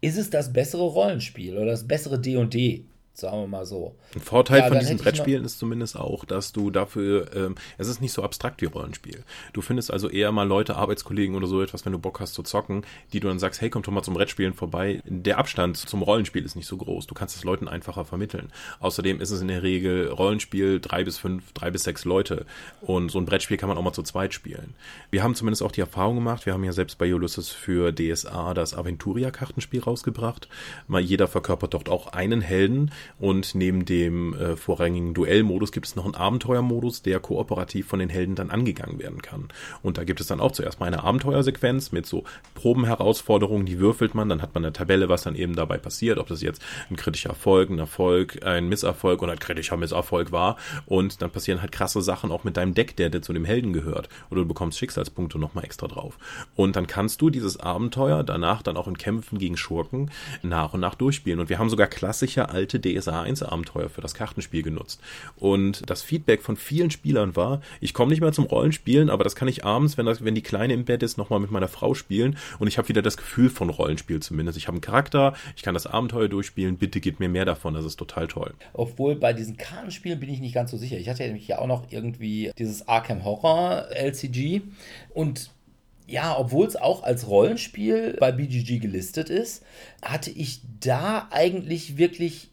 ist 0.00 0.18
es 0.18 0.30
das 0.30 0.52
bessere 0.52 0.82
Rollenspiel 0.82 1.56
oder 1.56 1.66
das 1.66 1.86
bessere 1.86 2.18
D&D 2.18 2.86
sagen 3.14 3.38
wir 3.38 3.46
mal 3.46 3.66
so. 3.66 3.94
Ein 4.14 4.20
Vorteil 4.20 4.60
ja, 4.60 4.68
von 4.68 4.78
diesen 4.78 4.96
Brettspielen 4.96 5.44
ist 5.44 5.58
zumindest 5.58 5.96
auch, 5.96 6.24
dass 6.24 6.52
du 6.52 6.70
dafür, 6.70 7.34
ähm, 7.34 7.54
es 7.78 7.88
ist 7.88 8.00
nicht 8.00 8.12
so 8.12 8.22
abstrakt 8.22 8.62
wie 8.62 8.66
Rollenspiel. 8.66 9.22
Du 9.52 9.60
findest 9.60 9.90
also 9.90 10.08
eher 10.08 10.32
mal 10.32 10.46
Leute, 10.46 10.76
Arbeitskollegen 10.76 11.36
oder 11.36 11.46
so 11.46 11.62
etwas, 11.62 11.84
wenn 11.84 11.92
du 11.92 11.98
Bock 11.98 12.20
hast 12.20 12.34
zu 12.34 12.42
zocken, 12.42 12.84
die 13.12 13.20
du 13.20 13.28
dann 13.28 13.38
sagst, 13.38 13.60
hey, 13.60 13.70
komm 13.70 13.82
doch 13.82 13.92
mal 13.92 14.02
zum 14.02 14.14
Brettspielen 14.14 14.54
vorbei. 14.54 15.02
Der 15.04 15.38
Abstand 15.38 15.76
zum 15.76 16.02
Rollenspiel 16.02 16.44
ist 16.44 16.56
nicht 16.56 16.66
so 16.66 16.76
groß. 16.76 17.06
Du 17.06 17.14
kannst 17.14 17.36
es 17.36 17.44
Leuten 17.44 17.68
einfacher 17.68 18.04
vermitteln. 18.04 18.50
Außerdem 18.80 19.20
ist 19.20 19.30
es 19.30 19.42
in 19.42 19.48
der 19.48 19.62
Regel 19.62 20.08
Rollenspiel 20.08 20.80
drei 20.80 21.04
bis 21.04 21.18
fünf, 21.18 21.52
drei 21.52 21.70
bis 21.70 21.84
sechs 21.84 22.04
Leute. 22.04 22.46
Und 22.80 23.10
so 23.10 23.18
ein 23.18 23.26
Brettspiel 23.26 23.58
kann 23.58 23.68
man 23.68 23.76
auch 23.76 23.82
mal 23.82 23.92
zu 23.92 24.02
zweit 24.02 24.32
spielen. 24.32 24.74
Wir 25.10 25.22
haben 25.22 25.34
zumindest 25.34 25.62
auch 25.62 25.72
die 25.72 25.80
Erfahrung 25.80 26.16
gemacht, 26.16 26.46
wir 26.46 26.54
haben 26.54 26.64
ja 26.64 26.72
selbst 26.72 26.98
bei 26.98 27.12
Ulysses 27.14 27.50
für 27.50 27.92
DSA 27.92 28.54
das 28.54 28.74
Aventuria-Kartenspiel 28.74 29.82
rausgebracht. 29.82 30.48
Mal 30.88 31.00
jeder 31.00 31.28
verkörpert 31.28 31.74
dort 31.74 31.88
auch 31.88 32.08
einen 32.08 32.40
Helden 32.40 32.90
und 33.18 33.54
neben 33.54 33.84
dem 33.84 34.34
äh, 34.34 34.56
vorrangigen 34.56 35.14
Duellmodus 35.14 35.72
gibt 35.72 35.86
es 35.86 35.96
noch 35.96 36.04
einen 36.04 36.14
Abenteuermodus, 36.14 37.02
der 37.02 37.20
kooperativ 37.20 37.86
von 37.86 37.98
den 37.98 38.08
Helden 38.08 38.34
dann 38.34 38.50
angegangen 38.50 38.98
werden 38.98 39.22
kann. 39.22 39.48
Und 39.82 39.98
da 39.98 40.04
gibt 40.04 40.20
es 40.20 40.26
dann 40.26 40.40
auch 40.40 40.52
zuerst 40.52 40.80
mal 40.80 40.86
eine 40.86 41.02
Abenteuersequenz 41.02 41.92
mit 41.92 42.06
so 42.06 42.24
Probenherausforderungen, 42.54 43.66
die 43.66 43.78
würfelt 43.78 44.14
man, 44.14 44.28
dann 44.28 44.42
hat 44.42 44.54
man 44.54 44.64
eine 44.64 44.72
Tabelle, 44.72 45.08
was 45.08 45.22
dann 45.22 45.34
eben 45.34 45.54
dabei 45.54 45.78
passiert, 45.78 46.18
ob 46.18 46.28
das 46.28 46.42
jetzt 46.42 46.62
ein 46.90 46.96
kritischer 46.96 47.30
Erfolg, 47.30 47.70
ein 47.70 47.78
Erfolg, 47.78 48.44
ein 48.44 48.68
Misserfolg 48.68 49.22
oder 49.22 49.32
ein 49.32 49.38
kritischer 49.38 49.76
Misserfolg 49.76 50.32
war. 50.32 50.56
Und 50.86 51.22
dann 51.22 51.30
passieren 51.30 51.60
halt 51.60 51.72
krasse 51.72 52.02
Sachen 52.02 52.30
auch 52.30 52.44
mit 52.44 52.56
deinem 52.56 52.74
Deck, 52.74 52.96
der, 52.96 53.10
der 53.10 53.22
zu 53.22 53.32
dem 53.32 53.44
Helden 53.44 53.72
gehört. 53.72 54.08
Oder 54.30 54.42
du 54.42 54.48
bekommst 54.48 54.78
Schicksalspunkte 54.78 55.38
nochmal 55.38 55.64
extra 55.64 55.88
drauf. 55.88 56.18
Und 56.54 56.76
dann 56.76 56.86
kannst 56.86 57.20
du 57.22 57.30
dieses 57.30 57.58
Abenteuer 57.58 58.22
danach 58.22 58.62
dann 58.62 58.76
auch 58.76 58.88
in 58.88 58.98
Kämpfen 58.98 59.38
gegen 59.38 59.56
Schurken 59.56 60.10
nach 60.42 60.74
und 60.74 60.80
nach 60.80 60.94
durchspielen. 60.94 61.40
Und 61.40 61.48
wir 61.48 61.58
haben 61.58 61.70
sogar 61.70 61.86
klassische 61.86 62.48
alte 62.48 62.80
D 62.80 62.91
DSA 62.92 63.22
1 63.22 63.42
Abenteuer 63.42 63.88
für 63.88 64.00
das 64.00 64.14
Kartenspiel 64.14 64.62
genutzt. 64.62 65.00
Und 65.36 65.88
das 65.88 66.02
Feedback 66.02 66.42
von 66.42 66.56
vielen 66.56 66.90
Spielern 66.90 67.36
war, 67.36 67.60
ich 67.80 67.94
komme 67.94 68.10
nicht 68.10 68.20
mehr 68.20 68.32
zum 68.32 68.44
Rollenspielen, 68.44 69.10
aber 69.10 69.24
das 69.24 69.36
kann 69.36 69.48
ich 69.48 69.64
abends, 69.64 69.98
wenn, 69.98 70.06
das, 70.06 70.24
wenn 70.24 70.34
die 70.34 70.42
Kleine 70.42 70.74
im 70.74 70.84
Bett 70.84 71.02
ist, 71.02 71.18
nochmal 71.18 71.40
mit 71.40 71.50
meiner 71.50 71.68
Frau 71.68 71.94
spielen 71.94 72.36
und 72.58 72.68
ich 72.68 72.78
habe 72.78 72.88
wieder 72.88 73.02
das 73.02 73.16
Gefühl 73.16 73.50
von 73.50 73.70
Rollenspiel 73.70 74.20
zumindest. 74.20 74.58
Ich 74.58 74.66
habe 74.66 74.76
einen 74.76 74.82
Charakter, 74.82 75.34
ich 75.56 75.62
kann 75.62 75.74
das 75.74 75.86
Abenteuer 75.86 76.28
durchspielen, 76.28 76.76
bitte 76.76 77.00
gib 77.00 77.20
mir 77.20 77.28
mehr 77.28 77.44
davon, 77.44 77.74
das 77.74 77.84
ist 77.84 77.96
total 77.96 78.28
toll. 78.28 78.54
Obwohl 78.72 79.16
bei 79.16 79.32
diesen 79.32 79.56
Kartenspielen 79.56 80.20
bin 80.20 80.30
ich 80.30 80.40
nicht 80.40 80.54
ganz 80.54 80.70
so 80.70 80.76
sicher. 80.76 80.98
Ich 80.98 81.08
hatte 81.08 81.22
nämlich 81.22 81.48
ja 81.48 81.58
auch 81.58 81.66
noch 81.66 81.90
irgendwie 81.90 82.52
dieses 82.58 82.88
Arkham 82.88 83.24
Horror 83.24 83.88
LCG 83.90 84.62
und 85.10 85.50
ja, 86.12 86.36
obwohl 86.38 86.66
es 86.66 86.76
auch 86.76 87.02
als 87.02 87.26
Rollenspiel 87.26 88.16
bei 88.20 88.32
BGG 88.32 88.78
gelistet 88.80 89.30
ist, 89.30 89.64
hatte 90.02 90.30
ich 90.30 90.60
da 90.80 91.28
eigentlich 91.30 91.96
wirklich, 91.96 92.50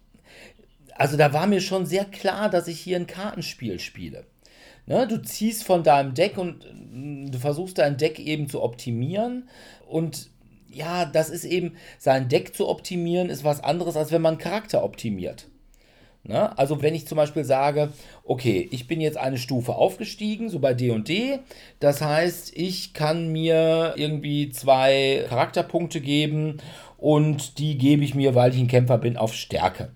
also 1.00 1.16
da 1.16 1.32
war 1.32 1.48
mir 1.48 1.62
schon 1.62 1.86
sehr 1.86 2.04
klar, 2.04 2.50
dass 2.50 2.68
ich 2.68 2.80
hier 2.82 2.98
ein 2.98 3.08
Kartenspiel 3.08 3.80
spiele. 3.80 4.26
Ne, 4.86 5.08
du 5.08 5.22
ziehst 5.22 5.64
von 5.64 5.84
deinem 5.84 6.14
Deck 6.14 6.38
und 6.38 6.66
mm, 6.74 7.32
du 7.32 7.40
versuchst 7.40 7.78
dein 7.78 7.98
Deck 7.98 8.20
eben 8.20 8.50
zu 8.50 8.62
optimieren 8.62 9.48
und 9.88 10.30
ja, 10.68 11.06
das 11.06 11.30
ist 11.30 11.46
eben, 11.46 11.76
sein 11.98 12.28
Deck 12.28 12.56
zu 12.56 12.68
optimieren, 12.68 13.30
ist 13.30 13.44
was 13.44 13.64
anderes, 13.64 13.96
als 13.96 14.12
wenn 14.12 14.22
man 14.22 14.34
einen 14.34 14.42
Charakter 14.42 14.84
optimiert. 14.84 15.48
Ne? 16.24 16.58
Also 16.58 16.82
wenn 16.82 16.94
ich 16.94 17.08
zum 17.08 17.16
Beispiel 17.16 17.46
sage, 17.46 17.94
okay, 18.24 18.68
ich 18.72 18.88
bin 18.88 19.00
jetzt 19.00 19.18
eine 19.18 19.38
Stufe 19.38 19.76
aufgestiegen, 19.76 20.50
so 20.50 20.60
bei 20.60 20.74
D&D, 20.74 21.00
&D, 21.00 21.40
das 21.80 22.02
heißt, 22.02 22.56
ich 22.58 22.94
kann 22.94 23.32
mir 23.32 23.94
irgendwie 23.96 24.50
zwei 24.50 25.26
Charakterpunkte 25.30 26.02
geben 26.02 26.58
und 26.98 27.58
die 27.58 27.78
gebe 27.78 28.04
ich 28.04 28.16
mir, 28.16 28.36
weil 28.36 28.54
ich 28.54 28.60
ein 28.60 28.68
Kämpfer 28.68 28.98
bin, 28.98 29.18
auf 29.18 29.34
Stärke. 29.34 29.92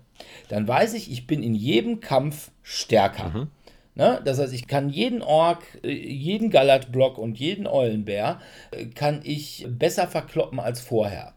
Dann 0.48 0.68
weiß 0.68 0.94
ich, 0.94 1.10
ich 1.10 1.26
bin 1.26 1.42
in 1.42 1.54
jedem 1.54 2.00
Kampf 2.00 2.50
stärker. 2.62 3.30
Mhm. 3.30 3.48
Ne? 3.96 4.20
Das 4.24 4.38
heißt, 4.38 4.52
ich 4.52 4.66
kann 4.66 4.88
jeden 4.88 5.22
Ork, 5.22 5.62
äh, 5.84 5.90
jeden 5.90 6.50
Gallat-Block 6.50 7.16
und 7.18 7.38
jeden 7.38 7.66
Eulenbär 7.66 8.40
äh, 8.72 8.86
kann 8.86 9.20
ich 9.22 9.66
besser 9.68 10.08
verkloppen 10.08 10.58
als 10.58 10.80
vorher. 10.80 11.34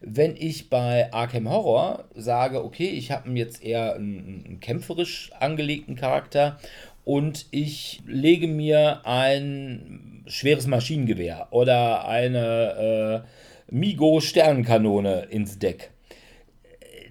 Wenn 0.00 0.34
ich 0.34 0.70
bei 0.70 1.12
Arkham 1.12 1.48
Horror 1.48 2.04
sage, 2.14 2.64
okay, 2.64 2.88
ich 2.88 3.10
habe 3.10 3.30
jetzt 3.32 3.62
eher 3.62 3.94
einen, 3.94 4.44
einen 4.46 4.60
kämpferisch 4.60 5.30
angelegten 5.38 5.94
Charakter 5.94 6.58
und 7.04 7.46
ich 7.50 8.00
lege 8.06 8.46
mir 8.48 9.02
ein 9.04 10.24
schweres 10.26 10.66
Maschinengewehr 10.66 11.48
oder 11.50 12.08
eine 12.08 13.24
äh, 13.68 13.74
Migo 13.74 14.20
Sternenkanone 14.20 15.26
ins 15.30 15.58
Deck. 15.58 15.90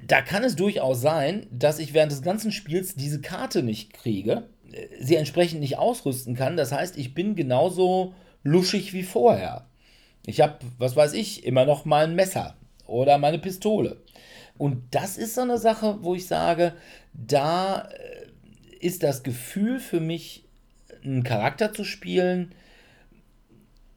Da 0.09 0.23
kann 0.23 0.43
es 0.43 0.55
durchaus 0.55 1.01
sein, 1.01 1.45
dass 1.51 1.77
ich 1.77 1.93
während 1.93 2.11
des 2.11 2.23
ganzen 2.23 2.51
Spiels 2.51 2.95
diese 2.95 3.21
Karte 3.21 3.61
nicht 3.61 3.93
kriege, 3.93 4.49
sie 4.99 5.15
entsprechend 5.15 5.59
nicht 5.59 5.77
ausrüsten 5.77 6.35
kann. 6.35 6.57
Das 6.57 6.71
heißt, 6.71 6.97
ich 6.97 7.13
bin 7.13 7.35
genauso 7.35 8.15
luschig 8.43 8.91
wie 8.93 9.03
vorher. 9.03 9.67
Ich 10.25 10.41
habe, 10.41 10.57
was 10.79 10.95
weiß 10.95 11.13
ich, 11.13 11.45
immer 11.45 11.65
noch 11.65 11.85
mal 11.85 12.05
ein 12.05 12.15
Messer 12.15 12.57
oder 12.87 13.19
meine 13.19 13.37
Pistole. 13.37 14.01
Und 14.57 14.81
das 14.91 15.15
ist 15.15 15.35
so 15.35 15.41
eine 15.41 15.59
Sache, 15.59 15.99
wo 16.01 16.15
ich 16.15 16.25
sage, 16.25 16.73
da 17.13 17.87
äh, 17.87 18.85
ist 18.85 19.03
das 19.03 19.21
Gefühl 19.21 19.79
für 19.79 19.99
mich, 19.99 20.43
einen 21.03 21.23
Charakter 21.23 21.71
zu 21.71 21.83
spielen, 21.83 22.55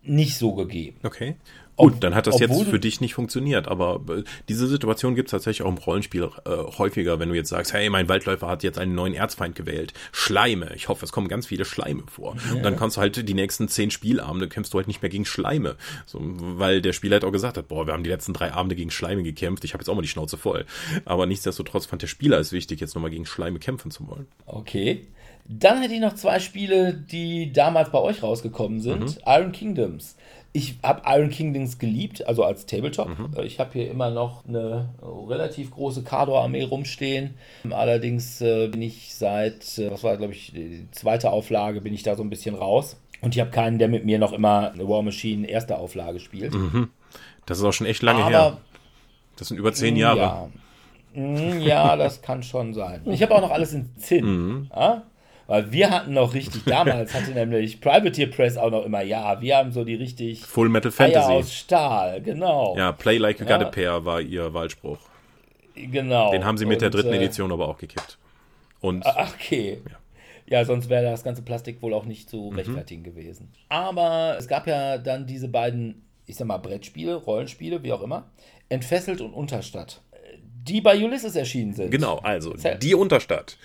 nicht 0.02 0.36
so 0.36 0.54
gegeben. 0.54 0.98
Okay. 1.04 1.36
Gut, 1.76 2.04
dann 2.04 2.14
hat 2.14 2.26
das 2.26 2.38
jetzt 2.38 2.62
für 2.64 2.78
dich 2.78 3.00
nicht 3.00 3.14
funktioniert, 3.14 3.66
aber 3.66 4.00
äh, 4.08 4.24
diese 4.48 4.66
Situation 4.66 5.14
gibt 5.14 5.28
es 5.28 5.30
tatsächlich 5.30 5.66
auch 5.66 5.70
im 5.70 5.78
Rollenspiel 5.78 6.28
äh, 6.44 6.50
häufiger, 6.78 7.18
wenn 7.18 7.30
du 7.30 7.34
jetzt 7.34 7.48
sagst, 7.48 7.72
hey, 7.72 7.88
mein 7.88 8.08
Waldläufer 8.08 8.46
hat 8.46 8.62
jetzt 8.62 8.78
einen 8.78 8.94
neuen 8.94 9.14
Erzfeind 9.14 9.54
gewählt. 9.54 9.92
Schleime. 10.12 10.72
Ich 10.74 10.88
hoffe, 10.88 11.04
es 11.04 11.12
kommen 11.12 11.28
ganz 11.28 11.46
viele 11.46 11.64
Schleime 11.64 12.02
vor. 12.06 12.36
Ja. 12.48 12.56
Und 12.56 12.62
dann 12.62 12.76
kannst 12.76 12.96
du 12.96 13.00
halt 13.00 13.28
die 13.28 13.34
nächsten 13.34 13.68
zehn 13.68 13.90
Spielabende 13.90 14.48
kämpfst 14.48 14.74
du 14.74 14.78
halt 14.78 14.86
nicht 14.86 15.02
mehr 15.02 15.08
gegen 15.08 15.24
Schleime. 15.24 15.76
So, 16.04 16.20
weil 16.22 16.82
der 16.82 16.92
Spieler 16.92 17.14
halt 17.14 17.24
auch 17.24 17.32
gesagt 17.32 17.56
hat, 17.56 17.68
boah, 17.68 17.86
wir 17.86 17.94
haben 17.94 18.04
die 18.04 18.10
letzten 18.10 18.34
drei 18.34 18.52
Abende 18.52 18.76
gegen 18.76 18.90
Schleime 18.90 19.22
gekämpft, 19.22 19.64
ich 19.64 19.72
habe 19.72 19.82
jetzt 19.82 19.88
auch 19.88 19.94
mal 19.94 20.02
die 20.02 20.08
Schnauze 20.08 20.36
voll. 20.36 20.66
Aber 21.04 21.26
nichtsdestotrotz 21.26 21.86
fand 21.86 22.02
der 22.02 22.06
Spieler 22.06 22.38
es 22.38 22.52
wichtig, 22.52 22.80
jetzt 22.80 22.94
nochmal 22.94 23.10
gegen 23.10 23.26
Schleime 23.26 23.58
kämpfen 23.58 23.90
zu 23.90 24.06
wollen. 24.08 24.26
Okay. 24.46 25.06
Dann 25.44 25.80
hätte 25.82 25.94
ich 25.94 26.00
noch 26.00 26.14
zwei 26.14 26.38
Spiele, 26.38 26.94
die 26.94 27.52
damals 27.52 27.90
bei 27.90 27.98
euch 27.98 28.22
rausgekommen 28.22 28.80
sind. 28.80 29.00
Mhm. 29.00 29.22
Iron 29.26 29.52
Kingdoms. 29.52 30.16
Ich 30.54 30.76
habe 30.82 31.02
Iron 31.06 31.30
Kingdoms 31.30 31.78
geliebt, 31.78 32.26
also 32.26 32.44
als 32.44 32.66
Tabletop. 32.66 33.08
Mhm. 33.08 33.30
Ich 33.42 33.58
habe 33.58 33.70
hier 33.72 33.90
immer 33.90 34.10
noch 34.10 34.46
eine 34.46 34.90
relativ 35.00 35.70
große 35.70 36.02
Kardor-Armee 36.02 36.64
rumstehen. 36.64 37.34
Allerdings 37.70 38.42
äh, 38.42 38.68
bin 38.68 38.82
ich 38.82 39.14
seit, 39.14 39.78
äh, 39.78 39.90
was 39.90 40.04
war, 40.04 40.16
glaube 40.18 40.34
ich, 40.34 40.52
die 40.52 40.86
zweite 40.90 41.30
Auflage, 41.30 41.80
bin 41.80 41.94
ich 41.94 42.02
da 42.02 42.16
so 42.16 42.22
ein 42.22 42.28
bisschen 42.28 42.54
raus. 42.54 42.98
Und 43.22 43.34
ich 43.34 43.40
habe 43.40 43.50
keinen, 43.50 43.78
der 43.78 43.88
mit 43.88 44.04
mir 44.04 44.18
noch 44.18 44.32
immer 44.32 44.72
eine 44.72 44.86
War 44.86 45.02
Machine 45.02 45.46
erste 45.46 45.78
Auflage 45.78 46.20
spielt. 46.20 46.52
Mhm. 46.52 46.90
Das 47.46 47.58
ist 47.58 47.64
auch 47.64 47.72
schon 47.72 47.86
echt 47.86 48.02
lange 48.02 48.24
Aber, 48.24 48.30
her. 48.30 48.58
Das 49.36 49.48
sind 49.48 49.56
über 49.56 49.72
zehn 49.72 49.96
Jahre. 49.96 50.18
Ja, 50.18 50.48
mm, 51.14 51.60
ja 51.60 51.96
das 51.96 52.20
kann 52.20 52.42
schon 52.42 52.74
sein. 52.74 53.02
Ich 53.06 53.22
habe 53.22 53.34
auch 53.34 53.40
noch 53.40 53.50
alles 53.50 53.72
in 53.72 53.96
Zinn. 53.96 54.24
Mhm. 54.24 54.70
Ja? 54.74 55.04
Weil 55.46 55.72
wir 55.72 55.90
hatten 55.90 56.14
noch 56.14 56.34
richtig, 56.34 56.64
damals 56.64 57.14
hatte 57.14 57.30
nämlich 57.34 57.80
Privateer 57.80 58.28
Press 58.28 58.56
auch 58.56 58.70
noch 58.70 58.84
immer, 58.84 59.02
ja, 59.02 59.40
wir 59.40 59.56
haben 59.56 59.72
so 59.72 59.84
die 59.84 59.94
richtig 59.94 60.44
Full 60.46 60.68
Metal 60.68 60.90
Fantasy. 60.90 61.18
Eier 61.18 61.38
aus 61.38 61.52
Stahl, 61.52 62.22
genau. 62.22 62.76
Ja, 62.76 62.92
Play 62.92 63.18
Like 63.18 63.40
you 63.40 63.46
ja. 63.46 63.58
got 63.58 63.66
a 63.66 63.70
pair 63.70 64.04
war 64.04 64.20
ihr 64.20 64.52
Wahlspruch. 64.54 64.98
Genau. 65.74 66.30
Den 66.32 66.44
haben 66.44 66.58
sie 66.58 66.66
mit 66.66 66.76
Und, 66.76 66.82
der 66.82 66.90
dritten 66.90 67.12
äh, 67.12 67.16
Edition 67.16 67.50
aber 67.52 67.68
auch 67.68 67.78
gekippt. 67.78 68.18
Und, 68.80 69.06
ah, 69.06 69.28
okay. 69.34 69.80
Ja. 70.48 70.58
ja 70.58 70.64
sonst 70.64 70.88
wäre 70.88 71.04
das 71.04 71.24
ganze 71.24 71.42
Plastik 71.42 71.82
wohl 71.82 71.94
auch 71.94 72.04
nicht 72.04 72.28
zu 72.28 72.50
mhm. 72.50 72.56
rechtfertigen 72.56 73.02
gewesen. 73.02 73.52
Aber 73.68 74.36
es 74.38 74.48
gab 74.48 74.66
ja 74.66 74.98
dann 74.98 75.26
diese 75.26 75.48
beiden, 75.48 76.04
ich 76.26 76.36
sag 76.36 76.46
mal, 76.46 76.58
Brettspiele, 76.58 77.14
Rollenspiele, 77.14 77.82
wie 77.82 77.92
auch 77.92 78.02
immer, 78.02 78.30
Entfesselt 78.68 79.20
und 79.20 79.32
Unterstadt, 79.32 80.02
die 80.62 80.80
bei 80.80 80.96
Ulysses 81.02 81.36
erschienen 81.36 81.74
sind. 81.74 81.90
Genau, 81.90 82.18
also 82.18 82.54
Zell. 82.54 82.78
die 82.78 82.94
Unterstadt 82.94 83.56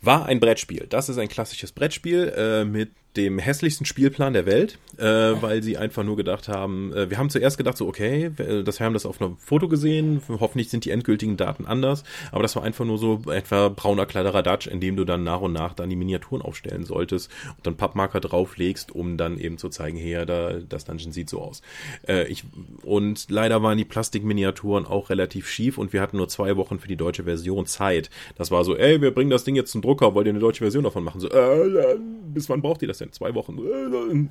war 0.00 0.26
ein 0.26 0.40
Brettspiel. 0.40 0.86
Das 0.88 1.08
ist 1.08 1.18
ein 1.18 1.28
klassisches 1.28 1.72
Brettspiel 1.72 2.32
äh, 2.36 2.64
mit 2.64 2.90
dem 3.16 3.38
hässlichsten 3.38 3.86
Spielplan 3.86 4.32
der 4.32 4.46
Welt, 4.46 4.78
äh, 4.96 5.02
weil 5.02 5.62
sie 5.62 5.76
einfach 5.76 6.04
nur 6.04 6.16
gedacht 6.16 6.48
haben, 6.48 6.92
äh, 6.92 7.10
wir 7.10 7.18
haben 7.18 7.30
zuerst 7.30 7.56
gedacht, 7.58 7.76
so, 7.76 7.86
okay, 7.86 8.30
das, 8.64 8.78
wir 8.78 8.86
haben 8.86 8.92
das 8.92 9.06
auf 9.06 9.20
einem 9.20 9.36
Foto 9.38 9.68
gesehen, 9.68 10.20
hoffentlich 10.28 10.68
sind 10.70 10.84
die 10.84 10.90
endgültigen 10.90 11.36
Daten 11.36 11.66
anders, 11.66 12.04
aber 12.32 12.42
das 12.42 12.54
war 12.54 12.62
einfach 12.62 12.84
nur 12.84 12.98
so 12.98 13.22
etwa 13.30 13.70
brauner 13.70 14.06
Kladderadatsch, 14.06 14.66
in 14.66 14.80
dem 14.80 14.96
du 14.96 15.04
dann 15.04 15.24
nach 15.24 15.40
und 15.40 15.52
nach 15.52 15.74
dann 15.74 15.90
die 15.90 15.96
Miniaturen 15.96 16.42
aufstellen 16.42 16.84
solltest 16.84 17.30
und 17.56 17.66
dann 17.66 17.76
Pappmarker 17.76 18.20
drauflegst, 18.20 18.92
um 18.92 19.16
dann 19.16 19.38
eben 19.38 19.58
zu 19.58 19.68
zeigen, 19.68 19.98
hey, 19.98 20.24
da, 20.26 20.54
das 20.68 20.84
Dungeon 20.84 21.12
sieht 21.12 21.30
so 21.30 21.40
aus. 21.40 21.62
Äh, 22.06 22.28
ich, 22.28 22.44
und 22.82 23.26
leider 23.30 23.62
waren 23.62 23.78
die 23.78 23.84
Plastikminiaturen 23.84 24.86
auch 24.86 25.10
relativ 25.10 25.48
schief 25.48 25.78
und 25.78 25.92
wir 25.92 26.00
hatten 26.00 26.18
nur 26.18 26.28
zwei 26.28 26.56
Wochen 26.56 26.78
für 26.78 26.88
die 26.88 26.96
deutsche 26.96 27.24
Version 27.24 27.66
Zeit. 27.66 28.10
Das 28.36 28.50
war 28.50 28.64
so, 28.64 28.76
ey, 28.76 29.00
wir 29.00 29.12
bringen 29.12 29.30
das 29.30 29.44
Ding 29.44 29.56
jetzt 29.56 29.72
zum 29.72 29.82
Drucker, 29.82 30.14
wollt 30.14 30.26
ihr 30.26 30.32
eine 30.32 30.40
deutsche 30.40 30.64
Version 30.64 30.84
davon 30.84 31.04
machen? 31.04 31.20
So, 31.20 31.28
äh, 31.28 31.96
bis 32.32 32.48
wann 32.48 32.62
braucht 32.62 32.82
ihr 32.82 32.88
das 32.88 32.98
denn? 32.98 33.12
Zwei 33.12 33.34
Wochen. 33.34 34.30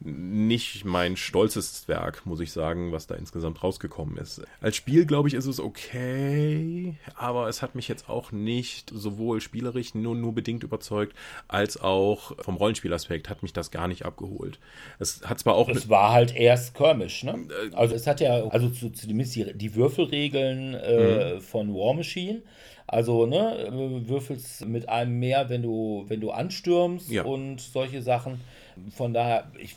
Nicht 0.00 0.84
mein 0.84 1.16
stolzes 1.16 1.88
Werk, 1.88 2.26
muss 2.26 2.40
ich 2.40 2.52
sagen, 2.52 2.92
was 2.92 3.06
da 3.06 3.14
insgesamt 3.14 3.62
rausgekommen 3.62 4.16
ist. 4.16 4.42
Als 4.60 4.76
Spiel, 4.76 5.06
glaube 5.06 5.28
ich, 5.28 5.34
ist 5.34 5.46
es 5.46 5.60
okay, 5.60 6.96
aber 7.14 7.48
es 7.48 7.62
hat 7.62 7.74
mich 7.74 7.88
jetzt 7.88 8.08
auch 8.08 8.32
nicht 8.32 8.90
sowohl 8.94 9.40
spielerisch 9.40 9.94
nur, 9.94 10.14
nur 10.14 10.34
bedingt 10.34 10.62
überzeugt, 10.62 11.16
als 11.48 11.80
auch 11.80 12.32
vom 12.42 12.56
Rollenspielaspekt 12.56 13.28
hat 13.28 13.42
mich 13.42 13.52
das 13.52 13.70
gar 13.70 13.88
nicht 13.88 14.04
abgeholt. 14.04 14.58
Es 14.98 15.22
hat 15.24 15.38
zwar 15.38 15.54
auch. 15.54 15.68
Es 15.68 15.88
war 15.88 16.12
halt 16.12 16.34
erst 16.34 16.74
Skirmish, 16.74 17.24
ne? 17.24 17.46
Äh, 17.48 17.74
also 17.74 17.94
es 17.94 18.06
hat 18.06 18.20
ja, 18.20 18.48
also 18.48 18.68
zumindest 18.70 19.36
die, 19.36 19.52
die 19.54 19.74
Würfelregeln 19.74 20.74
äh, 20.74 21.34
mhm. 21.34 21.40
von 21.40 21.74
War 21.74 21.94
Machine 21.94 22.42
also, 22.86 23.26
ne, 23.26 23.66
äh, 23.66 24.08
würfelst 24.08 24.66
mit 24.66 24.88
einem 24.88 25.18
mehr, 25.18 25.48
wenn 25.48 25.62
du, 25.62 26.04
wenn 26.08 26.20
du 26.20 26.30
anstürmst 26.30 27.10
ja. 27.10 27.24
und 27.24 27.60
solche 27.60 28.02
Sachen. 28.02 28.40
Von 28.94 29.14
daher, 29.14 29.50
ich, 29.58 29.76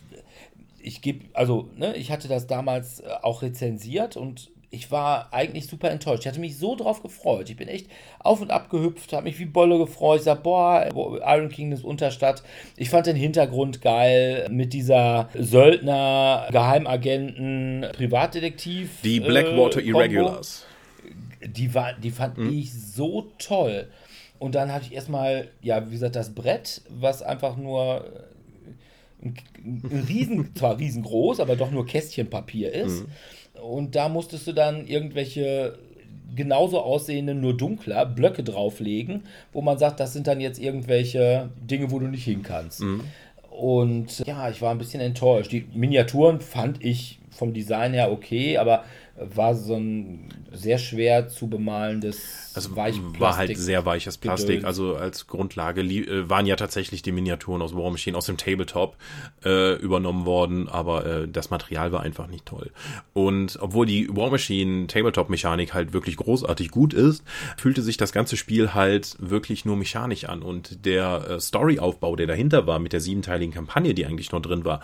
ich 0.80 1.02
gebe, 1.02 1.26
also, 1.34 1.70
ne, 1.76 1.96
ich 1.96 2.12
hatte 2.12 2.28
das 2.28 2.48
damals 2.48 3.00
äh, 3.00 3.08
auch 3.22 3.42
rezensiert 3.42 4.18
und 4.18 4.52
ich 4.76 4.92
war 4.92 5.30
eigentlich 5.32 5.68
super 5.68 5.90
enttäuscht. 5.90 6.22
Ich 6.22 6.28
hatte 6.28 6.40
mich 6.40 6.58
so 6.58 6.76
drauf 6.76 7.02
gefreut. 7.02 7.50
Ich 7.50 7.56
bin 7.56 7.68
echt 7.68 7.88
auf 8.20 8.42
und 8.42 8.52
ab 8.52 8.70
gehüpft, 8.70 9.14
habe 9.14 9.24
mich 9.24 9.40
wie 9.40 9.46
Bolle 9.46 9.78
gefreut. 9.78 10.20
Ich 10.20 10.26
sag, 10.26 10.44
boah, 10.44 10.86
Iron 11.26 11.50
Kingdoms 11.50 11.84
Unterstadt. 11.84 12.44
Ich 12.76 12.90
fand 12.90 13.08
den 13.08 13.16
Hintergrund 13.16 13.82
geil 13.82 14.48
mit 14.52 14.74
dieser 14.74 15.30
Söldner, 15.34 16.48
Geheimagenten, 16.52 17.86
Privatdetektiv. 17.94 19.02
Die 19.04 19.22
Blackwater 19.22 19.80
äh, 19.80 19.88
Irregulars 19.88 20.66
die, 21.48 21.74
war, 21.74 21.94
die 21.94 22.12
fand 22.12 22.38
mhm. 22.38 22.58
ich 22.58 22.74
so 22.74 23.32
toll. 23.38 23.88
Und 24.40 24.56
dann 24.56 24.72
hatte 24.72 24.86
ich 24.86 24.94
erstmal, 24.94 25.50
ja, 25.62 25.88
wie 25.88 25.94
gesagt, 25.94 26.16
das 26.16 26.34
Brett, 26.34 26.82
was 26.90 27.22
einfach 27.22 27.56
nur 27.58 28.06
ein, 29.24 29.36
ein 29.64 30.06
riesen, 30.08 30.56
zwar 30.56 30.78
riesengroß, 30.78 31.40
aber 31.40 31.56
doch 31.56 31.72
nur 31.72 31.86
Kästchenpapier 31.86 32.72
ist. 32.74 33.04
Mhm. 33.04 33.62
Und 33.62 33.96
da 33.96 34.10
musstest 34.10 34.48
du 34.48 34.54
dann 34.54 34.86
irgendwelche 34.88 35.78
genauso 36.36 36.82
aussehende, 36.82 37.34
nur 37.34 37.56
dunkler, 37.56 38.06
Blöcke 38.06 38.44
drauflegen, 38.44 39.24
wo 39.54 39.62
man 39.62 39.78
sagt, 39.78 40.02
das 40.02 40.12
sind 40.12 40.28
dann 40.28 40.42
jetzt 40.42 40.60
irgendwelche 40.60 41.50
Dinge, 41.62 41.92
wo 41.92 42.00
du 42.00 42.08
nicht 42.08 42.26
hin 42.26 42.44
kannst. 42.44 42.82
Mhm. 42.82 43.02
Und 43.50 44.20
ja, 44.28 44.50
ich 44.50 44.62
war 44.62 44.72
ein 44.72 44.78
bisschen 44.78 45.00
enttäuscht. 45.00 45.52
Die 45.52 45.66
Miniaturen 45.74 46.42
fand 46.42 46.84
ich 46.84 47.20
vom 47.30 47.54
Design 47.54 47.94
her 47.94 48.12
okay, 48.12 48.58
aber 48.58 48.84
war 49.18 49.56
so 49.56 49.76
ein 49.76 50.28
sehr 50.52 50.78
schwer 50.78 51.30
zu 51.30 51.48
bemalendes 51.48 52.52
also 52.54 52.76
Weichplastik. 52.76 53.20
War 53.20 53.38
halt 53.38 53.58
sehr 53.58 53.86
weiches 53.86 54.18
Plastik. 54.18 54.48
Gedöns. 54.48 54.66
Also 54.66 54.96
als 54.96 55.28
Grundlage 55.28 55.82
äh, 55.82 56.30
waren 56.30 56.46
ja 56.46 56.56
tatsächlich 56.56 57.02
die 57.02 57.12
Miniaturen 57.12 57.62
aus 57.62 57.74
War 57.76 57.90
Machine 57.90 58.18
aus 58.18 58.26
dem 58.26 58.38
Tabletop 58.38 58.98
äh, 59.44 59.76
übernommen 59.76 60.26
worden, 60.26 60.68
aber 60.68 61.06
äh, 61.06 61.28
das 61.28 61.50
Material 61.50 61.92
war 61.92 62.02
einfach 62.02 62.28
nicht 62.28 62.46
toll. 62.46 62.72
Und 63.14 63.58
obwohl 63.62 63.86
die 63.86 64.10
War 64.14 64.32
Machine 64.32 64.88
Tabletop-Mechanik 64.88 65.74
halt 65.74 65.94
wirklich 65.94 66.18
großartig 66.18 66.70
gut 66.72 66.94
ist, 66.94 67.24
fühlte 67.58 67.82
sich 67.82 67.96
das 67.96 68.12
ganze 68.12 68.36
Spiel 68.36 68.74
halt 68.74 69.16
wirklich 69.20 69.64
nur 69.64 69.78
mechanisch 69.78 70.26
an. 70.26 70.42
Und 70.42 70.86
der 70.86 71.30
äh, 71.30 71.40
Storyaufbau, 71.40 72.18
der 72.18 72.28
dahinter 72.28 72.68
war, 72.68 72.80
mit 72.80 72.92
der 72.92 73.00
siebenteiligen 73.00 73.54
Kampagne, 73.54 73.94
die 73.94 74.06
eigentlich 74.06 74.32
noch 74.34 74.42
drin 74.42 74.66
war, 74.66 74.82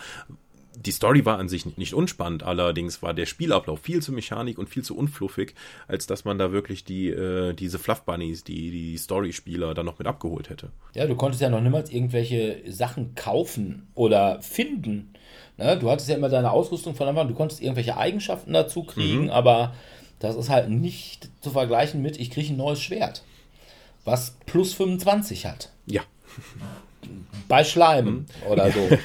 die 0.84 0.90
Story 0.90 1.24
war 1.24 1.38
an 1.38 1.48
sich 1.48 1.76
nicht 1.76 1.94
unspannend, 1.94 2.42
allerdings 2.42 3.02
war 3.02 3.14
der 3.14 3.26
Spielablauf 3.26 3.80
viel 3.80 4.02
zu 4.02 4.12
mechanik 4.12 4.58
und 4.58 4.68
viel 4.68 4.82
zu 4.82 4.96
unfluffig, 4.96 5.54
als 5.88 6.06
dass 6.06 6.24
man 6.24 6.38
da 6.38 6.52
wirklich 6.52 6.84
die, 6.84 7.08
äh, 7.08 7.52
diese 7.54 7.78
Fluff 7.78 8.02
Bunnies, 8.02 8.44
die, 8.44 8.70
die 8.70 8.96
Story-Spieler 8.96 9.74
dann 9.74 9.86
noch 9.86 9.98
mit 9.98 10.08
abgeholt 10.08 10.50
hätte. 10.50 10.70
Ja, 10.94 11.06
du 11.06 11.14
konntest 11.14 11.40
ja 11.42 11.50
noch 11.50 11.60
niemals 11.60 11.90
irgendwelche 11.90 12.62
Sachen 12.68 13.14
kaufen 13.14 13.88
oder 13.94 14.40
finden. 14.42 15.14
Ne? 15.56 15.78
Du 15.78 15.90
hattest 15.90 16.08
ja 16.08 16.16
immer 16.16 16.28
deine 16.28 16.50
Ausrüstung 16.50 16.94
von 16.94 17.08
Anfang, 17.08 17.28
du 17.28 17.34
konntest 17.34 17.62
irgendwelche 17.62 17.96
Eigenschaften 17.96 18.52
dazu 18.52 18.82
kriegen, 18.82 19.24
mhm. 19.24 19.30
aber 19.30 19.74
das 20.18 20.36
ist 20.36 20.50
halt 20.50 20.70
nicht 20.70 21.28
zu 21.40 21.50
vergleichen 21.50 22.02
mit, 22.02 22.18
ich 22.18 22.30
kriege 22.30 22.52
ein 22.52 22.56
neues 22.56 22.80
Schwert, 22.80 23.22
was 24.04 24.36
plus 24.46 24.72
25 24.74 25.46
hat. 25.46 25.70
Ja. 25.86 26.02
Bei 27.48 27.64
Schleim 27.64 28.06
mhm. 28.06 28.26
oder 28.48 28.70
so. 28.70 28.88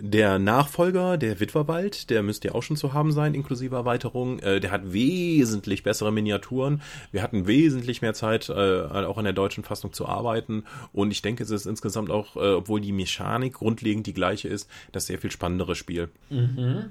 Der 0.00 0.38
Nachfolger, 0.38 1.18
der 1.18 1.40
Witwerwald, 1.40 2.08
der 2.10 2.22
müsste 2.22 2.48
ja 2.48 2.54
auch 2.54 2.62
schon 2.62 2.76
zu 2.76 2.92
haben 2.92 3.10
sein, 3.10 3.34
inklusive 3.34 3.74
Erweiterung. 3.74 4.38
Äh, 4.38 4.60
der 4.60 4.70
hat 4.70 4.92
wesentlich 4.92 5.82
bessere 5.82 6.12
Miniaturen. 6.12 6.82
Wir 7.10 7.20
hatten 7.20 7.48
wesentlich 7.48 8.00
mehr 8.00 8.14
Zeit, 8.14 8.48
äh, 8.48 8.52
auch 8.52 9.18
an 9.18 9.24
der 9.24 9.32
deutschen 9.32 9.64
Fassung 9.64 9.92
zu 9.92 10.06
arbeiten. 10.06 10.62
Und 10.92 11.10
ich 11.10 11.20
denke, 11.20 11.42
es 11.42 11.50
ist 11.50 11.66
insgesamt 11.66 12.10
auch, 12.10 12.36
äh, 12.36 12.52
obwohl 12.54 12.80
die 12.80 12.92
Mechanik 12.92 13.54
grundlegend 13.54 14.06
die 14.06 14.14
gleiche 14.14 14.46
ist, 14.46 14.70
das 14.92 15.06
sehr 15.06 15.18
viel 15.18 15.32
spannendere 15.32 15.74
Spiel. 15.74 16.10
Mhm. 16.30 16.90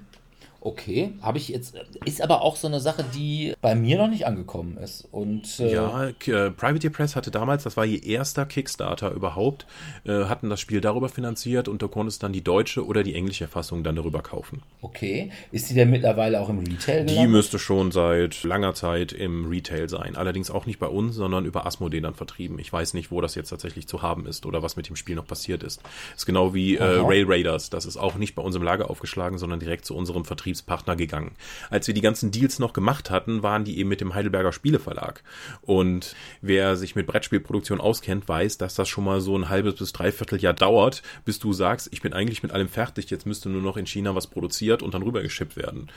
Okay, 0.68 1.14
habe 1.22 1.38
ich 1.38 1.48
jetzt. 1.48 1.76
Ist 2.04 2.22
aber 2.22 2.42
auch 2.42 2.58
so 2.58 2.68
eine 2.68 2.82
Sache, 2.82 3.06
die 3.16 3.54
bei 3.62 3.74
mir 3.74 3.98
noch 3.98 4.10
nicht 4.10 4.26
angekommen 4.26 4.76
ist. 4.76 5.08
Und, 5.14 5.62
äh 5.62 5.74
ja, 5.74 6.08
äh, 6.10 6.52
Privateer 6.52 6.90
Press 6.90 7.16
hatte 7.16 7.32
damals, 7.32 7.64
das 7.64 7.78
war 7.78 7.86
ihr 7.86 8.04
erster 8.04 8.46
Kickstarter 8.46 9.12
überhaupt, 9.12 9.66
äh, 10.04 10.26
hatten 10.26 10.50
das 10.50 10.60
Spiel 10.60 10.82
darüber 10.82 11.08
finanziert 11.08 11.70
und 11.70 11.82
du 11.82 11.88
konntest 11.88 12.22
dann 12.22 12.34
die 12.34 12.44
deutsche 12.44 12.86
oder 12.86 13.04
die 13.04 13.16
englische 13.16 13.48
Fassung 13.48 13.86
dann 13.86 13.96
darüber 13.96 14.22
kaufen. 14.22 14.62
Okay, 14.82 15.32
ist 15.54 15.70
die 15.70 15.74
denn 15.74 15.90
mittlerweile 15.90 16.42
auch 16.42 16.50
im 16.50 16.60
Retail? 16.60 17.06
Gelandet? 17.06 17.18
Die 17.18 17.28
müsste 17.28 17.60
schon 17.60 17.94
seit 17.94 18.44
langer 18.44 18.74
Zeit 18.74 19.14
im 19.14 19.48
Retail 19.48 19.88
sein. 19.88 20.18
Allerdings 20.18 20.52
auch 20.52 20.66
nicht 20.66 20.80
bei 20.80 20.88
uns, 20.88 21.16
sondern 21.16 21.46
über 21.46 21.66
Asmodee 21.66 22.02
dann 22.02 22.14
vertrieben. 22.14 22.60
Ich 22.60 22.74
weiß 22.74 22.94
nicht, 22.94 23.10
wo 23.10 23.22
das 23.22 23.36
jetzt 23.36 23.52
tatsächlich 23.52 23.88
zu 23.88 24.02
haben 24.02 24.26
ist 24.26 24.46
oder 24.46 24.64
was 24.64 24.76
mit 24.76 24.90
dem 24.90 24.98
Spiel 24.98 25.16
noch 25.16 25.28
passiert 25.28 25.64
ist. 25.64 25.82
Ist 26.14 26.26
genau 26.26 26.54
wie 26.54 26.76
äh, 26.76 26.84
Rail 26.84 27.24
Raiders. 27.26 27.70
Das 27.70 27.86
ist 27.86 27.96
auch 27.96 28.16
nicht 28.16 28.36
bei 28.36 28.42
uns 28.42 28.58
im 28.58 28.64
Lager 28.64 28.90
aufgeschlagen, 28.90 29.38
sondern 29.38 29.62
direkt 29.62 29.86
zu 29.86 29.96
unserem 29.96 30.26
Vertrieb 30.26 30.57
Vertriebspartner 30.58 30.96
gegangen. 30.96 31.32
Als 31.70 31.88
wir 31.88 31.94
die 31.94 32.02
ganzen 32.02 32.32
Deals 32.32 32.60
noch 32.60 32.74
gemacht 32.74 33.10
hatten, 33.10 33.44
waren 33.44 33.64
die 33.64 33.80
eben 33.80 33.90
mit 33.90 34.02
dem 34.02 34.14
Heidelberger 34.14 34.52
Spieleverlag. 34.52 35.24
Und 35.62 36.16
wer 36.42 36.76
sich 36.76 36.96
mit 36.96 37.08
Brettspielproduktion 37.08 37.80
auskennt, 37.80 38.28
weiß, 38.28 38.58
dass 38.58 38.76
das 38.76 38.90
schon 38.90 39.06
mal 39.06 39.22
so 39.22 39.38
ein 39.38 39.50
halbes 39.50 39.76
bis 39.76 39.94
dreiviertel 39.94 40.40
Jahr 40.40 40.54
dauert, 40.54 41.02
bis 41.26 41.40
du 41.40 41.54
sagst, 41.54 41.90
ich 41.92 42.02
bin 42.02 42.14
eigentlich 42.14 42.44
mit 42.44 42.52
allem 42.52 42.70
fertig, 42.70 43.10
jetzt 43.10 43.26
müsste 43.26 43.50
nur 43.50 43.62
noch 43.62 43.78
in 43.78 43.86
China 43.86 44.16
was 44.16 44.28
produziert 44.28 44.84
und 44.84 44.94
dann 44.94 45.04
rübergeschippt 45.04 45.56
werden. 45.56 45.88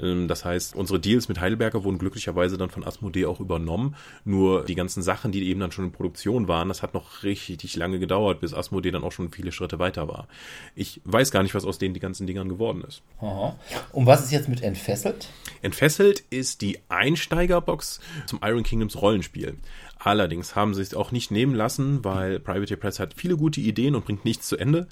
Ähm, 0.00 0.28
das 0.28 0.44
heißt, 0.44 0.76
unsere 0.76 1.00
Deals 1.00 1.28
mit 1.28 1.40
Heidelberger 1.40 1.84
wurden 1.84 1.98
glücklicherweise 1.98 2.58
dann 2.58 2.70
von 2.70 2.84
Asmodee 2.84 3.26
auch 3.26 3.40
übernommen. 3.40 3.96
Nur 4.24 4.64
die 4.64 4.74
ganzen 4.74 5.02
Sachen, 5.02 5.32
die 5.32 5.48
eben 5.48 5.60
dann 5.60 5.72
schon 5.72 5.86
in 5.86 5.92
Produktion 5.92 6.48
waren, 6.48 6.68
das 6.68 6.82
hat 6.82 6.94
noch 6.94 7.22
richtig 7.22 7.76
lange 7.76 7.98
gedauert, 7.98 8.40
bis 8.40 8.54
Asmodee 8.54 8.90
dann 8.90 9.04
auch 9.04 9.12
schon 9.12 9.30
viele 9.30 9.52
Schritte 9.52 9.78
weiter 9.78 10.08
war. 10.08 10.28
Ich 10.74 11.00
weiß 11.04 11.30
gar 11.30 11.42
nicht, 11.42 11.54
was 11.54 11.64
aus 11.64 11.78
denen 11.78 11.94
die 11.94 12.00
ganzen 12.00 12.26
Dingern 12.26 12.48
geworden 12.48 12.82
ist. 12.86 13.02
Aha. 13.20 13.56
Und 13.98 14.06
was 14.06 14.22
ist 14.22 14.30
jetzt 14.30 14.48
mit 14.48 14.62
Entfesselt? 14.62 15.26
Entfesselt 15.60 16.22
ist 16.30 16.60
die 16.60 16.78
Einsteigerbox 16.88 17.98
zum 18.26 18.38
Iron 18.44 18.62
Kingdoms 18.62 19.02
Rollenspiel. 19.02 19.56
Allerdings 19.98 20.54
haben 20.54 20.72
sie 20.72 20.82
es 20.82 20.94
auch 20.94 21.10
nicht 21.10 21.32
nehmen 21.32 21.56
lassen, 21.56 22.04
weil 22.04 22.38
Privateer 22.38 22.76
Press 22.76 23.00
hat 23.00 23.14
viele 23.14 23.36
gute 23.36 23.60
Ideen 23.60 23.96
und 23.96 24.04
bringt 24.04 24.24
nichts 24.24 24.46
zu 24.46 24.56
Ende 24.56 24.86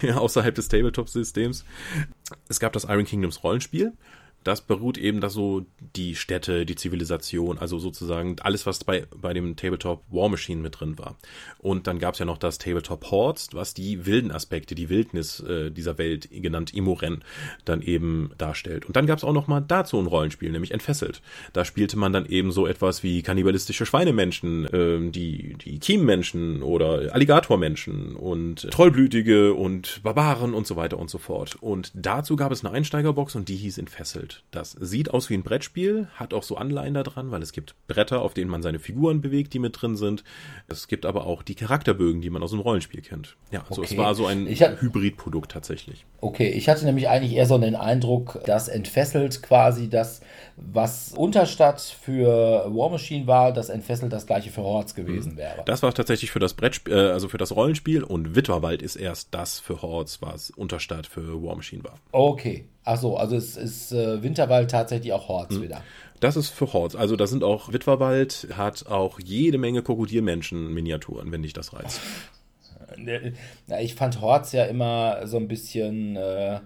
außerhalb 0.14 0.54
des 0.54 0.68
Tabletop-Systems. 0.68 1.64
Es 2.48 2.60
gab 2.60 2.72
das 2.72 2.84
Iron 2.84 3.04
Kingdoms 3.04 3.42
Rollenspiel 3.42 3.94
das 4.44 4.60
beruht 4.60 4.98
eben, 4.98 5.20
dass 5.20 5.34
so 5.34 5.64
die 5.96 6.16
Städte, 6.16 6.66
die 6.66 6.76
Zivilisation, 6.76 7.58
also 7.58 7.78
sozusagen 7.78 8.36
alles, 8.40 8.66
was 8.66 8.84
bei, 8.84 9.06
bei 9.16 9.32
dem 9.32 9.56
Tabletop 9.56 10.02
War 10.10 10.28
Machine 10.28 10.60
mit 10.60 10.80
drin 10.80 10.98
war. 10.98 11.16
Und 11.58 11.86
dann 11.86 11.98
gab 11.98 12.14
es 12.14 12.20
ja 12.20 12.26
noch 12.26 12.38
das 12.38 12.58
Tabletop 12.58 13.10
Hordes, 13.10 13.50
was 13.52 13.74
die 13.74 14.06
wilden 14.06 14.30
Aspekte, 14.30 14.74
die 14.74 14.88
Wildnis 14.88 15.40
äh, 15.40 15.70
dieser 15.70 15.98
Welt, 15.98 16.28
genannt 16.30 16.74
Imoren, 16.74 17.22
dann 17.64 17.82
eben 17.82 18.30
darstellt. 18.38 18.86
Und 18.86 18.96
dann 18.96 19.06
gab 19.06 19.18
es 19.18 19.24
auch 19.24 19.32
noch 19.32 19.46
mal 19.46 19.60
dazu 19.60 19.98
ein 19.98 20.06
Rollenspiel, 20.06 20.50
nämlich 20.50 20.72
Entfesselt. 20.72 21.22
Da 21.52 21.64
spielte 21.64 21.98
man 21.98 22.12
dann 22.12 22.26
eben 22.26 22.52
so 22.52 22.66
etwas 22.66 23.02
wie 23.02 23.22
kannibalistische 23.22 23.86
Schweinemenschen, 23.86 24.66
äh, 24.66 25.10
die, 25.10 25.56
die 25.64 25.78
Kiemmenschen 25.78 26.62
oder 26.62 27.12
Alligatormenschen 27.12 28.16
und 28.16 28.70
Trollblütige 28.70 29.54
und 29.54 30.02
Barbaren 30.02 30.54
und 30.54 30.66
so 30.66 30.76
weiter 30.76 30.98
und 30.98 31.10
so 31.10 31.18
fort. 31.18 31.56
Und 31.60 31.92
dazu 31.94 32.36
gab 32.36 32.52
es 32.52 32.64
eine 32.64 32.74
Einsteigerbox 32.74 33.34
und 33.34 33.48
die 33.48 33.56
hieß 33.56 33.78
Entfesselt. 33.78 34.31
Das 34.50 34.72
sieht 34.72 35.10
aus 35.10 35.30
wie 35.30 35.34
ein 35.34 35.42
Brettspiel, 35.42 36.08
hat 36.14 36.34
auch 36.34 36.42
so 36.42 36.56
Anleihen 36.56 36.94
da 36.94 37.02
dran, 37.02 37.30
weil 37.30 37.42
es 37.42 37.52
gibt 37.52 37.74
Bretter, 37.86 38.22
auf 38.22 38.34
denen 38.34 38.50
man 38.50 38.62
seine 38.62 38.78
Figuren 38.78 39.20
bewegt, 39.20 39.54
die 39.54 39.58
mit 39.58 39.80
drin 39.80 39.96
sind. 39.96 40.24
Es 40.68 40.88
gibt 40.88 41.06
aber 41.06 41.26
auch 41.26 41.42
die 41.42 41.54
Charakterbögen, 41.54 42.20
die 42.20 42.30
man 42.30 42.42
aus 42.42 42.50
dem 42.50 42.60
Rollenspiel 42.60 43.02
kennt. 43.02 43.36
Ja, 43.50 43.64
also 43.68 43.82
okay. 43.82 43.92
es 43.92 43.98
war 43.98 44.14
so 44.14 44.26
ein 44.26 44.46
Hybridprodukt 44.46 45.50
tatsächlich. 45.50 46.04
Okay, 46.20 46.48
ich 46.50 46.68
hatte 46.68 46.84
nämlich 46.84 47.08
eigentlich 47.08 47.32
eher 47.32 47.46
so 47.46 47.58
den 47.58 47.74
Eindruck, 47.74 48.40
dass 48.46 48.68
entfesselt 48.68 49.42
quasi 49.42 49.88
das, 49.88 50.20
was 50.56 51.12
Unterstadt 51.16 51.80
für 51.80 52.66
War 52.68 52.90
Machine 52.90 53.26
war, 53.26 53.52
dass 53.52 53.68
entfesselt 53.68 54.12
das 54.12 54.26
gleiche 54.26 54.50
für 54.50 54.62
Hordes 54.62 54.94
gewesen 54.94 55.32
mhm. 55.32 55.38
wäre. 55.38 55.62
Das 55.66 55.82
war 55.82 55.92
tatsächlich 55.94 56.30
für 56.30 56.38
das 56.38 56.54
Brettspiel, 56.54 56.94
äh, 56.94 57.10
also 57.10 57.28
für 57.28 57.38
das 57.38 57.54
Rollenspiel 57.54 58.02
und 58.02 58.36
Witwerwald 58.36 58.82
ist 58.82 58.96
erst 58.96 59.28
das 59.32 59.60
für 59.60 59.82
Hordes, 59.82 60.22
was 60.22 60.50
Unterstadt 60.50 61.06
für 61.06 61.42
War 61.42 61.56
Machine 61.56 61.84
war. 61.84 61.94
Okay, 62.12 62.66
Ach 62.84 62.98
so, 62.98 63.16
also 63.16 63.36
es 63.36 63.56
ist 63.56 63.92
äh, 63.92 64.22
Winterwald 64.22 64.70
tatsächlich 64.70 65.12
auch 65.12 65.28
Horts 65.28 65.54
hm. 65.54 65.62
wieder. 65.62 65.82
Das 66.20 66.36
ist 66.36 66.50
für 66.50 66.72
Horts. 66.72 66.94
Also 66.94 67.16
da 67.16 67.26
sind 67.26 67.42
auch 67.42 67.72
Witwerwald, 67.72 68.48
hat 68.56 68.86
auch 68.86 69.18
jede 69.18 69.58
Menge 69.58 69.82
Krokodilmenschen-Miniaturen, 69.82 71.32
wenn 71.32 71.42
dich 71.42 71.52
das 71.52 71.72
reizt. 71.72 72.00
Ja, 73.66 73.80
ich 73.80 73.94
fand 73.94 74.20
Horts 74.20 74.52
ja 74.52 74.64
immer 74.64 75.26
so 75.26 75.36
ein 75.36 75.48
bisschen, 75.48 76.16
äh, 76.16 76.60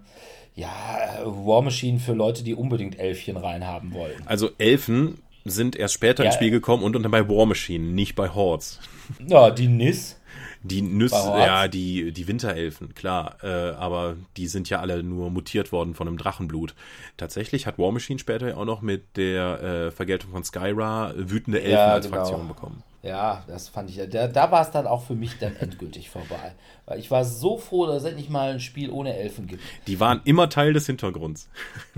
ja, 0.55 1.21
War 1.25 1.63
Machine 1.63 1.99
für 2.01 2.13
Leute, 2.13 2.45
die 2.45 2.55
unbedingt 2.55 2.99
Elfchen 2.99 3.37
reinhaben 3.37 3.95
wollen. 3.95 4.23
Also 4.27 4.51
Elfen 4.59 5.23
sind 5.45 5.77
erst 5.77 5.95
später 5.95 6.25
ja, 6.25 6.29
ins 6.29 6.35
Spiel 6.35 6.51
gekommen 6.51 6.83
und 6.83 6.93
dann 6.95 7.11
bei 7.11 7.29
War 7.29 7.47
Machine, 7.47 7.85
nicht 7.85 8.15
bei 8.15 8.29
Horts. 8.29 8.81
Ja, 9.27 9.51
die 9.51 9.69
Nis. 9.69 10.19
Die 10.63 10.83
Nüsse, 10.83 11.17
ja, 11.17 11.69
die, 11.69 12.13
die 12.13 12.27
Winterelfen, 12.29 12.95
klar, 12.95 13.37
äh, 13.43 13.47
aber 13.47 14.17
die 14.37 14.49
sind 14.49 14.69
ja 14.69 14.81
alle 14.81 15.03
nur 15.03 15.31
mutiert 15.31 15.73
worden 15.73 15.95
von 15.95 16.09
einem 16.09 16.19
Drachenblut. 16.19 16.75
Tatsächlich 17.17 17.67
hat 17.67 17.79
War 17.79 17.93
Machine 17.93 18.19
später 18.19 18.49
ja 18.49 18.57
auch 18.57 18.65
noch 18.65 18.83
mit 18.83 19.17
der 19.17 19.63
äh, 19.63 19.91
Vergeltung 19.91 20.33
von 20.33 20.45
Skyra 20.45 21.13
wütende 21.17 21.61
Elfen 21.61 21.73
ja, 21.73 21.93
als 21.93 22.07
genau. 22.07 22.19
Fraktion 22.19 22.49
bekommen. 22.49 22.83
Ja, 23.07 23.45
das 23.47 23.69
fand 23.69 23.89
ich, 23.89 24.01
da, 24.11 24.27
da 24.27 24.51
war 24.51 24.63
es 24.63 24.73
dann 24.73 24.87
auch 24.87 25.05
für 25.05 25.15
mich 25.15 25.39
dann 25.39 25.55
endgültig 25.57 26.11
vorbei. 26.11 26.55
Weil 26.87 26.99
ich 26.99 27.11
war 27.11 27.25
so 27.25 27.57
froh, 27.57 27.87
dass 27.87 28.03
es 28.03 28.09
endlich 28.09 28.29
mal 28.29 28.51
ein 28.51 28.61
Spiel 28.61 28.91
ohne 28.91 29.17
Elfen 29.17 29.47
gibt. 29.47 29.63
Die 29.87 30.01
waren 30.01 30.21
immer 30.25 30.49
Teil 30.49 30.73
des 30.73 30.87
Hintergrunds. 30.87 31.49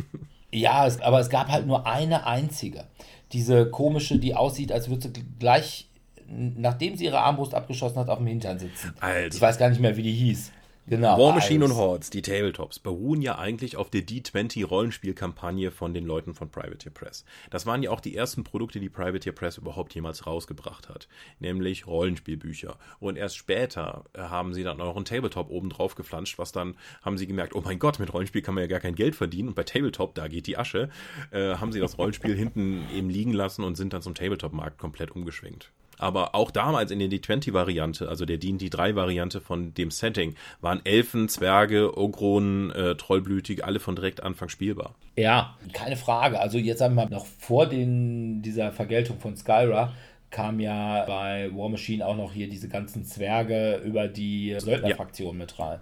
ja, 0.53 0.87
es, 0.87 1.01
aber 1.01 1.21
es 1.21 1.31
gab 1.31 1.49
halt 1.49 1.67
nur 1.67 1.87
eine 1.87 2.27
einzige. 2.27 2.85
Diese 3.33 3.71
komische, 3.71 4.19
die 4.19 4.35
aussieht, 4.35 4.71
als 4.71 4.91
würde 4.91 5.11
sie 5.15 5.25
gleich 5.39 5.88
nachdem 6.29 6.97
sie 6.97 7.05
ihre 7.05 7.21
Armbrust 7.21 7.55
abgeschossen 7.55 7.99
hat, 7.99 8.09
auf 8.09 8.19
dem 8.19 8.27
Hintern 8.27 8.59
sitzen. 8.59 8.95
Also. 9.01 9.37
Ich 9.37 9.41
weiß 9.41 9.59
gar 9.59 9.71
nicht 9.71 9.81
mehr, 9.81 9.97
wie 9.97 10.03
die 10.03 10.13
hieß. 10.13 10.53
Genau. 10.89 11.19
War 11.19 11.35
Machine 11.35 11.67
und 11.67 11.77
Hordes, 11.77 12.09
die 12.09 12.23
Tabletops, 12.23 12.79
beruhen 12.79 13.21
ja 13.21 13.39
eigentlich 13.39 13.77
auf 13.77 13.91
der 13.91 14.07
D20 14.07 14.65
Rollenspielkampagne 14.65 15.71
von 15.71 15.93
den 15.93 16.07
Leuten 16.07 16.35
von 16.35 16.51
Privateer 16.51 16.93
Press. 16.93 17.27
Das 17.51 17.67
waren 17.67 17.83
ja 17.83 17.91
auch 17.91 18.01
die 18.01 18.17
ersten 18.17 18.43
Produkte, 18.43 18.81
die 18.81 18.89
Privateer 18.89 19.33
Press 19.33 19.59
überhaupt 19.59 19.95
jemals 19.95 20.27
rausgebracht 20.27 20.89
hat. 20.89 21.07
Nämlich 21.41 21.87
Rollenspielbücher. 21.87 22.79
Und 23.01 23.17
erst 23.17 23.37
später 23.37 24.05
äh, 24.15 24.21
haben 24.21 24.55
sie 24.55 24.63
dann 24.63 24.81
auch 24.81 24.97
einen 24.97 25.05
Tabletop 25.05 25.51
oben 25.51 25.69
drauf 25.69 25.95
geflanscht, 25.95 26.39
was 26.39 26.53
dann 26.53 26.75
haben 27.03 27.19
sie 27.19 27.27
gemerkt, 27.27 27.55
oh 27.55 27.61
mein 27.63 27.79
Gott, 27.79 27.99
mit 27.99 28.13
Rollenspiel 28.15 28.43
kann 28.43 28.55
man 28.55 28.63
ja 28.63 28.69
gar 28.69 28.81
kein 28.81 28.95
Geld 28.95 29.15
verdienen. 29.15 29.49
Und 29.49 29.55
bei 29.55 29.65
Tabletop, 29.65 30.15
da 30.15 30.27
geht 30.27 30.47
die 30.47 30.57
Asche, 30.57 30.89
äh, 31.33 31.57
haben 31.57 31.73
sie 31.73 31.81
das 31.81 31.99
Rollenspiel 31.99 32.35
hinten 32.37 32.87
eben 32.97 33.11
liegen 33.11 33.35
lassen 33.35 33.63
und 33.63 33.75
sind 33.75 33.93
dann 33.93 34.01
zum 34.01 34.15
Tabletop-Markt 34.15 34.79
komplett 34.79 35.11
umgeschwenkt. 35.11 35.71
Aber 35.99 36.35
auch 36.35 36.51
damals 36.51 36.91
in 36.91 36.99
der 36.99 37.09
D20-Variante, 37.09 38.09
also 38.09 38.25
der 38.25 38.39
D&D-3-Variante 38.39 39.41
von 39.41 39.75
dem 39.75 39.91
Setting, 39.91 40.35
waren 40.61 40.81
Elfen, 40.85 41.29
Zwerge, 41.29 41.97
Ogronen, 41.99 42.71
äh, 42.71 42.95
Trollblütig, 42.95 43.65
alle 43.65 43.81
von 43.81 43.97
direkt 43.97 44.23
Anfang 44.23 44.49
spielbar. 44.49 44.95
Ja, 45.17 45.57
keine 45.73 45.97
Frage. 45.97 46.41
Also 46.41 46.59
jetzt 46.59 46.79
sagen 46.79 46.95
wir 46.95 47.05
mal, 47.05 47.11
noch 47.11 47.27
vor 47.27 47.67
den, 47.67 48.43
dieser 48.43 48.73
Vergeltung 48.73 49.19
von 49.19 49.37
Skyra 49.37 49.93
kam 50.31 50.61
ja 50.61 51.05
bei 51.07 51.51
War 51.55 51.69
Machine 51.69 52.07
auch 52.07 52.17
noch 52.17 52.33
hier 52.33 52.49
diese 52.49 52.69
ganzen 52.69 53.05
Zwerge 53.05 53.77
über 53.85 54.09
die 54.09 54.57
Söldnerfraktion 54.59 55.33
ja. 55.33 55.39
mit 55.39 55.59
rein. 55.59 55.81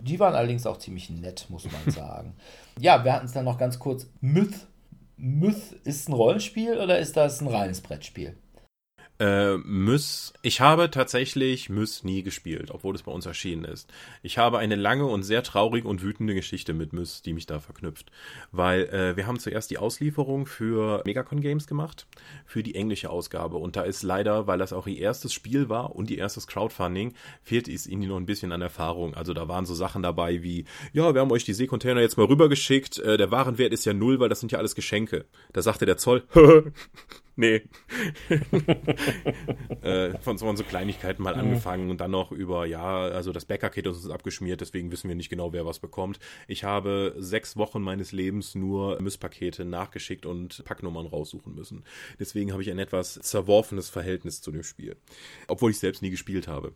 Die 0.00 0.18
waren 0.18 0.34
allerdings 0.34 0.66
auch 0.66 0.78
ziemlich 0.78 1.10
nett, 1.10 1.46
muss 1.48 1.66
man 1.70 1.90
sagen. 1.92 2.34
ja, 2.78 3.04
wir 3.04 3.12
hatten 3.12 3.26
es 3.26 3.32
dann 3.32 3.44
noch 3.44 3.58
ganz 3.58 3.78
kurz. 3.78 4.08
Myth. 4.20 4.66
Myth 5.16 5.76
ist 5.84 6.08
ein 6.08 6.14
Rollenspiel 6.14 6.78
oder 6.78 6.98
ist 6.98 7.16
das 7.16 7.42
ein 7.42 7.48
reines 7.48 7.82
Brettspiel? 7.82 8.36
Äh, 9.20 9.58
Myth, 9.58 10.32
ich 10.40 10.62
habe 10.62 10.90
tatsächlich 10.90 11.68
Myth 11.68 12.00
nie 12.04 12.22
gespielt, 12.22 12.70
obwohl 12.70 12.94
es 12.94 13.02
bei 13.02 13.12
uns 13.12 13.26
erschienen 13.26 13.66
ist. 13.66 13.92
Ich 14.22 14.38
habe 14.38 14.58
eine 14.58 14.76
lange 14.76 15.04
und 15.04 15.24
sehr 15.24 15.42
traurige 15.42 15.86
und 15.86 16.00
wütende 16.00 16.34
Geschichte 16.34 16.72
mit 16.72 16.94
Myth, 16.94 17.26
die 17.26 17.34
mich 17.34 17.44
da 17.44 17.60
verknüpft. 17.60 18.10
Weil 18.50 18.84
äh, 18.84 19.16
wir 19.18 19.26
haben 19.26 19.38
zuerst 19.38 19.70
die 19.70 19.76
Auslieferung 19.76 20.46
für 20.46 21.02
Megacon 21.04 21.42
Games 21.42 21.66
gemacht, 21.66 22.06
für 22.46 22.62
die 22.62 22.74
englische 22.74 23.10
Ausgabe. 23.10 23.58
Und 23.58 23.76
da 23.76 23.82
ist 23.82 24.02
leider, 24.02 24.46
weil 24.46 24.58
das 24.58 24.72
auch 24.72 24.86
ihr 24.86 24.98
erstes 24.98 25.34
Spiel 25.34 25.68
war 25.68 25.94
und 25.94 26.10
ihr 26.10 26.16
erstes 26.16 26.46
Crowdfunding, 26.46 27.12
fehlt 27.42 27.68
es 27.68 27.86
ihnen 27.86 28.08
noch 28.08 28.16
ein 28.16 28.24
bisschen 28.24 28.52
an 28.52 28.62
Erfahrung. 28.62 29.12
Also 29.12 29.34
da 29.34 29.48
waren 29.48 29.66
so 29.66 29.74
Sachen 29.74 30.02
dabei 30.02 30.42
wie, 30.42 30.64
ja, 30.94 31.12
wir 31.12 31.20
haben 31.20 31.30
euch 31.30 31.44
die 31.44 31.52
Seekontainer 31.52 32.00
jetzt 32.00 32.16
mal 32.16 32.24
rübergeschickt, 32.24 32.98
äh, 33.00 33.18
der 33.18 33.30
Warenwert 33.30 33.74
ist 33.74 33.84
ja 33.84 33.92
null, 33.92 34.18
weil 34.18 34.30
das 34.30 34.40
sind 34.40 34.50
ja 34.50 34.58
alles 34.58 34.74
Geschenke. 34.74 35.26
Da 35.52 35.60
sagte 35.60 35.84
der 35.84 35.98
Zoll, 35.98 36.24
nee. 37.40 37.62
äh, 39.82 40.16
von, 40.18 40.38
von, 40.38 40.56
so 40.56 40.64
Kleinigkeiten 40.64 41.22
mal 41.22 41.34
mhm. 41.34 41.40
angefangen 41.40 41.90
und 41.90 42.00
dann 42.00 42.12
noch 42.12 42.30
über, 42.30 42.66
ja, 42.66 43.00
also 43.00 43.32
das 43.32 43.44
Bäckerkit 43.46 43.86
ist 43.86 44.10
abgeschmiert, 44.10 44.60
deswegen 44.60 44.92
wissen 44.92 45.08
wir 45.08 45.16
nicht 45.16 45.30
genau, 45.30 45.52
wer 45.52 45.66
was 45.66 45.78
bekommt. 45.78 46.20
Ich 46.46 46.64
habe 46.64 47.14
sechs 47.18 47.56
Wochen 47.56 47.82
meines 47.82 48.12
Lebens 48.12 48.54
nur 48.54 49.00
Misspakete 49.00 49.64
nachgeschickt 49.64 50.26
und 50.26 50.62
Packnummern 50.64 51.06
raussuchen 51.06 51.54
müssen. 51.54 51.84
Deswegen 52.18 52.52
habe 52.52 52.62
ich 52.62 52.70
ein 52.70 52.78
etwas 52.78 53.14
zerworfenes 53.14 53.88
Verhältnis 53.88 54.40
zu 54.40 54.52
dem 54.52 54.62
Spiel. 54.62 54.96
Obwohl 55.48 55.70
ich 55.70 55.78
selbst 55.78 56.02
nie 56.02 56.10
gespielt 56.10 56.46
habe. 56.46 56.74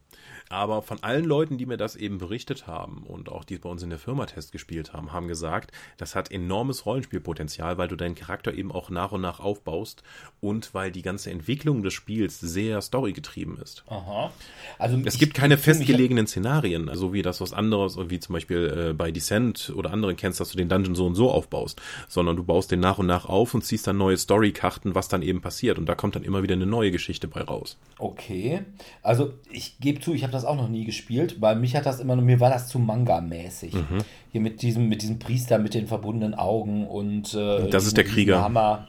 Aber 0.48 0.82
von 0.82 1.02
allen 1.02 1.24
Leuten, 1.24 1.58
die 1.58 1.66
mir 1.66 1.76
das 1.76 1.96
eben 1.96 2.18
berichtet 2.18 2.66
haben 2.66 3.04
und 3.04 3.28
auch 3.28 3.44
die 3.44 3.58
bei 3.58 3.68
uns 3.68 3.82
in 3.82 3.90
der 3.90 3.98
Firma 3.98 4.26
Test 4.26 4.52
gespielt 4.52 4.92
haben, 4.92 5.12
haben 5.12 5.28
gesagt, 5.28 5.72
das 5.98 6.14
hat 6.14 6.30
enormes 6.30 6.86
Rollenspielpotenzial, 6.86 7.78
weil 7.78 7.88
du 7.88 7.96
deinen 7.96 8.14
Charakter 8.14 8.54
eben 8.54 8.72
auch 8.72 8.90
nach 8.90 9.12
und 9.12 9.20
nach 9.20 9.40
aufbaust 9.40 10.02
und 10.40 10.53
weil 10.72 10.90
die 10.90 11.02
ganze 11.02 11.30
Entwicklung 11.30 11.82
des 11.82 11.92
Spiels 11.92 12.40
sehr 12.40 12.80
storygetrieben 12.80 13.59
ist. 13.59 13.84
Aha. 13.88 14.30
Also 14.78 14.98
es 15.05 15.18
gibt 15.18 15.34
keine 15.34 15.59
festgelegenen 15.59 16.26
Szenarien, 16.26 16.90
so 16.94 17.12
wie 17.12 17.22
das 17.22 17.40
was 17.40 17.52
anderes, 17.52 17.98
wie 18.09 18.20
zum 18.20 18.34
Beispiel 18.34 18.90
äh, 18.90 18.92
bei 18.92 19.11
Descent 19.11 19.72
oder 19.74 19.92
anderen 19.92 20.16
kennst, 20.16 20.40
dass 20.40 20.50
du 20.50 20.57
den 20.57 20.68
Dungeon 20.68 20.94
so 20.94 21.07
und 21.07 21.14
so 21.14 21.30
aufbaust, 21.30 21.80
sondern 22.09 22.36
du 22.36 22.44
baust 22.44 22.70
den 22.70 22.80
nach 22.80 22.98
und 22.98 23.07
nach 23.07 23.26
auf 23.26 23.55
und 23.55 23.64
ziehst 23.64 23.86
dann 23.86 23.96
neue 23.96 24.16
Storykarten, 24.16 24.94
was 24.94 25.09
dann 25.09 25.22
eben 25.22 25.40
passiert 25.40 25.78
und 25.78 25.86
da 25.86 25.94
kommt 25.94 26.16
dann 26.16 26.24
immer 26.24 26.42
wieder 26.42 26.55
eine 26.55 26.66
neue 26.66 26.90
Geschichte 26.90 27.28
bei 27.28 27.40
raus. 27.42 27.76
Okay, 27.98 28.62
also 29.02 29.34
ich 29.50 29.78
gebe 29.80 30.00
zu, 30.00 30.14
ich 30.14 30.22
habe 30.22 30.32
das 30.32 30.44
auch 30.44 30.57
noch 30.57 30.68
nie 30.68 30.84
gespielt, 30.84 31.40
weil 31.40 31.57
mich 31.57 31.76
hat 31.76 31.86
das 31.86 32.00
immer, 32.00 32.16
mir 32.16 32.40
war 32.40 32.50
das 32.50 32.68
zu 32.68 32.78
Manga-mäßig. 32.78 33.74
Mhm. 33.74 33.98
Hier 34.32 34.40
mit 34.40 34.62
diesem, 34.62 34.88
mit 34.88 35.02
diesem 35.02 35.18
Priester 35.18 35.59
mit 35.59 35.74
den 35.74 35.86
verbundenen 35.86 36.34
Augen 36.34 36.86
und 36.86 37.34
äh, 37.34 37.68
das 37.70 37.86
ist 37.86 37.96
der 37.96 38.05
Krieger. 38.05 38.42
Hammer. 38.42 38.88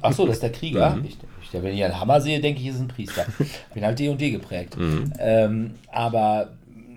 Ach 0.00 0.12
so, 0.12 0.26
das 0.26 0.36
ist 0.36 0.42
der 0.42 0.52
Krieger. 0.52 0.96
Mhm. 0.96 1.04
Ich, 1.04 1.16
ich, 1.42 1.62
wenn 1.62 1.74
ich 1.74 1.84
einen 1.84 1.98
Hammer 1.98 2.20
sehe, 2.20 2.40
denke 2.40 2.60
ich, 2.60 2.68
ist 2.68 2.80
ein 2.80 2.88
Priester. 2.88 3.26
Bin 3.74 3.84
halt 3.84 3.98
D 3.98 4.08
und 4.08 4.20
D 4.20 4.30
geprägt. 4.30 4.76
Mhm. 4.76 5.12
Ähm, 5.18 5.74
aber 5.90 6.52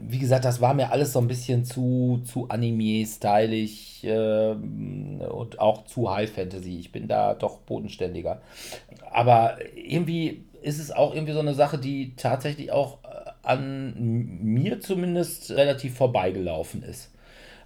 wie 0.06 0.20
gesagt, 0.20 0.46
das 0.46 0.62
war 0.62 0.74
mir 0.74 0.92
alles 0.92 1.14
so 1.14 1.20
ein 1.20 1.28
bisschen 1.28 1.66
zu, 1.66 2.22
zu 2.26 2.50
anime-stylisch 2.50 4.04
äh, 4.04 4.52
und 4.52 5.60
auch 5.60 5.86
zu 5.86 6.14
High 6.14 6.30
Fantasy. 6.30 6.78
Ich 6.78 6.92
bin 6.92 7.08
da 7.08 7.34
doch 7.34 7.60
bodenständiger. 7.60 8.42
Aber 9.12 9.58
irgendwie 9.76 10.44
ist 10.62 10.80
es 10.80 10.92
auch 10.92 11.14
irgendwie 11.14 11.34
so 11.34 11.40
eine 11.40 11.54
Sache, 11.54 11.78
die 11.78 12.16
tatsächlich 12.16 12.72
auch 12.72 12.98
äh, 13.04 13.32
an 13.44 13.94
mir 13.98 14.80
zumindest 14.80 15.52
relativ 15.52 15.96
vorbeigelaufen 15.96 16.84
ist. 16.84 17.12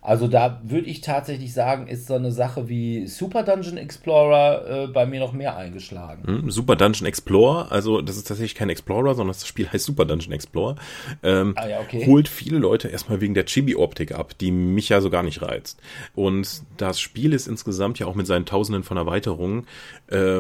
Also 0.08 0.30
da 0.30 0.62
würde 0.64 0.88
ich 0.88 1.02
tatsächlich 1.02 1.54
sagen, 1.54 1.88
ist 1.88 2.08
so 2.08 2.14
eine 2.14 2.32
Sache 2.32 2.70
wie 2.70 3.08
Super 3.08 3.44
Dungeon 3.44 3.76
Explorer 3.76 4.86
äh, 4.86 4.88
bei 4.88 5.06
mir 5.06 5.20
noch 5.20 5.34
mehr 5.34 5.58
eingeschlagen. 5.58 6.24
Hm, 6.26 6.50
Super 6.50 6.78
Dungeon 6.78 7.06
Explorer, 7.06 7.70
also 7.74 8.00
das 8.00 8.16
ist 8.16 8.26
tatsächlich 8.26 8.56
kein 8.56 8.70
Explorer, 8.70 9.16
sondern 9.16 9.34
das 9.34 9.46
Spiel 9.46 9.68
heißt 9.70 9.84
Super 9.84 10.06
Dungeon 10.06 10.32
Explorer. 10.32 10.78
Ähm, 11.24 11.56
ah, 11.58 11.68
ja, 11.68 11.82
okay. 11.82 12.06
Holt 12.06 12.30
viele 12.30 12.58
Leute 12.58 12.88
erstmal 12.88 13.20
wegen 13.20 13.34
der 13.34 13.46
Chibi-Optik 13.48 14.14
ab, 14.14 14.38
die 14.38 14.50
mich 14.52 14.88
ja 14.88 15.02
so 15.02 15.10
gar 15.10 15.24
nicht 15.24 15.42
reizt. 15.42 15.82
Und 16.16 16.62
das 16.78 17.02
Spiel 17.02 17.34
ist 17.34 17.48
insgesamt 17.48 18.00
ja 18.00 18.08
auch 18.08 18.16
mit 18.16 18.28
seinen 18.28 18.46
Tausenden 18.46 18.84
von 18.84 18.96
Erweiterungen. 18.96 19.68
Äh, 20.08 20.40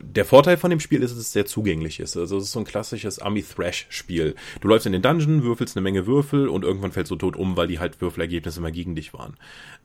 der 0.00 0.24
Vorteil 0.24 0.58
von 0.58 0.70
dem 0.70 0.78
Spiel 0.78 1.02
ist, 1.02 1.10
dass 1.10 1.18
es 1.18 1.32
sehr 1.32 1.46
zugänglich 1.46 1.98
ist. 1.98 2.16
Also 2.16 2.36
es 2.36 2.44
ist 2.44 2.52
so 2.52 2.60
ein 2.60 2.64
klassisches 2.64 3.18
Army 3.18 3.42
Thrash-Spiel. 3.42 4.36
Du 4.60 4.68
läufst 4.68 4.86
in 4.86 4.92
den 4.92 5.02
Dungeon, 5.02 5.42
würfelst 5.42 5.76
eine 5.76 5.82
Menge 5.82 6.06
Würfel 6.06 6.46
und 6.46 6.62
irgendwann 6.62 6.92
fällst 6.92 7.10
du 7.10 7.16
tot 7.16 7.34
um, 7.34 7.56
weil 7.56 7.66
die 7.66 7.80
halt 7.80 8.00
Würfelergebnisse 8.00 8.60
immer 8.60 8.70
gegen 8.70 8.91
gegen 8.92 8.94
dich 8.94 9.12
waren. 9.14 9.36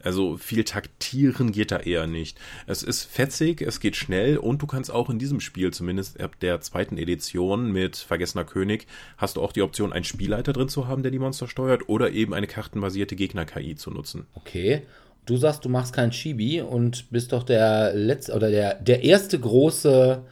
Also 0.01 0.37
viel 0.37 0.63
taktieren 0.63 1.51
geht 1.51 1.71
da 1.71 1.77
eher 1.77 2.07
nicht. 2.07 2.37
Es 2.67 2.83
ist 2.83 3.03
fetzig, 3.03 3.61
es 3.61 3.79
geht 3.79 3.95
schnell 3.95 4.37
und 4.37 4.61
du 4.61 4.67
kannst 4.67 4.91
auch 4.91 5.09
in 5.09 5.19
diesem 5.19 5.39
Spiel, 5.39 5.71
zumindest 5.71 6.19
ab 6.21 6.39
der 6.39 6.61
zweiten 6.61 6.97
Edition 6.97 7.71
mit 7.71 7.97
Vergessener 7.97 8.45
König, 8.45 8.87
hast 9.17 9.37
du 9.37 9.41
auch 9.41 9.51
die 9.51 9.61
Option, 9.61 9.93
einen 9.93 10.05
Spielleiter 10.05 10.53
drin 10.53 10.69
zu 10.69 10.87
haben, 10.87 11.03
der 11.03 11.11
die 11.11 11.19
Monster 11.19 11.47
steuert, 11.47 11.89
oder 11.89 12.11
eben 12.11 12.33
eine 12.33 12.47
kartenbasierte 12.47 13.15
Gegner-KI 13.15 13.75
zu 13.75 13.91
nutzen. 13.91 14.27
Okay. 14.35 14.83
Du 15.25 15.35
sagst, 15.35 15.65
du 15.65 15.69
machst 15.69 15.93
kein 15.93 16.11
Chibi 16.11 16.61
und 16.61 17.11
bist 17.11 17.33
doch 17.33 17.43
der 17.43 17.93
letzte 17.93 18.33
oder 18.33 18.49
der, 18.49 18.75
der 18.75 19.03
erste 19.03 19.37
große 19.37 20.23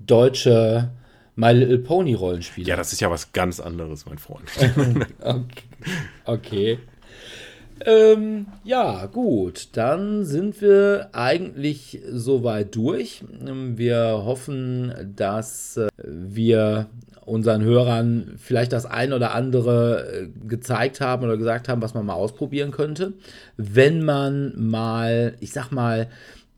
deutsche 0.00 0.90
My 1.36 1.52
Little 1.52 1.78
Pony 1.78 2.14
Rollenspieler. 2.14 2.68
Ja, 2.68 2.76
das 2.76 2.92
ist 2.92 3.00
ja 3.00 3.10
was 3.10 3.32
ganz 3.32 3.60
anderes, 3.60 4.06
mein 4.06 4.18
Freund. 4.18 4.50
okay. 5.20 5.64
okay. 6.24 6.78
Ähm, 7.86 8.46
ja, 8.62 9.06
gut, 9.06 9.68
dann 9.72 10.24
sind 10.24 10.60
wir 10.60 11.08
eigentlich 11.12 12.00
soweit 12.10 12.74
durch. 12.74 13.22
Ähm, 13.46 13.78
wir 13.78 14.22
hoffen, 14.24 15.12
dass 15.16 15.76
äh, 15.76 15.88
wir 16.04 16.86
unseren 17.24 17.62
Hörern 17.62 18.34
vielleicht 18.38 18.72
das 18.72 18.86
ein 18.86 19.12
oder 19.12 19.34
andere 19.34 20.24
äh, 20.24 20.28
gezeigt 20.46 21.00
haben 21.00 21.24
oder 21.24 21.36
gesagt 21.36 21.68
haben, 21.68 21.80
was 21.80 21.94
man 21.94 22.04
mal 22.04 22.14
ausprobieren 22.14 22.70
könnte. 22.70 23.14
Wenn 23.56 24.04
man 24.04 24.52
mal, 24.56 25.34
ich 25.40 25.52
sag 25.52 25.70
mal, 25.70 26.08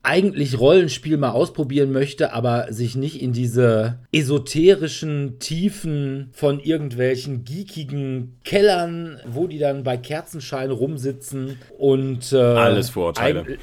eigentlich 0.03 0.59
Rollenspiel 0.59 1.17
mal 1.17 1.31
ausprobieren 1.31 1.93
möchte, 1.93 2.33
aber 2.33 2.71
sich 2.71 2.95
nicht 2.95 3.21
in 3.21 3.31
diese 3.31 3.99
esoterischen 4.11 5.39
Tiefen 5.39 6.29
von 6.33 6.59
irgendwelchen 6.59 7.45
geekigen 7.45 8.37
Kellern, 8.43 9.21
wo 9.25 9.47
die 9.47 9.59
dann 9.59 9.83
bei 9.83 9.95
Kerzenschein 9.95 10.71
rumsitzen 10.71 11.57
und 11.77 12.33
äh, 12.33 12.37
alles 12.37 12.89
Vorurteile. 12.89 13.41
Eig 13.41 13.59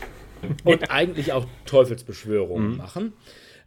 und 0.64 0.90
eigentlich 0.90 1.32
auch 1.34 1.44
Teufelsbeschwörungen 1.66 2.70
mhm. 2.70 2.76
machen. 2.78 3.12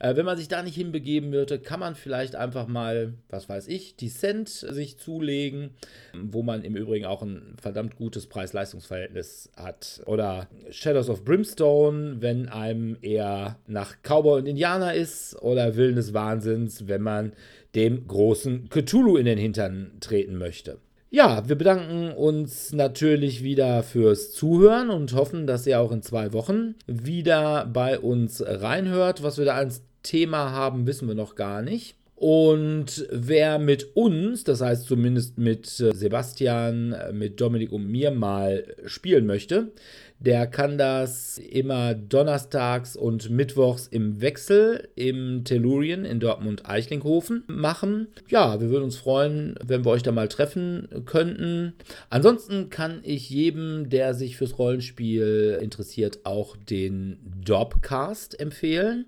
Äh, 0.04 0.18
wenn 0.18 0.26
man 0.26 0.38
sich 0.38 0.50
da 0.50 0.62
nicht 0.62 0.76
hinbegeben 0.76 1.32
würde, 1.32 1.60
kann 1.60 1.80
man 1.80 1.96
vielleicht 1.96 2.36
einfach 2.36 2.68
mal, 2.68 3.14
was 3.30 3.48
weiß 3.48 3.70
ich, 3.70 3.96
Descent 3.96 4.50
sich 4.50 4.98
zulegen, 4.98 5.70
wo 6.14 6.44
man 6.44 6.64
im 6.64 6.76
Übrigen 6.76 7.06
auch 7.06 7.22
ein 7.22 7.56
verdammt 7.62 7.96
gutes 7.96 8.28
Preis-Leistungs-Verhältnis 8.28 9.50
hat. 9.56 10.02
Oder 10.06 10.50
Shadows 10.72 11.10
of 11.10 11.24
Brimstone, 11.24 12.18
wenn 12.20 12.50
einem 12.50 12.98
eher 13.02 13.58
nach 13.66 13.96
Cowboy 14.04 14.42
und 14.42 14.46
Indianer 14.46 14.94
ist. 14.94 15.42
Oder 15.42 15.78
Willen 15.78 15.96
des 15.96 16.14
Wahnsinns, 16.14 16.90
wenn 16.90 17.02
man 17.02 17.32
dem 17.74 18.06
großen 18.06 18.68
Cthulhu 18.68 19.16
in 19.16 19.26
den 19.26 19.38
Hintern 19.38 19.94
treten 20.02 20.38
möchte. 20.38 20.80
Ja, 21.12 21.48
wir 21.48 21.56
bedanken 21.56 22.12
uns 22.12 22.74
natürlich 22.74 23.42
wieder 23.42 23.84
fürs 23.84 24.34
Zuhören 24.34 24.90
und 24.90 25.14
hoffen, 25.14 25.48
dass 25.48 25.66
ihr 25.66 25.80
auch 25.80 25.92
in 25.94 26.02
zwei 26.02 26.34
Wochen 26.34 26.76
wieder 26.88 27.68
bei 27.72 28.00
uns 28.00 28.44
reinhört. 28.46 29.24
Was 29.24 29.38
wir 29.38 29.46
da 29.46 29.54
als 29.54 29.84
Thema 30.04 30.52
haben, 30.52 30.86
wissen 30.86 31.08
wir 31.08 31.16
noch 31.16 31.36
gar 31.36 31.62
nicht. 31.62 31.96
Und 32.16 33.06
wer 33.12 33.60
mit 33.60 33.98
uns, 33.98 34.46
das 34.46 34.62
heißt 34.62 34.86
zumindest 34.86 35.38
mit 35.38 35.68
äh, 35.82 35.94
Sebastian, 35.94 36.94
äh, 36.94 37.12
mit 37.12 37.42
Dominik 37.42 37.72
und 37.74 37.92
mir 37.92 38.12
mal 38.12 38.64
spielen 38.86 39.26
möchte, 39.26 39.74
der 40.20 40.48
kann 40.48 40.78
das 40.78 41.38
immer 41.38 41.94
donnerstags 41.94 42.96
und 42.96 43.30
mittwochs 43.30 43.88
im 43.88 44.22
Wechsel 44.22 44.88
im 44.96 45.44
Tellurien 45.44 46.06
in 46.06 46.22
Dortmund-Eichlinghofen 46.22 47.44
machen. 47.48 48.08
Ja, 48.30 48.62
wir 48.62 48.70
würden 48.70 48.86
uns 48.86 48.96
freuen, 48.96 49.56
wenn 49.62 49.84
wir 49.84 49.92
euch 49.92 50.04
da 50.04 50.14
mal 50.14 50.30
treffen 50.30 50.88
könnten. 51.06 51.74
Ansonsten 52.10 52.70
kann 52.70 53.02
ich 53.04 53.30
jedem, 53.30 53.90
der 53.90 54.14
sich 54.14 54.38
fürs 54.38 54.58
Rollenspiel 54.58 55.60
interessiert, 55.62 56.20
auch 56.24 56.56
den 56.56 57.20
Dorpcast 57.44 58.40
empfehlen. 58.40 59.08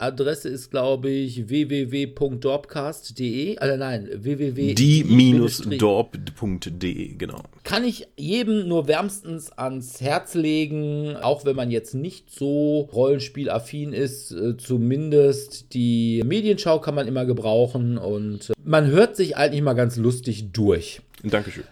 Adresse 0.00 0.48
ist, 0.48 0.70
glaube 0.70 1.10
ich, 1.10 1.48
www.dorpcast.de. 1.48 3.58
Also 3.58 3.76
nein, 3.76 4.08
www. 4.12 4.74
Die-dorp.de, 4.74 7.14
genau. 7.14 7.42
Kann 7.64 7.84
ich 7.84 8.06
jedem 8.16 8.68
nur 8.68 8.86
wärmstens 8.88 9.52
ans 9.52 10.00
Herz 10.00 10.34
legen, 10.34 11.16
auch 11.16 11.44
wenn 11.44 11.56
man 11.56 11.70
jetzt 11.70 11.94
nicht 11.94 12.30
so 12.30 12.88
rollenspielaffin 12.92 13.92
ist. 13.92 14.32
Äh, 14.32 14.56
zumindest 14.56 15.74
die 15.74 16.22
Medienschau 16.24 16.80
kann 16.80 16.94
man 16.94 17.06
immer 17.06 17.26
gebrauchen 17.26 17.98
und 17.98 18.48
äh, 18.50 18.54
man 18.64 18.86
hört 18.86 19.16
sich 19.16 19.36
eigentlich 19.36 19.62
mal 19.62 19.74
ganz 19.74 19.96
lustig 19.96 20.52
durch. 20.52 21.00
Dankeschön. 21.22 21.64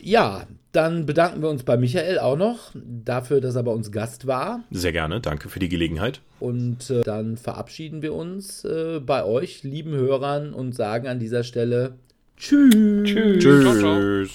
Ja, 0.00 0.46
dann 0.72 1.06
bedanken 1.06 1.40
wir 1.42 1.48
uns 1.48 1.62
bei 1.62 1.76
Michael 1.76 2.18
auch 2.18 2.36
noch 2.36 2.72
dafür, 2.74 3.40
dass 3.40 3.56
er 3.56 3.62
bei 3.62 3.72
uns 3.72 3.90
Gast 3.90 4.26
war. 4.26 4.64
Sehr 4.70 4.92
gerne, 4.92 5.20
danke 5.20 5.48
für 5.48 5.58
die 5.58 5.68
Gelegenheit. 5.68 6.20
Und 6.40 6.90
äh, 6.90 7.02
dann 7.02 7.36
verabschieden 7.36 8.02
wir 8.02 8.14
uns 8.14 8.64
äh, 8.64 9.00
bei 9.00 9.24
euch, 9.24 9.62
lieben 9.62 9.92
Hörern, 9.92 10.52
und 10.52 10.74
sagen 10.74 11.08
an 11.08 11.18
dieser 11.18 11.42
Stelle 11.42 11.94
Tschüss. 12.36 12.72
Tschüss. 13.04 13.42
Tschüss. 13.42 14.30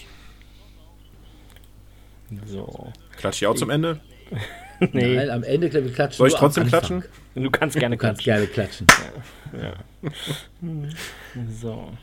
So. 2.47 2.91
Klatsch 3.17 3.41
ich 3.41 3.47
auch 3.47 3.55
zum 3.55 3.69
Ende? 3.69 3.99
nee. 4.91 5.15
Nein, 5.15 5.29
am 5.29 5.43
Ende 5.43 5.69
klatschen 5.69 6.17
Soll 6.17 6.27
ich 6.27 6.33
trotzdem 6.33 6.67
klatschen? 6.67 7.03
Du 7.35 7.49
kannst 7.49 7.77
gerne 7.77 7.95
du 7.95 8.01
kannst 8.01 8.21
klatschen. 8.21 8.47
gerne 8.47 8.47
klatschen. 8.47 8.87
Ja. 9.53 9.63
ja. 9.63 10.09
So. 11.61 11.93